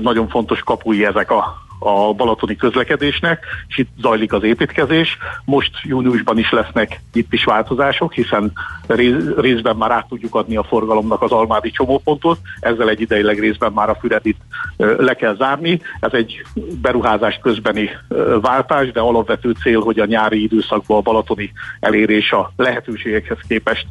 nagyon 0.01 0.29
fontos 0.29 0.61
kapui 0.61 1.05
ezek 1.05 1.31
a, 1.31 1.66
a 1.79 2.15
balatoni 2.15 2.57
közlekedésnek, 2.57 3.45
és 3.69 3.79
itt 3.79 3.91
zajlik 4.01 4.33
az 4.33 4.43
építkezés. 4.43 5.19
Most 5.45 5.71
júniusban 5.83 6.39
is 6.39 6.51
lesznek 6.51 7.01
itt 7.13 7.33
is 7.33 7.45
változások, 7.45 8.13
hiszen 8.13 8.53
részben 9.37 9.77
már 9.77 9.91
át 9.91 10.09
tudjuk 10.09 10.35
adni 10.35 10.57
a 10.57 10.63
forgalomnak 10.63 11.23
az 11.23 11.31
almádi 11.31 11.71
csomópontot, 11.71 12.39
ezzel 12.61 12.89
egy 12.89 13.01
ideileg 13.01 13.39
részben 13.39 13.73
már 13.73 13.89
a 13.89 13.97
Füredit 14.01 14.37
le 14.77 15.15
kell 15.15 15.37
zárni. 15.37 15.81
Ez 16.01 16.13
egy 16.13 16.45
beruházás 16.81 17.39
közbeni 17.43 17.91
váltás, 18.41 18.93
de 18.93 19.01
alapvető 19.01 19.51
cél, 19.63 19.81
hogy 19.81 19.99
a 19.99 20.07
nyári 20.07 20.43
időszakban 20.43 20.99
a 20.99 21.01
balatoni 21.01 21.53
elérés 21.81 22.33
a 22.33 22.53
lehetőségekhez 22.57 23.39
képest 23.49 23.87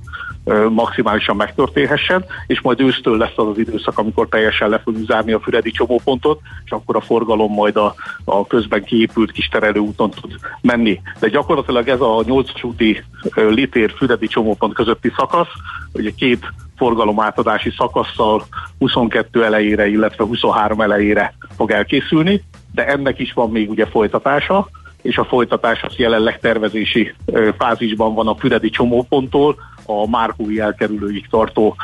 maximálisan 0.70 1.36
megtörténhessen, 1.36 2.26
és 2.48 2.62
majd 2.62 2.82
ősztől 2.82 3.18
lesz 3.18 3.34
az 3.36 3.48
az 3.48 3.58
időszak, 3.58 3.98
amikor 3.98 4.28
teljesen 4.28 4.70
le 4.70 4.80
fogjuk 4.80 5.06
zárni 5.06 5.32
a 5.32 5.40
Füredi 5.40 5.72
csomópontot, 5.72 6.40
és 6.66 6.72
akkor 6.72 6.96
a 6.96 7.02
forgalom 7.02 7.54
majd 7.54 7.75
a, 7.76 7.96
a 8.24 8.48
közben 8.48 8.84
kiépült 8.84 9.32
kis 9.32 9.48
terelőúton 9.48 10.10
tud 10.10 10.36
menni. 10.62 11.02
De 11.20 11.30
gyakorlatilag 11.30 11.88
ez 11.88 12.02
a 12.02 12.24
8 12.26 12.64
úti 12.64 13.04
litér 13.36 13.94
Füredi 13.98 14.28
csomópont 14.28 14.74
közötti 14.74 15.12
szakasz, 15.18 15.52
ugye 15.94 16.12
két 16.18 16.54
forgalomátadási 16.78 17.74
szakasszal 17.78 18.46
22 18.80 19.44
elejére, 19.44 19.88
illetve 19.88 20.24
23 20.24 20.82
elejére 20.82 21.34
fog 21.56 21.72
elkészülni, 21.72 22.44
de 22.74 22.88
ennek 22.88 23.20
is 23.20 23.34
van 23.34 23.52
még 23.52 23.70
ugye 23.70 23.86
folytatása, 23.86 24.70
és 25.02 25.18
a 25.18 25.26
folytatás 25.26 25.84
az 25.84 25.96
jelenleg 25.96 26.40
tervezési 26.40 27.14
fázisban 27.58 28.14
van 28.14 28.28
a 28.28 28.36
Füredi 28.36 28.70
csomóponttól 28.70 29.56
a 29.86 30.10
Márkúi 30.10 30.60
elkerülőig 30.60 31.28
tartó 31.30 31.76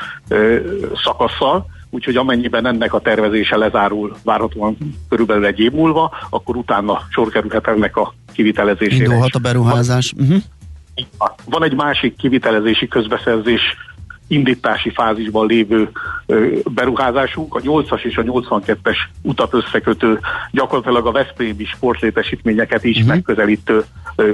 szakasszal, 1.03 1.65
úgyhogy 1.91 2.15
amennyiben 2.15 2.65
ennek 2.65 2.93
a 2.93 2.99
tervezése 2.99 3.57
lezárul 3.57 4.17
várhatóan 4.23 4.77
körülbelül 5.09 5.45
egy 5.45 5.59
év 5.59 5.71
múlva, 5.71 6.11
akkor 6.29 6.55
utána 6.55 7.01
sor 7.09 7.29
kerülhet 7.29 7.67
ennek 7.67 7.97
a 7.97 8.13
kivitelezésére. 8.33 9.03
Indulhat 9.03 9.35
a 9.35 9.39
beruházás. 9.39 10.13
Uh-huh. 10.17 10.41
Van 11.45 11.63
egy 11.63 11.75
másik 11.75 12.15
kivitelezési 12.15 12.87
közbeszerzés 12.87 13.61
indítási 14.31 14.89
fázisban 14.89 15.47
lévő 15.47 15.89
beruházásunk, 16.73 17.55
a 17.55 17.59
8-as 17.59 18.03
és 18.03 18.17
a 18.17 18.23
82-es 18.23 18.97
utat 19.21 19.53
összekötő, 19.53 20.19
gyakorlatilag 20.51 21.05
a 21.07 21.11
Veszprémi 21.11 21.65
sportlétesítményeket 21.65 22.83
is 22.83 22.95
uh-huh. 22.95 23.09
megközelítő 23.09 23.83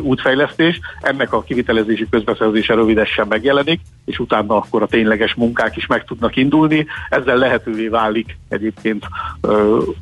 útfejlesztés. 0.02 0.80
Ennek 1.02 1.34
a 1.34 1.42
kivitelezési 1.42 2.08
közbeszerzése 2.10 2.74
rövidesen 2.74 3.28
megjelenik, 3.28 3.82
és 4.06 4.20
utána 4.20 4.56
akkor 4.56 4.82
a 4.82 4.88
tényleges 4.88 5.34
munkák 5.34 5.76
is 5.76 5.86
meg 5.86 6.04
tudnak 6.04 6.36
indulni. 6.36 6.86
Ezzel 7.10 7.38
lehetővé 7.38 7.88
válik 7.88 8.38
egyébként 8.50 9.06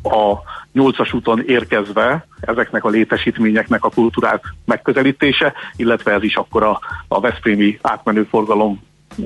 a 0.03 0.39
8-as 0.75 1.15
úton 1.15 1.43
érkezve 1.47 2.27
ezeknek 2.39 2.83
a 2.83 2.89
létesítményeknek 2.89 3.83
a 3.83 3.89
kultúrát 3.89 4.43
megközelítése, 4.65 5.53
illetve 5.75 6.11
ez 6.11 6.23
is 6.23 6.35
akkor 6.35 6.63
a, 6.63 6.79
a 7.07 7.19
Veszprémi 7.19 7.79
átmenő 7.81 8.23
forgalom 8.23 8.81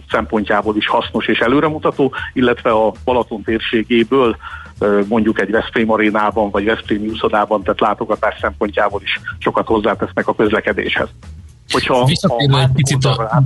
szempontjából 0.09 0.75
is 0.75 0.87
hasznos 0.87 1.27
és 1.27 1.39
előremutató, 1.39 2.13
illetve 2.33 2.69
a 2.69 2.93
Balaton 3.03 3.41
térségéből 3.41 4.37
mondjuk 5.07 5.41
egy 5.41 5.51
Veszprém 5.51 5.91
arénában 5.91 6.49
vagy 6.49 6.65
Veszprém 6.65 7.01
úszodában, 7.01 7.63
tehát 7.63 7.79
látogatás 7.79 8.37
szempontjából 8.41 9.01
is 9.03 9.19
sokat 9.37 9.67
hozzátesznek 9.67 10.27
a 10.27 10.35
közlekedéshez. 10.35 11.09
Hogyha 11.71 12.05
visszatérve 12.05 12.57
a 12.57 12.61
egy 12.61 12.71
picit 12.71 13.05
a, 13.05 13.43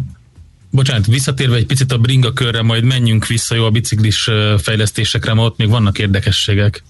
Bocsánat, 0.72 1.06
visszatérve 1.06 1.56
egy 1.56 1.66
picit 1.66 1.92
a 1.92 1.98
bringa 1.98 2.34
körre, 2.34 2.62
majd 2.62 2.84
menjünk 2.84 3.26
vissza 3.28 3.56
jó 3.56 3.66
a 3.66 3.70
biciklis 3.70 4.30
fejlesztésekre, 4.58 5.34
mert 5.34 5.48
ott 5.48 5.58
még 5.58 5.70
vannak 5.70 6.00
érdekességek. 6.00 6.84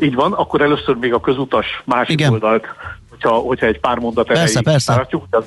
Így 0.00 0.14
van, 0.14 0.32
akkor 0.32 0.60
először 0.60 0.94
még 0.94 1.12
a 1.12 1.20
közutas 1.20 1.66
másik 1.84 2.20
Igen. 2.20 2.32
oldalt, 2.32 2.64
hogyha, 3.10 3.30
hogyha 3.30 3.66
egy 3.66 3.80
pár 3.80 3.98
mondat 3.98 4.26
persze, 4.26 4.60
persze. 4.60 4.94
Tartjuk, 4.94 5.26
az, 5.30 5.44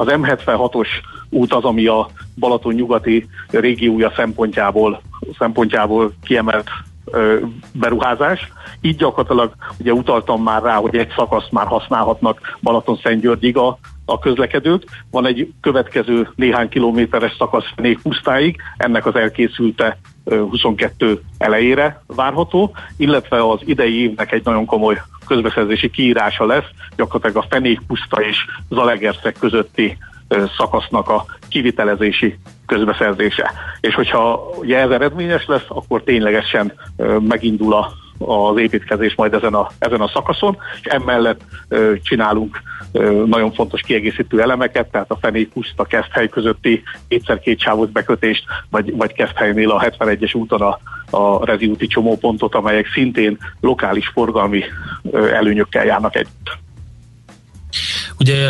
az 0.00 0.06
M76-os 0.10 0.88
út 1.30 1.52
az, 1.52 1.64
ami 1.64 1.86
a 1.86 2.08
Balaton 2.38 2.74
nyugati 2.74 3.28
régiója 3.50 4.12
szempontjából, 4.16 5.00
szempontjából 5.38 6.12
kiemelt 6.22 6.68
beruházás. 7.72 8.52
Így 8.80 8.96
gyakorlatilag 8.96 9.52
ugye 9.78 9.92
utaltam 9.92 10.42
már 10.42 10.62
rá, 10.62 10.74
hogy 10.76 10.96
egy 10.96 11.12
szakaszt 11.16 11.52
már 11.52 11.66
használhatnak 11.66 12.58
Balaton-Szentgyörgyig 12.62 13.56
a, 13.56 13.78
a 14.10 14.18
közlekedők. 14.18 14.82
Van 15.10 15.26
egy 15.26 15.52
következő 15.60 16.28
néhány 16.34 16.68
kilométeres 16.68 17.34
szakasz 17.38 17.64
Fénék 17.76 18.02
pusztáig, 18.02 18.56
ennek 18.76 19.06
az 19.06 19.14
elkészülte 19.14 19.98
22 20.24 21.20
elejére 21.38 22.02
várható, 22.06 22.74
illetve 22.96 23.48
az 23.48 23.60
idei 23.64 24.02
évnek 24.02 24.32
egy 24.32 24.44
nagyon 24.44 24.64
komoly 24.66 25.00
közbeszerzési 25.26 25.90
kiírása 25.90 26.46
lesz, 26.46 26.68
gyakorlatilag 26.96 27.44
a 27.44 27.46
Fenék 27.50 27.80
puszta 27.86 28.22
és 28.22 28.44
Zalegerszeg 28.68 29.36
közötti 29.40 29.98
szakasznak 30.56 31.08
a 31.08 31.24
kivitelezési 31.48 32.38
közbeszerzése. 32.66 33.52
És 33.80 33.94
hogyha 33.94 34.50
ugye 34.58 34.78
ez 34.78 34.90
eredményes 34.90 35.46
lesz, 35.46 35.66
akkor 35.68 36.02
ténylegesen 36.02 36.72
megindul 37.28 37.74
a, 37.74 37.92
az 38.26 38.58
építkezés 38.58 39.14
majd 39.14 39.34
ezen 39.34 39.54
a, 39.54 39.70
ezen 39.78 40.00
a 40.00 40.08
szakaszon, 40.08 40.56
és 40.80 40.86
emellett 40.86 41.40
ö, 41.68 41.92
csinálunk 42.02 42.62
ö, 42.92 43.24
nagyon 43.26 43.52
fontos 43.52 43.80
kiegészítő 43.80 44.40
elemeket, 44.40 44.90
tehát 44.90 45.10
a 45.10 45.18
Fenék 45.20 45.48
Puszta 45.48 45.84
Keszthely 45.84 46.28
közötti 46.28 46.82
kétszer-két 47.08 47.60
sávos 47.60 47.88
bekötést, 47.88 48.44
vagy, 48.70 48.96
vagy 48.96 49.12
Keszthelynél 49.12 49.70
a 49.70 49.80
71-es 49.80 50.36
úton 50.36 50.60
a, 50.60 50.80
a 51.16 51.44
reziúti 51.44 51.86
csomópontot, 51.86 52.54
amelyek 52.54 52.86
szintén 52.92 53.38
lokális 53.60 54.08
forgalmi 54.08 54.62
ö, 55.10 55.28
előnyökkel 55.28 55.84
járnak 55.84 56.16
együtt. 56.16 56.58
Ugye 58.18 58.48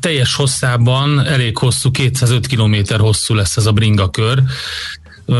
teljes 0.00 0.34
hosszában 0.34 1.26
elég 1.26 1.58
hosszú, 1.58 1.90
205 1.90 2.46
km 2.46 2.74
hosszú 2.98 3.34
lesz 3.34 3.56
ez 3.56 3.66
a 3.66 3.72
bringa 3.72 4.10
kör. 4.10 4.42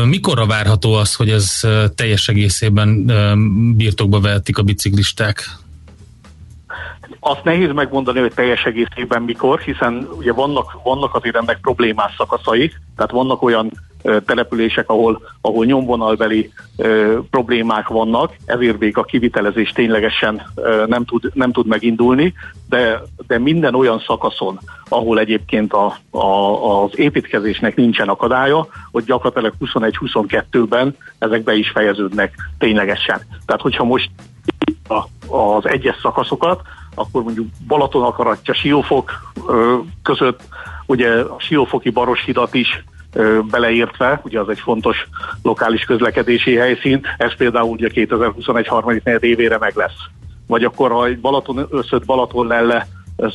Mikorra 0.05 0.45
várható 0.45 0.93
az, 0.93 1.15
hogy 1.15 1.29
ez 1.29 1.59
teljes 1.95 2.27
egészében 2.27 3.05
birtokba 3.75 4.19
vehetik 4.19 4.57
a 4.57 4.63
biciklisták? 4.63 5.57
Azt 7.19 7.43
nehéz 7.43 7.71
megmondani, 7.71 8.19
hogy 8.19 8.33
teljes 8.33 8.65
egészében 8.65 9.21
mikor, 9.21 9.59
hiszen 9.59 10.07
ugye 10.17 10.33
vannak, 10.33 10.77
vannak 10.83 11.15
azért 11.15 11.35
ennek 11.35 11.59
problémás 11.61 12.13
szakaszai, 12.17 12.71
tehát 12.95 13.11
vannak 13.11 13.41
olyan 13.41 13.71
települések, 14.25 14.89
ahol, 14.89 15.21
ahol 15.41 15.65
nyomvonalbeli 15.65 16.51
ö, 16.77 17.19
problémák 17.29 17.87
vannak, 17.87 18.35
ezért 18.45 18.79
még 18.79 18.97
a 18.97 19.03
kivitelezés 19.03 19.71
ténylegesen 19.71 20.41
ö, 20.55 20.83
nem, 20.87 21.05
tud, 21.05 21.31
nem 21.33 21.51
tud 21.51 21.67
megindulni, 21.67 22.33
de, 22.69 23.01
de 23.27 23.39
minden 23.39 23.75
olyan 23.75 23.99
szakaszon, 23.99 24.59
ahol 24.89 25.19
egyébként 25.19 25.73
a, 25.73 25.97
a, 26.09 26.83
az 26.83 26.99
építkezésnek 26.99 27.75
nincsen 27.75 28.07
akadálya, 28.07 28.67
hogy 28.91 29.03
gyakorlatilag 29.03 29.53
21-22-ben 29.59 30.95
ezek 31.19 31.43
be 31.43 31.53
is 31.53 31.69
fejeződnek 31.69 32.33
ténylegesen. 32.57 33.21
Tehát 33.45 33.61
hogyha 33.61 33.83
most 33.83 34.09
a, 34.87 35.35
az 35.35 35.67
egyes 35.67 35.95
szakaszokat, 36.01 36.61
akkor 36.95 37.23
mondjuk 37.23 37.47
Balaton 37.67 38.03
akaratja 38.03 38.53
Siófok 38.53 39.11
között, 40.03 40.41
ugye 40.85 41.09
a 41.19 41.39
Siófoki 41.39 41.89
Baroshidat 41.89 42.53
is 42.53 42.83
beleértve, 43.49 44.21
ugye 44.23 44.39
az 44.39 44.49
egy 44.49 44.59
fontos 44.59 45.07
lokális 45.43 45.83
közlekedési 45.83 46.55
helyszín, 46.55 47.05
ez 47.17 47.35
például 47.35 47.69
ugye 47.69 47.89
2021 47.89 48.67
harmadik 48.67 49.03
évére 49.19 49.57
meg 49.57 49.75
lesz. 49.75 49.97
Vagy 50.47 50.63
akkor, 50.63 50.91
ha 50.91 51.05
egy 51.05 51.19
Balaton 51.19 51.67
összött 51.69 52.05
Balaton 52.05 52.47
lelle 52.47 52.87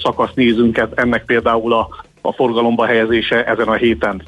szakasz 0.02 0.34
nézünk, 0.34 0.82
ennek 0.94 1.24
például 1.24 1.72
a, 1.72 1.88
a 2.26 2.32
forgalomba 2.32 2.86
helyezése 2.86 3.44
ezen 3.44 3.68
a 3.68 3.74
héten 3.74 4.22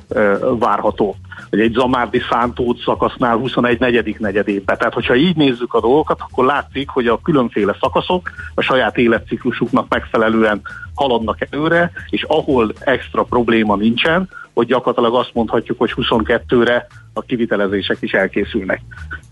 várható. 0.59 1.17
Hogy 1.51 1.61
egy 1.61 1.73
Zamárdi 1.73 2.21
Szántót 2.31 2.79
szakasznál 2.79 3.37
21 3.37 3.79
negyedik 3.79 4.19
negyedébe. 4.19 4.77
Tehát, 4.77 4.95
hogyha 4.95 5.15
így 5.15 5.37
nézzük 5.37 5.75
a 5.75 5.81
dolgokat, 5.81 6.21
akkor 6.21 6.45
látszik, 6.45 6.89
hogy 6.89 7.07
a 7.07 7.21
különféle 7.23 7.77
szakaszok 7.81 8.31
a 8.55 8.61
saját 8.61 8.97
életciklusuknak 8.97 9.89
megfelelően 9.89 10.61
haladnak 10.99 11.47
előre, 11.51 11.91
és 12.11 12.23
ahol 12.23 12.73
extra 12.79 13.23
probléma 13.23 13.77
nincsen, 13.77 14.29
hogy 14.55 14.67
gyakorlatilag 14.67 15.15
azt 15.15 15.35
mondhatjuk, 15.35 15.79
hogy 15.79 15.93
22-re 15.97 16.87
a 17.13 17.21
kivitelezések 17.21 17.97
is 18.01 18.13
elkészülnek. 18.13 18.81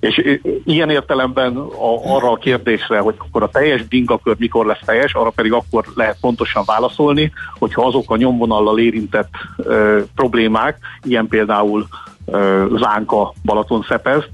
És 0.00 0.38
ilyen 0.64 0.90
értelemben 0.90 1.56
a, 1.56 2.14
arra 2.14 2.30
a 2.30 2.36
kérdésre, 2.36 2.98
hogy 2.98 3.14
akkor 3.18 3.42
a 3.42 3.48
teljes 3.48 3.82
bingakör 3.82 4.36
mikor 4.38 4.66
lesz 4.66 4.80
teljes, 4.84 5.14
arra 5.14 5.30
pedig 5.30 5.52
akkor 5.52 5.84
lehet 5.94 6.20
pontosan 6.20 6.62
válaszolni, 6.66 7.32
hogyha 7.58 7.86
azok 7.86 8.10
a 8.10 8.16
nyomvonallal 8.16 8.78
érintett 8.78 9.30
ö, 9.56 10.02
problémák, 10.14 10.78
ilyen 11.02 11.28
például 11.28 11.86
ö, 12.26 12.66
Zánka 12.78 13.32
Balaton-Szepeszt, 13.44 14.30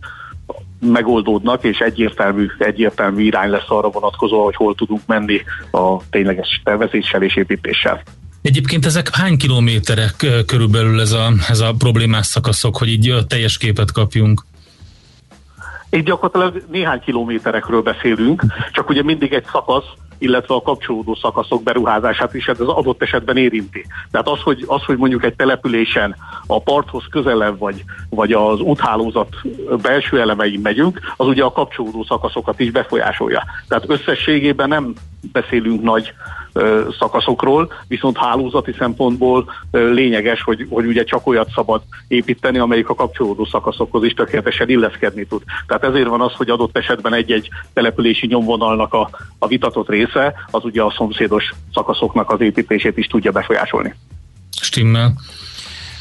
megoldódnak, 0.87 1.65
és 1.65 1.79
egyértelmű, 1.79 2.47
egyértelmű 2.59 3.23
irány 3.23 3.51
lesz 3.51 3.69
arra 3.71 3.89
vonatkozó, 3.89 4.45
hogy 4.45 4.57
hol 4.57 4.75
tudunk 4.75 5.01
menni 5.07 5.41
a 5.71 6.09
tényleges 6.11 6.61
tervezéssel 6.65 7.23
és 7.23 7.37
építéssel. 7.37 8.03
Egyébként 8.43 8.87
ezek 8.87 9.17
hány 9.17 9.37
kilométerek 9.37 10.27
körülbelül 10.47 11.01
ez 11.01 11.13
a, 11.13 11.33
ez 11.49 11.61
a 11.61 11.73
problémás 11.79 12.27
szakaszok, 12.27 12.77
hogy 12.77 12.89
így 12.89 13.15
teljes 13.29 13.59
képet 13.59 13.93
kapjunk? 13.93 14.43
Itt 15.91 16.05
gyakorlatilag 16.05 16.65
néhány 16.71 17.01
kilométerekről 17.01 17.83
beszélünk, 17.83 18.43
csak 18.73 18.89
ugye 18.89 19.03
mindig 19.03 19.33
egy 19.33 19.45
szakasz, 19.53 19.85
illetve 20.23 20.55
a 20.55 20.63
kapcsolódó 20.63 21.15
szakaszok 21.15 21.63
beruházását 21.63 22.35
is 22.35 22.49
ez 22.49 22.61
az 22.61 22.69
adott 22.69 23.03
esetben 23.03 23.37
érinti. 23.37 23.87
Tehát 24.11 24.29
az, 24.29 24.41
hogy, 24.41 24.65
az, 24.67 24.83
hogy 24.83 24.97
mondjuk 24.97 25.25
egy 25.25 25.35
településen 25.35 26.17
a 26.47 26.61
parthoz 26.61 27.05
közelebb 27.11 27.59
vagy, 27.59 27.85
vagy 28.11 28.33
az 28.33 28.61
úthálózat 28.61 29.37
belső 29.83 30.21
elemein 30.21 30.61
megyünk, 30.61 31.01
az 31.17 31.27
ugye 31.27 31.45
a 31.45 31.53
kapcsolódó 31.53 32.05
szakaszokat 32.05 32.61
is 32.61 32.71
befolyásolja. 32.71 33.45
Tehát 33.69 33.85
összességében 33.91 34.69
nem 34.69 34.93
beszélünk 35.33 35.83
nagy 35.83 36.15
szakaszokról, 36.99 37.73
viszont 37.89 38.17
hálózati 38.17 38.75
szempontból 38.79 39.51
lényeges, 39.71 40.43
hogy, 40.43 40.67
hogy 40.71 40.87
ugye 40.87 41.05
csak 41.05 41.27
olyat 41.27 41.51
szabad 41.55 41.83
építeni, 42.09 42.59
amelyik 42.59 42.89
a 42.89 42.95
kapcsolódó 42.95 43.45
szakaszokhoz 43.45 44.05
is 44.05 44.13
tökéletesen 44.13 44.69
illeszkedni 44.69 45.27
tud. 45.27 45.43
Tehát 45.67 45.85
ezért 45.85 46.09
van 46.09 46.21
az, 46.21 46.33
hogy 46.33 46.51
adott 46.51 46.77
esetben 46.77 47.15
egy-egy 47.15 47.49
települési 47.73 48.27
nyomvonalnak 48.27 48.93
a, 48.93 49.11
a 49.39 49.47
vitatott 49.47 49.89
része, 49.89 50.35
az 50.51 50.65
ugye 50.65 50.83
a 50.83 50.95
szomszédos 50.97 51.55
szakaszoknak 51.75 52.31
az 52.31 52.41
építését 52.41 52.97
is 52.97 53.07
tudja 53.07 53.31
befolyásolni. 53.31 53.95
Stimmel. 54.61 55.13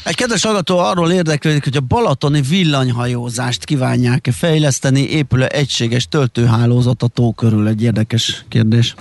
Egy 0.04 0.14
kedves 0.14 0.44
hallgató 0.44 0.78
arról 0.78 1.10
érdeklődik, 1.10 1.64
hogy 1.64 1.76
a 1.76 1.80
balatoni 1.80 2.40
villanyhajózást 2.40 3.64
kívánják-e 3.64 4.32
fejleszteni, 4.32 5.00
épül 5.00 5.44
egységes 5.44 6.08
töltőhálózat 6.08 7.02
a 7.02 7.06
tó 7.06 7.32
körül? 7.32 7.68
Egy 7.68 7.82
érdekes 7.82 8.44
kérdés. 8.48 8.94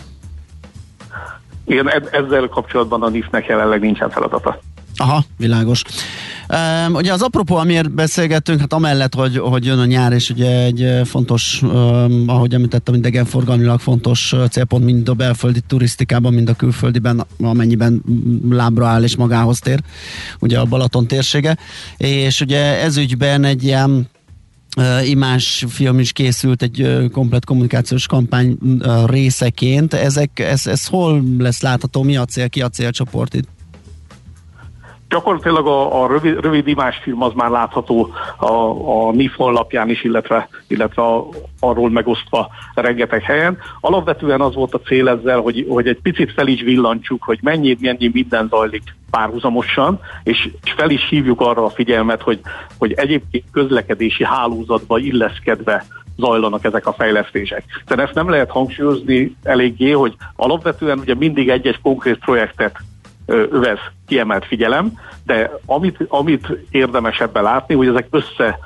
Igen, 1.72 1.88
ezzel 2.12 2.48
kapcsolatban 2.48 3.02
a 3.02 3.10
NIF-nek 3.10 3.46
jelenleg 3.46 3.82
nincsen 3.82 4.10
feladata. 4.10 4.60
Aha, 4.96 5.24
világos. 5.38 5.84
Um, 6.88 6.94
ugye 6.94 7.14
az 7.14 7.22
apropó, 7.22 7.56
amiért 7.56 7.92
beszélgettünk, 7.92 8.60
hát 8.60 8.74
amellett, 8.74 9.16
hogy, 9.16 9.38
hogy 9.38 9.66
jön 9.66 9.80
a 9.80 9.86
nyár, 9.86 10.12
és 10.12 10.30
ugye 10.30 10.64
egy 10.64 11.08
fontos, 11.08 11.62
um, 11.62 12.24
ahogy 12.28 12.54
említettem, 12.54 12.94
idegenforgalmilag 12.94 13.80
fontos 13.80 14.36
célpont 14.50 14.84
mind 14.84 15.10
a 15.10 15.14
belföldi 15.14 15.60
turisztikában, 15.68 16.34
mind 16.34 16.50
a 16.50 16.54
külföldiben, 16.54 17.26
amennyiben 17.42 18.04
lábra 18.50 18.88
áll 18.88 19.04
és 19.04 19.16
magához 19.16 19.60
tér, 19.60 19.80
ugye 20.40 20.60
a 20.60 20.66
Balaton 20.66 21.08
térsége. 21.08 21.58
És 21.98 22.42
ugye 22.42 22.82
ez 22.82 22.98
ügyben 22.98 23.44
egy 23.44 23.64
ilyen 23.64 24.10
imás 25.06 25.66
film 25.68 26.00
is 26.00 26.12
készült 26.12 26.62
egy 26.62 27.08
komplet 27.12 27.46
kommunikációs 27.46 28.08
kampány 28.08 28.58
részeként. 29.06 29.94
Ezek, 29.94 30.40
ez, 30.40 30.68
ez 30.68 30.86
hol 30.86 31.24
lesz 31.38 31.62
látható? 31.62 32.04
Mi 32.04 32.18
a 32.18 32.26
cél? 32.26 32.50
Ki 32.50 32.62
a 32.62 32.70
célcsoport 32.70 33.34
itt? 33.34 33.48
Gyakorlatilag 35.12 35.68
a, 35.68 36.04
a 36.04 36.08
rövid, 36.08 36.40
rövid 36.40 36.68
imásfilm 36.68 37.22
az 37.22 37.34
már 37.34 37.50
látható 37.50 38.14
a, 38.38 38.52
a 39.08 39.12
NIF 39.12 39.36
honlapján 39.36 39.90
is, 39.90 40.04
illetve, 40.04 40.50
illetve 40.68 41.02
a, 41.02 41.28
arról 41.60 41.90
megosztva 41.90 42.50
rengeteg 42.74 43.22
helyen. 43.22 43.58
Alapvetően 43.82 44.42
az 44.42 44.56
volt 44.56 44.74
a 44.74 44.80
cél 44.80 45.08
ezzel, 45.10 45.40
hogy, 45.40 45.66
hogy 45.70 45.88
egy 45.88 46.00
picit 46.02 46.32
fel 46.32 46.48
is 46.48 46.62
villancsuk, 46.62 47.24
hogy 47.24 47.40
mennyi, 47.42 47.78
mennyi 47.80 48.10
minden 48.14 48.48
zajlik 48.50 48.84
párhuzamosan, 49.10 50.00
és, 50.24 50.50
és 50.64 50.72
fel 50.72 50.90
is 50.90 51.08
hívjuk 51.10 51.42
arra 51.42 51.66
a 51.66 51.70
figyelmet, 51.70 52.22
hogy, 52.22 52.40
hogy 52.78 52.92
egyébként 52.92 53.44
közlekedési 53.52 54.26
hálózatba 54.26 54.98
illeszkedve 54.98 55.86
zajlanak 56.18 56.64
ezek 56.64 56.88
a 56.88 56.94
fejlesztések. 56.94 57.64
Tehát 57.86 58.06
ezt 58.06 58.16
nem 58.16 58.30
lehet 58.30 58.50
hangsúlyozni 58.50 59.36
eléggé, 59.44 59.92
hogy 59.92 60.16
alapvetően 60.36 61.00
ugye 61.00 61.16
mindig 61.16 61.50
egy-egy 61.50 61.82
konkrét 61.82 62.18
projektet 62.18 62.78
övez 63.32 63.80
kiemelt 64.08 64.46
figyelem, 64.46 64.92
de 65.26 65.52
amit, 65.66 65.98
amit 66.08 66.48
érdemes 66.72 67.20
ebben 67.20 67.44
látni, 67.44 67.76
hogy 67.76 67.88
ezek 67.88 68.08
össze 68.12 68.60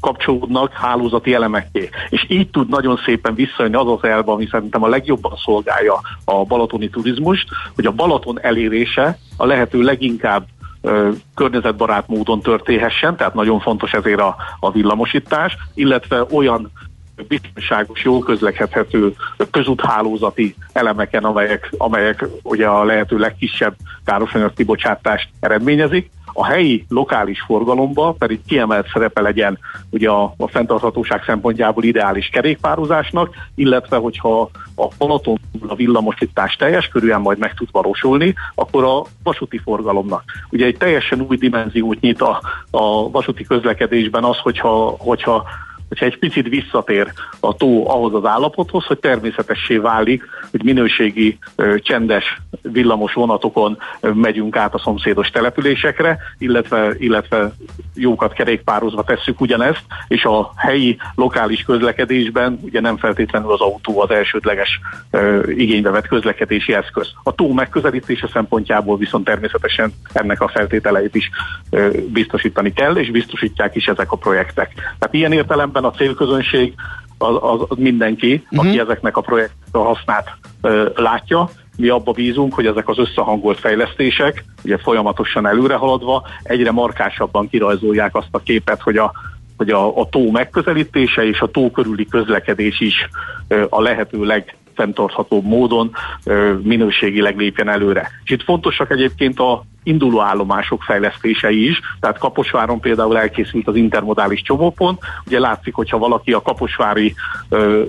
kapcsolódnak 0.00 0.72
hálózati 0.72 1.34
elemekké. 1.34 1.88
És 2.08 2.24
így 2.28 2.50
tud 2.50 2.68
nagyon 2.68 3.00
szépen 3.04 3.34
visszajönni 3.34 3.76
az 3.76 3.86
az 3.86 4.04
elve, 4.04 4.32
ami 4.32 4.46
szerintem 4.50 4.82
a 4.82 4.88
legjobban 4.88 5.32
szolgálja 5.44 6.00
a 6.24 6.44
balatoni 6.44 6.88
turizmust, 6.88 7.48
hogy 7.74 7.86
a 7.86 7.92
Balaton 7.92 8.40
elérése 8.40 9.18
a 9.36 9.46
lehető 9.46 9.82
leginkább 9.82 10.46
környezetbarát 11.34 12.08
módon 12.08 12.40
történhessen, 12.40 13.16
tehát 13.16 13.34
nagyon 13.34 13.60
fontos 13.60 13.92
ezért 13.92 14.20
a, 14.20 14.36
a 14.60 14.70
villamosítás, 14.70 15.56
illetve 15.74 16.24
olyan 16.30 16.70
biztonságos, 17.28 18.04
jól 18.04 18.20
közlekedhető 18.20 19.14
közúthálózati 19.50 20.54
elemeken, 20.72 21.24
amelyek, 21.24 21.72
amelyek 21.78 22.26
ugye 22.42 22.66
a 22.66 22.84
lehető 22.84 23.18
legkisebb 23.18 23.74
károsanyag 24.04 24.54
kibocsátást 24.54 25.28
eredményezik. 25.40 26.10
A 26.32 26.44
helyi, 26.44 26.84
lokális 26.88 27.40
forgalomba 27.40 28.14
pedig 28.18 28.40
kiemelt 28.46 28.88
szerepe 28.92 29.20
legyen 29.20 29.58
ugye 29.90 30.08
a, 30.08 30.34
a 30.36 30.48
fenntarthatóság 30.48 31.22
szempontjából 31.24 31.84
ideális 31.84 32.28
kerékpározásnak, 32.28 33.34
illetve 33.54 33.96
hogyha 33.96 34.50
a 34.76 34.86
Balaton 34.98 35.38
a 35.68 35.74
villamosítás 35.74 36.56
teljes 36.56 36.88
körülön 36.88 37.20
majd 37.20 37.38
meg 37.38 37.54
tud 37.54 37.68
valósulni, 37.72 38.34
akkor 38.54 38.84
a 38.84 39.02
vasúti 39.22 39.58
forgalomnak. 39.58 40.22
Ugye 40.50 40.66
egy 40.66 40.76
teljesen 40.76 41.20
új 41.20 41.36
dimenziót 41.36 42.00
nyit 42.00 42.20
a, 42.20 42.40
a 42.70 43.10
vasúti 43.10 43.44
közlekedésben 43.44 44.24
az, 44.24 44.38
hogyha, 44.38 44.96
hogyha 44.98 45.44
hogyha 45.90 46.06
egy 46.06 46.18
picit 46.18 46.48
visszatér 46.48 47.12
a 47.40 47.54
tó 47.54 47.90
ahhoz 47.90 48.14
az 48.14 48.24
állapothoz, 48.24 48.84
hogy 48.84 48.98
természetessé 48.98 49.76
válik, 49.76 50.22
hogy 50.50 50.64
minőségi, 50.64 51.38
csendes 51.76 52.40
villamos 52.62 53.12
vonatokon 53.12 53.78
megyünk 54.00 54.56
át 54.56 54.74
a 54.74 54.78
szomszédos 54.78 55.28
településekre, 55.28 56.18
illetve, 56.38 56.94
illetve 56.98 57.52
jókat 57.94 58.32
kerékpározva 58.32 59.02
tesszük 59.02 59.40
ugyanezt, 59.40 59.82
és 60.08 60.24
a 60.24 60.52
helyi, 60.56 60.98
lokális 61.14 61.62
közlekedésben 61.62 62.58
ugye 62.62 62.80
nem 62.80 62.96
feltétlenül 62.96 63.52
az 63.52 63.60
autó 63.60 64.00
az 64.00 64.10
elsődleges 64.10 64.80
igénybe 65.46 65.90
vett 65.90 66.06
közlekedési 66.06 66.74
eszköz. 66.74 67.12
A 67.22 67.34
tó 67.34 67.52
megközelítése 67.52 68.28
szempontjából 68.32 68.96
viszont 68.96 69.24
természetesen 69.24 69.92
ennek 70.12 70.40
a 70.40 70.48
feltételeit 70.48 71.14
is 71.14 71.30
biztosítani 72.06 72.72
kell, 72.72 72.96
és 72.96 73.10
biztosítják 73.10 73.76
is 73.76 73.86
ezek 73.86 74.12
a 74.12 74.16
projektek. 74.16 74.72
Tehát 74.74 75.14
ilyen 75.14 75.32
értelemben 75.32 75.79
tulajdonképpen 75.80 75.84
a 75.84 75.90
célközönség 75.90 76.74
az, 77.18 77.36
az, 77.40 77.60
az 77.68 77.76
mindenki, 77.78 78.44
uh-huh. 78.50 78.68
aki 78.68 78.78
ezeknek 78.78 79.16
a 79.16 79.20
projektek 79.20 79.56
a 79.72 79.78
hasznát 79.78 80.28
ö, 80.62 80.88
látja. 80.96 81.48
Mi 81.76 81.88
abba 81.88 82.12
bízunk, 82.12 82.54
hogy 82.54 82.66
ezek 82.66 82.88
az 82.88 82.98
összehangolt 82.98 83.58
fejlesztések, 83.58 84.44
ugye 84.64 84.78
folyamatosan 84.78 85.46
előre 85.46 85.74
haladva, 85.74 86.22
egyre 86.42 86.70
markásabban 86.70 87.48
kirajzolják 87.48 88.14
azt 88.14 88.28
a 88.30 88.38
képet, 88.38 88.80
hogy 88.80 88.96
a 88.96 89.12
hogy 89.56 89.70
a, 89.70 89.98
a 89.98 90.08
tó 90.08 90.30
megközelítése 90.30 91.24
és 91.24 91.40
a 91.40 91.50
tó 91.50 91.70
körüli 91.70 92.06
közlekedés 92.06 92.80
is 92.80 93.08
ö, 93.48 93.64
a 93.68 93.80
lehető 93.80 94.24
leg 94.24 94.56
fenntartható 94.80 95.42
módon 95.42 95.90
minőségileg 96.62 97.36
lépjen 97.36 97.68
előre. 97.68 98.10
És 98.24 98.30
itt 98.30 98.42
fontosak 98.42 98.90
egyébként 98.90 99.38
a 99.38 99.64
induló 99.82 100.20
állomások 100.20 100.82
fejlesztései 100.82 101.68
is, 101.68 101.80
tehát 102.00 102.18
Kaposváron 102.18 102.80
például 102.80 103.18
elkészült 103.18 103.68
az 103.68 103.76
intermodális 103.76 104.42
csomópont, 104.42 105.00
ugye 105.26 105.38
látszik, 105.38 105.74
hogyha 105.74 105.98
valaki 105.98 106.32
a 106.32 106.42
kaposvári 106.42 107.14
ö, 107.48 107.82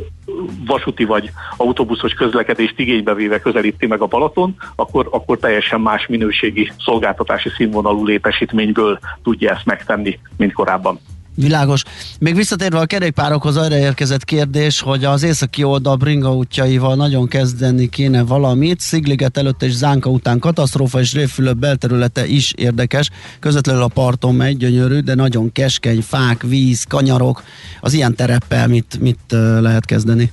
vasúti 0.66 1.06
vagy 1.06 1.32
autóbuszos 1.58 2.14
közlekedést 2.14 2.80
igénybe 2.80 3.14
véve 3.14 3.40
közelíti 3.40 3.88
meg 3.88 4.02
a 4.02 4.06
Balaton, 4.06 4.56
akkor, 4.76 5.08
akkor 5.12 5.38
teljesen 5.38 5.82
más 5.82 6.08
minőségi 6.08 6.72
szolgáltatási 6.78 7.50
színvonalú 7.50 8.06
létesítményből 8.06 9.00
tudja 9.24 9.52
ezt 9.52 9.66
megtenni, 9.66 10.20
mint 10.38 10.54
korábban. 10.54 11.00
Világos. 11.36 11.84
Még 12.20 12.36
visszatérve 12.36 12.80
a 12.80 12.86
kerékpárokhoz 12.86 13.58
arra 13.58 13.78
érkezett 13.78 14.24
kérdés, 14.24 14.82
hogy 14.82 15.06
az 15.06 15.24
északi 15.24 15.64
oldal 15.64 15.96
bringa 15.96 16.34
útjaival 16.34 16.96
nagyon 16.96 17.28
kezdeni 17.28 17.90
kéne 17.90 18.24
valamit. 18.24 18.80
Szigliget 18.80 19.38
előtt 19.38 19.64
és 19.64 19.72
Zánka 19.72 20.10
után 20.10 20.40
katasztrófa 20.40 21.00
és 21.00 21.14
Révfülöp 21.14 21.58
belterülete 21.58 22.26
is 22.26 22.54
érdekes. 22.58 23.10
Közvetlenül 23.40 23.82
a 23.82 23.88
parton 23.88 24.36
megy, 24.36 24.58
gyönyörű, 24.58 25.00
de 25.00 25.16
nagyon 25.16 25.52
keskeny, 25.52 26.02
fák, 26.02 26.42
víz, 26.42 26.84
kanyarok. 26.84 27.44
Az 27.80 27.94
ilyen 27.94 28.16
tereppel 28.16 28.68
mit, 28.68 28.98
mit 29.00 29.20
lehet 29.60 29.86
kezdeni? 29.86 30.32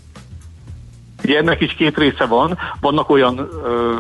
Ugye 1.25 1.39
ennek 1.39 1.61
is 1.61 1.75
két 1.75 1.97
része 1.97 2.25
van. 2.25 2.59
Vannak 2.81 3.11
olyan 3.11 3.39
ö, 3.39 3.97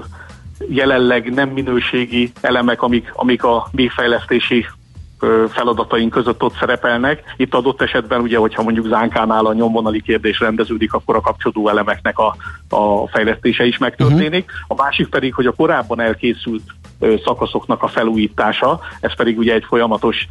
jelenleg 0.68 1.34
nem 1.34 1.48
minőségi 1.48 2.32
elemek, 2.40 2.82
amik, 2.82 3.10
amik 3.12 3.44
a 3.44 3.68
végfejlesztési 3.72 4.66
feladataink 5.48 6.10
között 6.10 6.42
ott 6.42 6.56
szerepelnek. 6.58 7.22
Itt 7.36 7.54
adott 7.54 7.82
esetben 7.82 8.20
ugye, 8.20 8.38
hogyha 8.38 8.62
mondjuk 8.62 8.86
Zánkánál 8.86 9.46
a 9.46 9.52
nyomvonali 9.52 10.02
kérdés 10.02 10.40
rendeződik, 10.40 10.92
akkor 10.92 11.16
a 11.16 11.20
kapcsolódó 11.20 11.68
elemeknek 11.68 12.18
a, 12.18 12.36
a 12.68 13.08
fejlesztése 13.08 13.64
is 13.64 13.78
megtörténik. 13.78 14.44
Uh-huh. 14.44 14.78
A 14.78 14.82
másik 14.82 15.08
pedig, 15.08 15.34
hogy 15.34 15.46
a 15.46 15.52
korábban 15.52 16.00
elkészült 16.00 16.62
szakaszoknak 17.24 17.82
a 17.82 17.88
felújítása, 17.88 18.80
ez 19.00 19.16
pedig 19.16 19.38
ugye 19.38 19.54
egy 19.54 19.64
folyamatos 19.64 20.28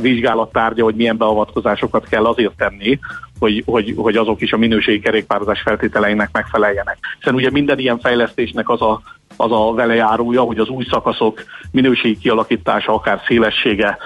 vizsgálattárgya, 0.00 0.84
hogy 0.84 0.94
milyen 0.94 1.16
beavatkozásokat 1.16 2.08
kell 2.08 2.26
azért 2.26 2.56
tenni, 2.56 2.98
hogy, 3.38 3.62
hogy, 3.66 3.94
hogy 3.96 4.16
azok 4.16 4.40
is 4.40 4.52
a 4.52 4.56
minőségi 4.56 5.00
kerékpározás 5.00 5.60
feltételeinek 5.60 6.28
megfeleljenek. 6.32 6.98
Hiszen 7.18 7.34
ugye 7.34 7.50
minden 7.50 7.78
ilyen 7.78 7.98
fejlesztésnek 7.98 8.68
az 8.68 8.82
a 8.82 9.00
az 9.36 9.52
a 9.52 9.72
velejárója, 9.74 10.40
hogy 10.40 10.58
az 10.58 10.68
új 10.68 10.84
szakaszok 10.90 11.42
minőségi 11.70 12.18
kialakítása, 12.18 12.94
akár 12.94 13.20
szélessége 13.26 13.98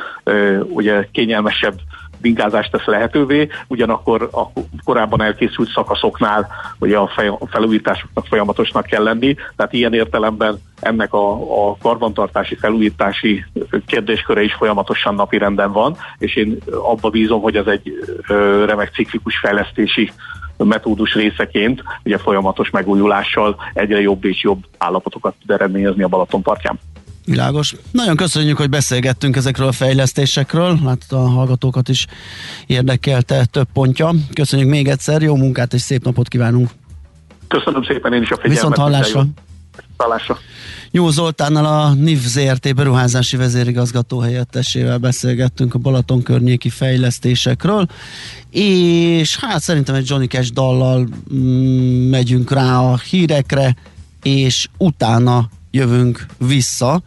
ugye 0.68 1.09
kényelmesebb 1.12 1.74
ingázást 2.25 2.70
tesz 2.70 2.85
lehetővé, 2.85 3.49
ugyanakkor 3.66 4.29
a 4.33 4.61
korábban 4.85 5.22
elkészült 5.22 5.68
szakaszoknál 5.68 6.49
ugye 6.79 6.97
a 6.97 7.11
felújításoknak 7.51 8.27
folyamatosnak 8.27 8.87
kell 8.87 9.03
lenni, 9.03 9.35
tehát 9.57 9.72
ilyen 9.72 9.95
értelemben 9.95 10.59
ennek 10.81 11.12
a, 11.12 11.33
a 11.68 11.77
karbantartási, 11.83 12.55
felújítási 12.55 13.45
kérdésköre 13.87 14.43
is 14.43 14.55
folyamatosan 14.55 15.14
napirenden 15.14 15.72
van, 15.72 15.97
és 16.18 16.37
én 16.37 16.59
abba 16.66 17.11
bízom, 17.11 17.41
hogy 17.41 17.57
ez 17.57 17.66
egy 17.66 17.93
remek 18.66 18.93
ciklikus 18.93 19.39
fejlesztési 19.39 20.12
metódus 20.57 21.14
részeként 21.14 21.83
ugye 22.05 22.18
folyamatos 22.18 22.70
megújulással 22.70 23.57
egyre 23.72 24.01
jobb 24.01 24.25
és 24.25 24.43
jobb 24.43 24.64
állapotokat 24.79 25.35
tud 25.41 25.51
eredményezni 25.51 26.03
a 26.03 26.09
Balaton 26.09 26.43
partján. 26.43 26.79
Világos. 27.25 27.75
Nagyon 27.91 28.16
köszönjük, 28.16 28.57
hogy 28.57 28.68
beszélgettünk 28.68 29.37
ezekről 29.37 29.66
a 29.66 29.72
fejlesztésekről. 29.72 30.79
Hát 30.85 31.05
a 31.09 31.16
hallgatókat 31.16 31.89
is 31.89 32.07
érdekelte 32.66 33.45
több 33.45 33.68
pontja. 33.72 34.11
Köszönjük 34.33 34.68
még 34.68 34.89
egyszer, 34.89 35.22
jó 35.22 35.37
munkát 35.37 35.75
és 35.75 35.81
szép 35.81 36.05
napot 36.05 36.29
kívánunk. 36.29 36.70
Köszönöm 37.49 37.85
szépen 37.85 38.12
én 38.12 38.22
is 38.22 38.31
a 38.31 38.35
figyelmet. 38.35 38.57
Viszont 38.57 38.77
hallásra. 38.77 39.27
Hallásra. 39.97 40.39
Jó 40.91 41.11
Zoltánnal 41.11 41.64
a 41.64 41.95
NIV 41.95 42.18
ZRT 42.18 42.75
beruházási 42.75 43.37
vezérigazgató 43.37 44.18
helyettesével 44.18 44.99
beszélgettünk 44.99 45.75
a 45.75 45.79
Balaton 45.79 46.22
környéki 46.22 46.68
fejlesztésekről, 46.68 47.87
és 48.51 49.37
hát 49.37 49.61
szerintem 49.61 49.95
egy 49.95 50.09
Johnny 50.09 50.27
Cash 50.27 50.53
dallal 50.53 51.09
mm, 51.35 52.09
megyünk 52.11 52.51
rá 52.51 52.79
a 52.79 52.99
hírekre, 52.99 53.77
és 54.22 54.68
utána 54.79 55.49
jövünk 55.75 56.27
vissza, 56.39 57.03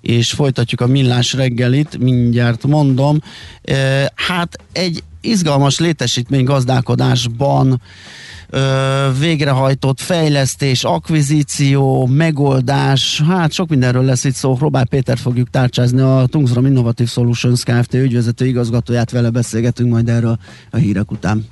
és 0.00 0.30
folytatjuk 0.30 0.80
a 0.80 0.86
millás 0.86 1.32
reggelit, 1.32 1.98
mindjárt 1.98 2.66
mondom. 2.66 3.18
Hát 4.14 4.56
egy 4.72 5.02
izgalmas 5.20 5.78
létesítmény 5.78 6.44
gazdálkodásban 6.44 7.80
végrehajtott 9.18 10.00
fejlesztés, 10.00 10.84
akvizíció, 10.84 12.06
megoldás, 12.06 13.22
hát 13.28 13.52
sok 13.52 13.68
mindenről 13.68 14.04
lesz 14.04 14.24
itt 14.24 14.34
szó. 14.34 14.56
Robert 14.60 14.88
Péter 14.88 15.18
fogjuk 15.18 15.50
tárcsázni, 15.50 16.00
a 16.00 16.26
Tungsram 16.30 16.66
Innovative 16.66 17.08
Solutions 17.08 17.62
Kft. 17.62 17.94
ügyvezető 17.94 18.46
igazgatóját, 18.46 19.10
vele 19.10 19.30
beszélgetünk 19.30 19.90
majd 19.90 20.08
erről 20.08 20.38
a 20.70 20.76
hírek 20.76 21.10
után. 21.10 21.46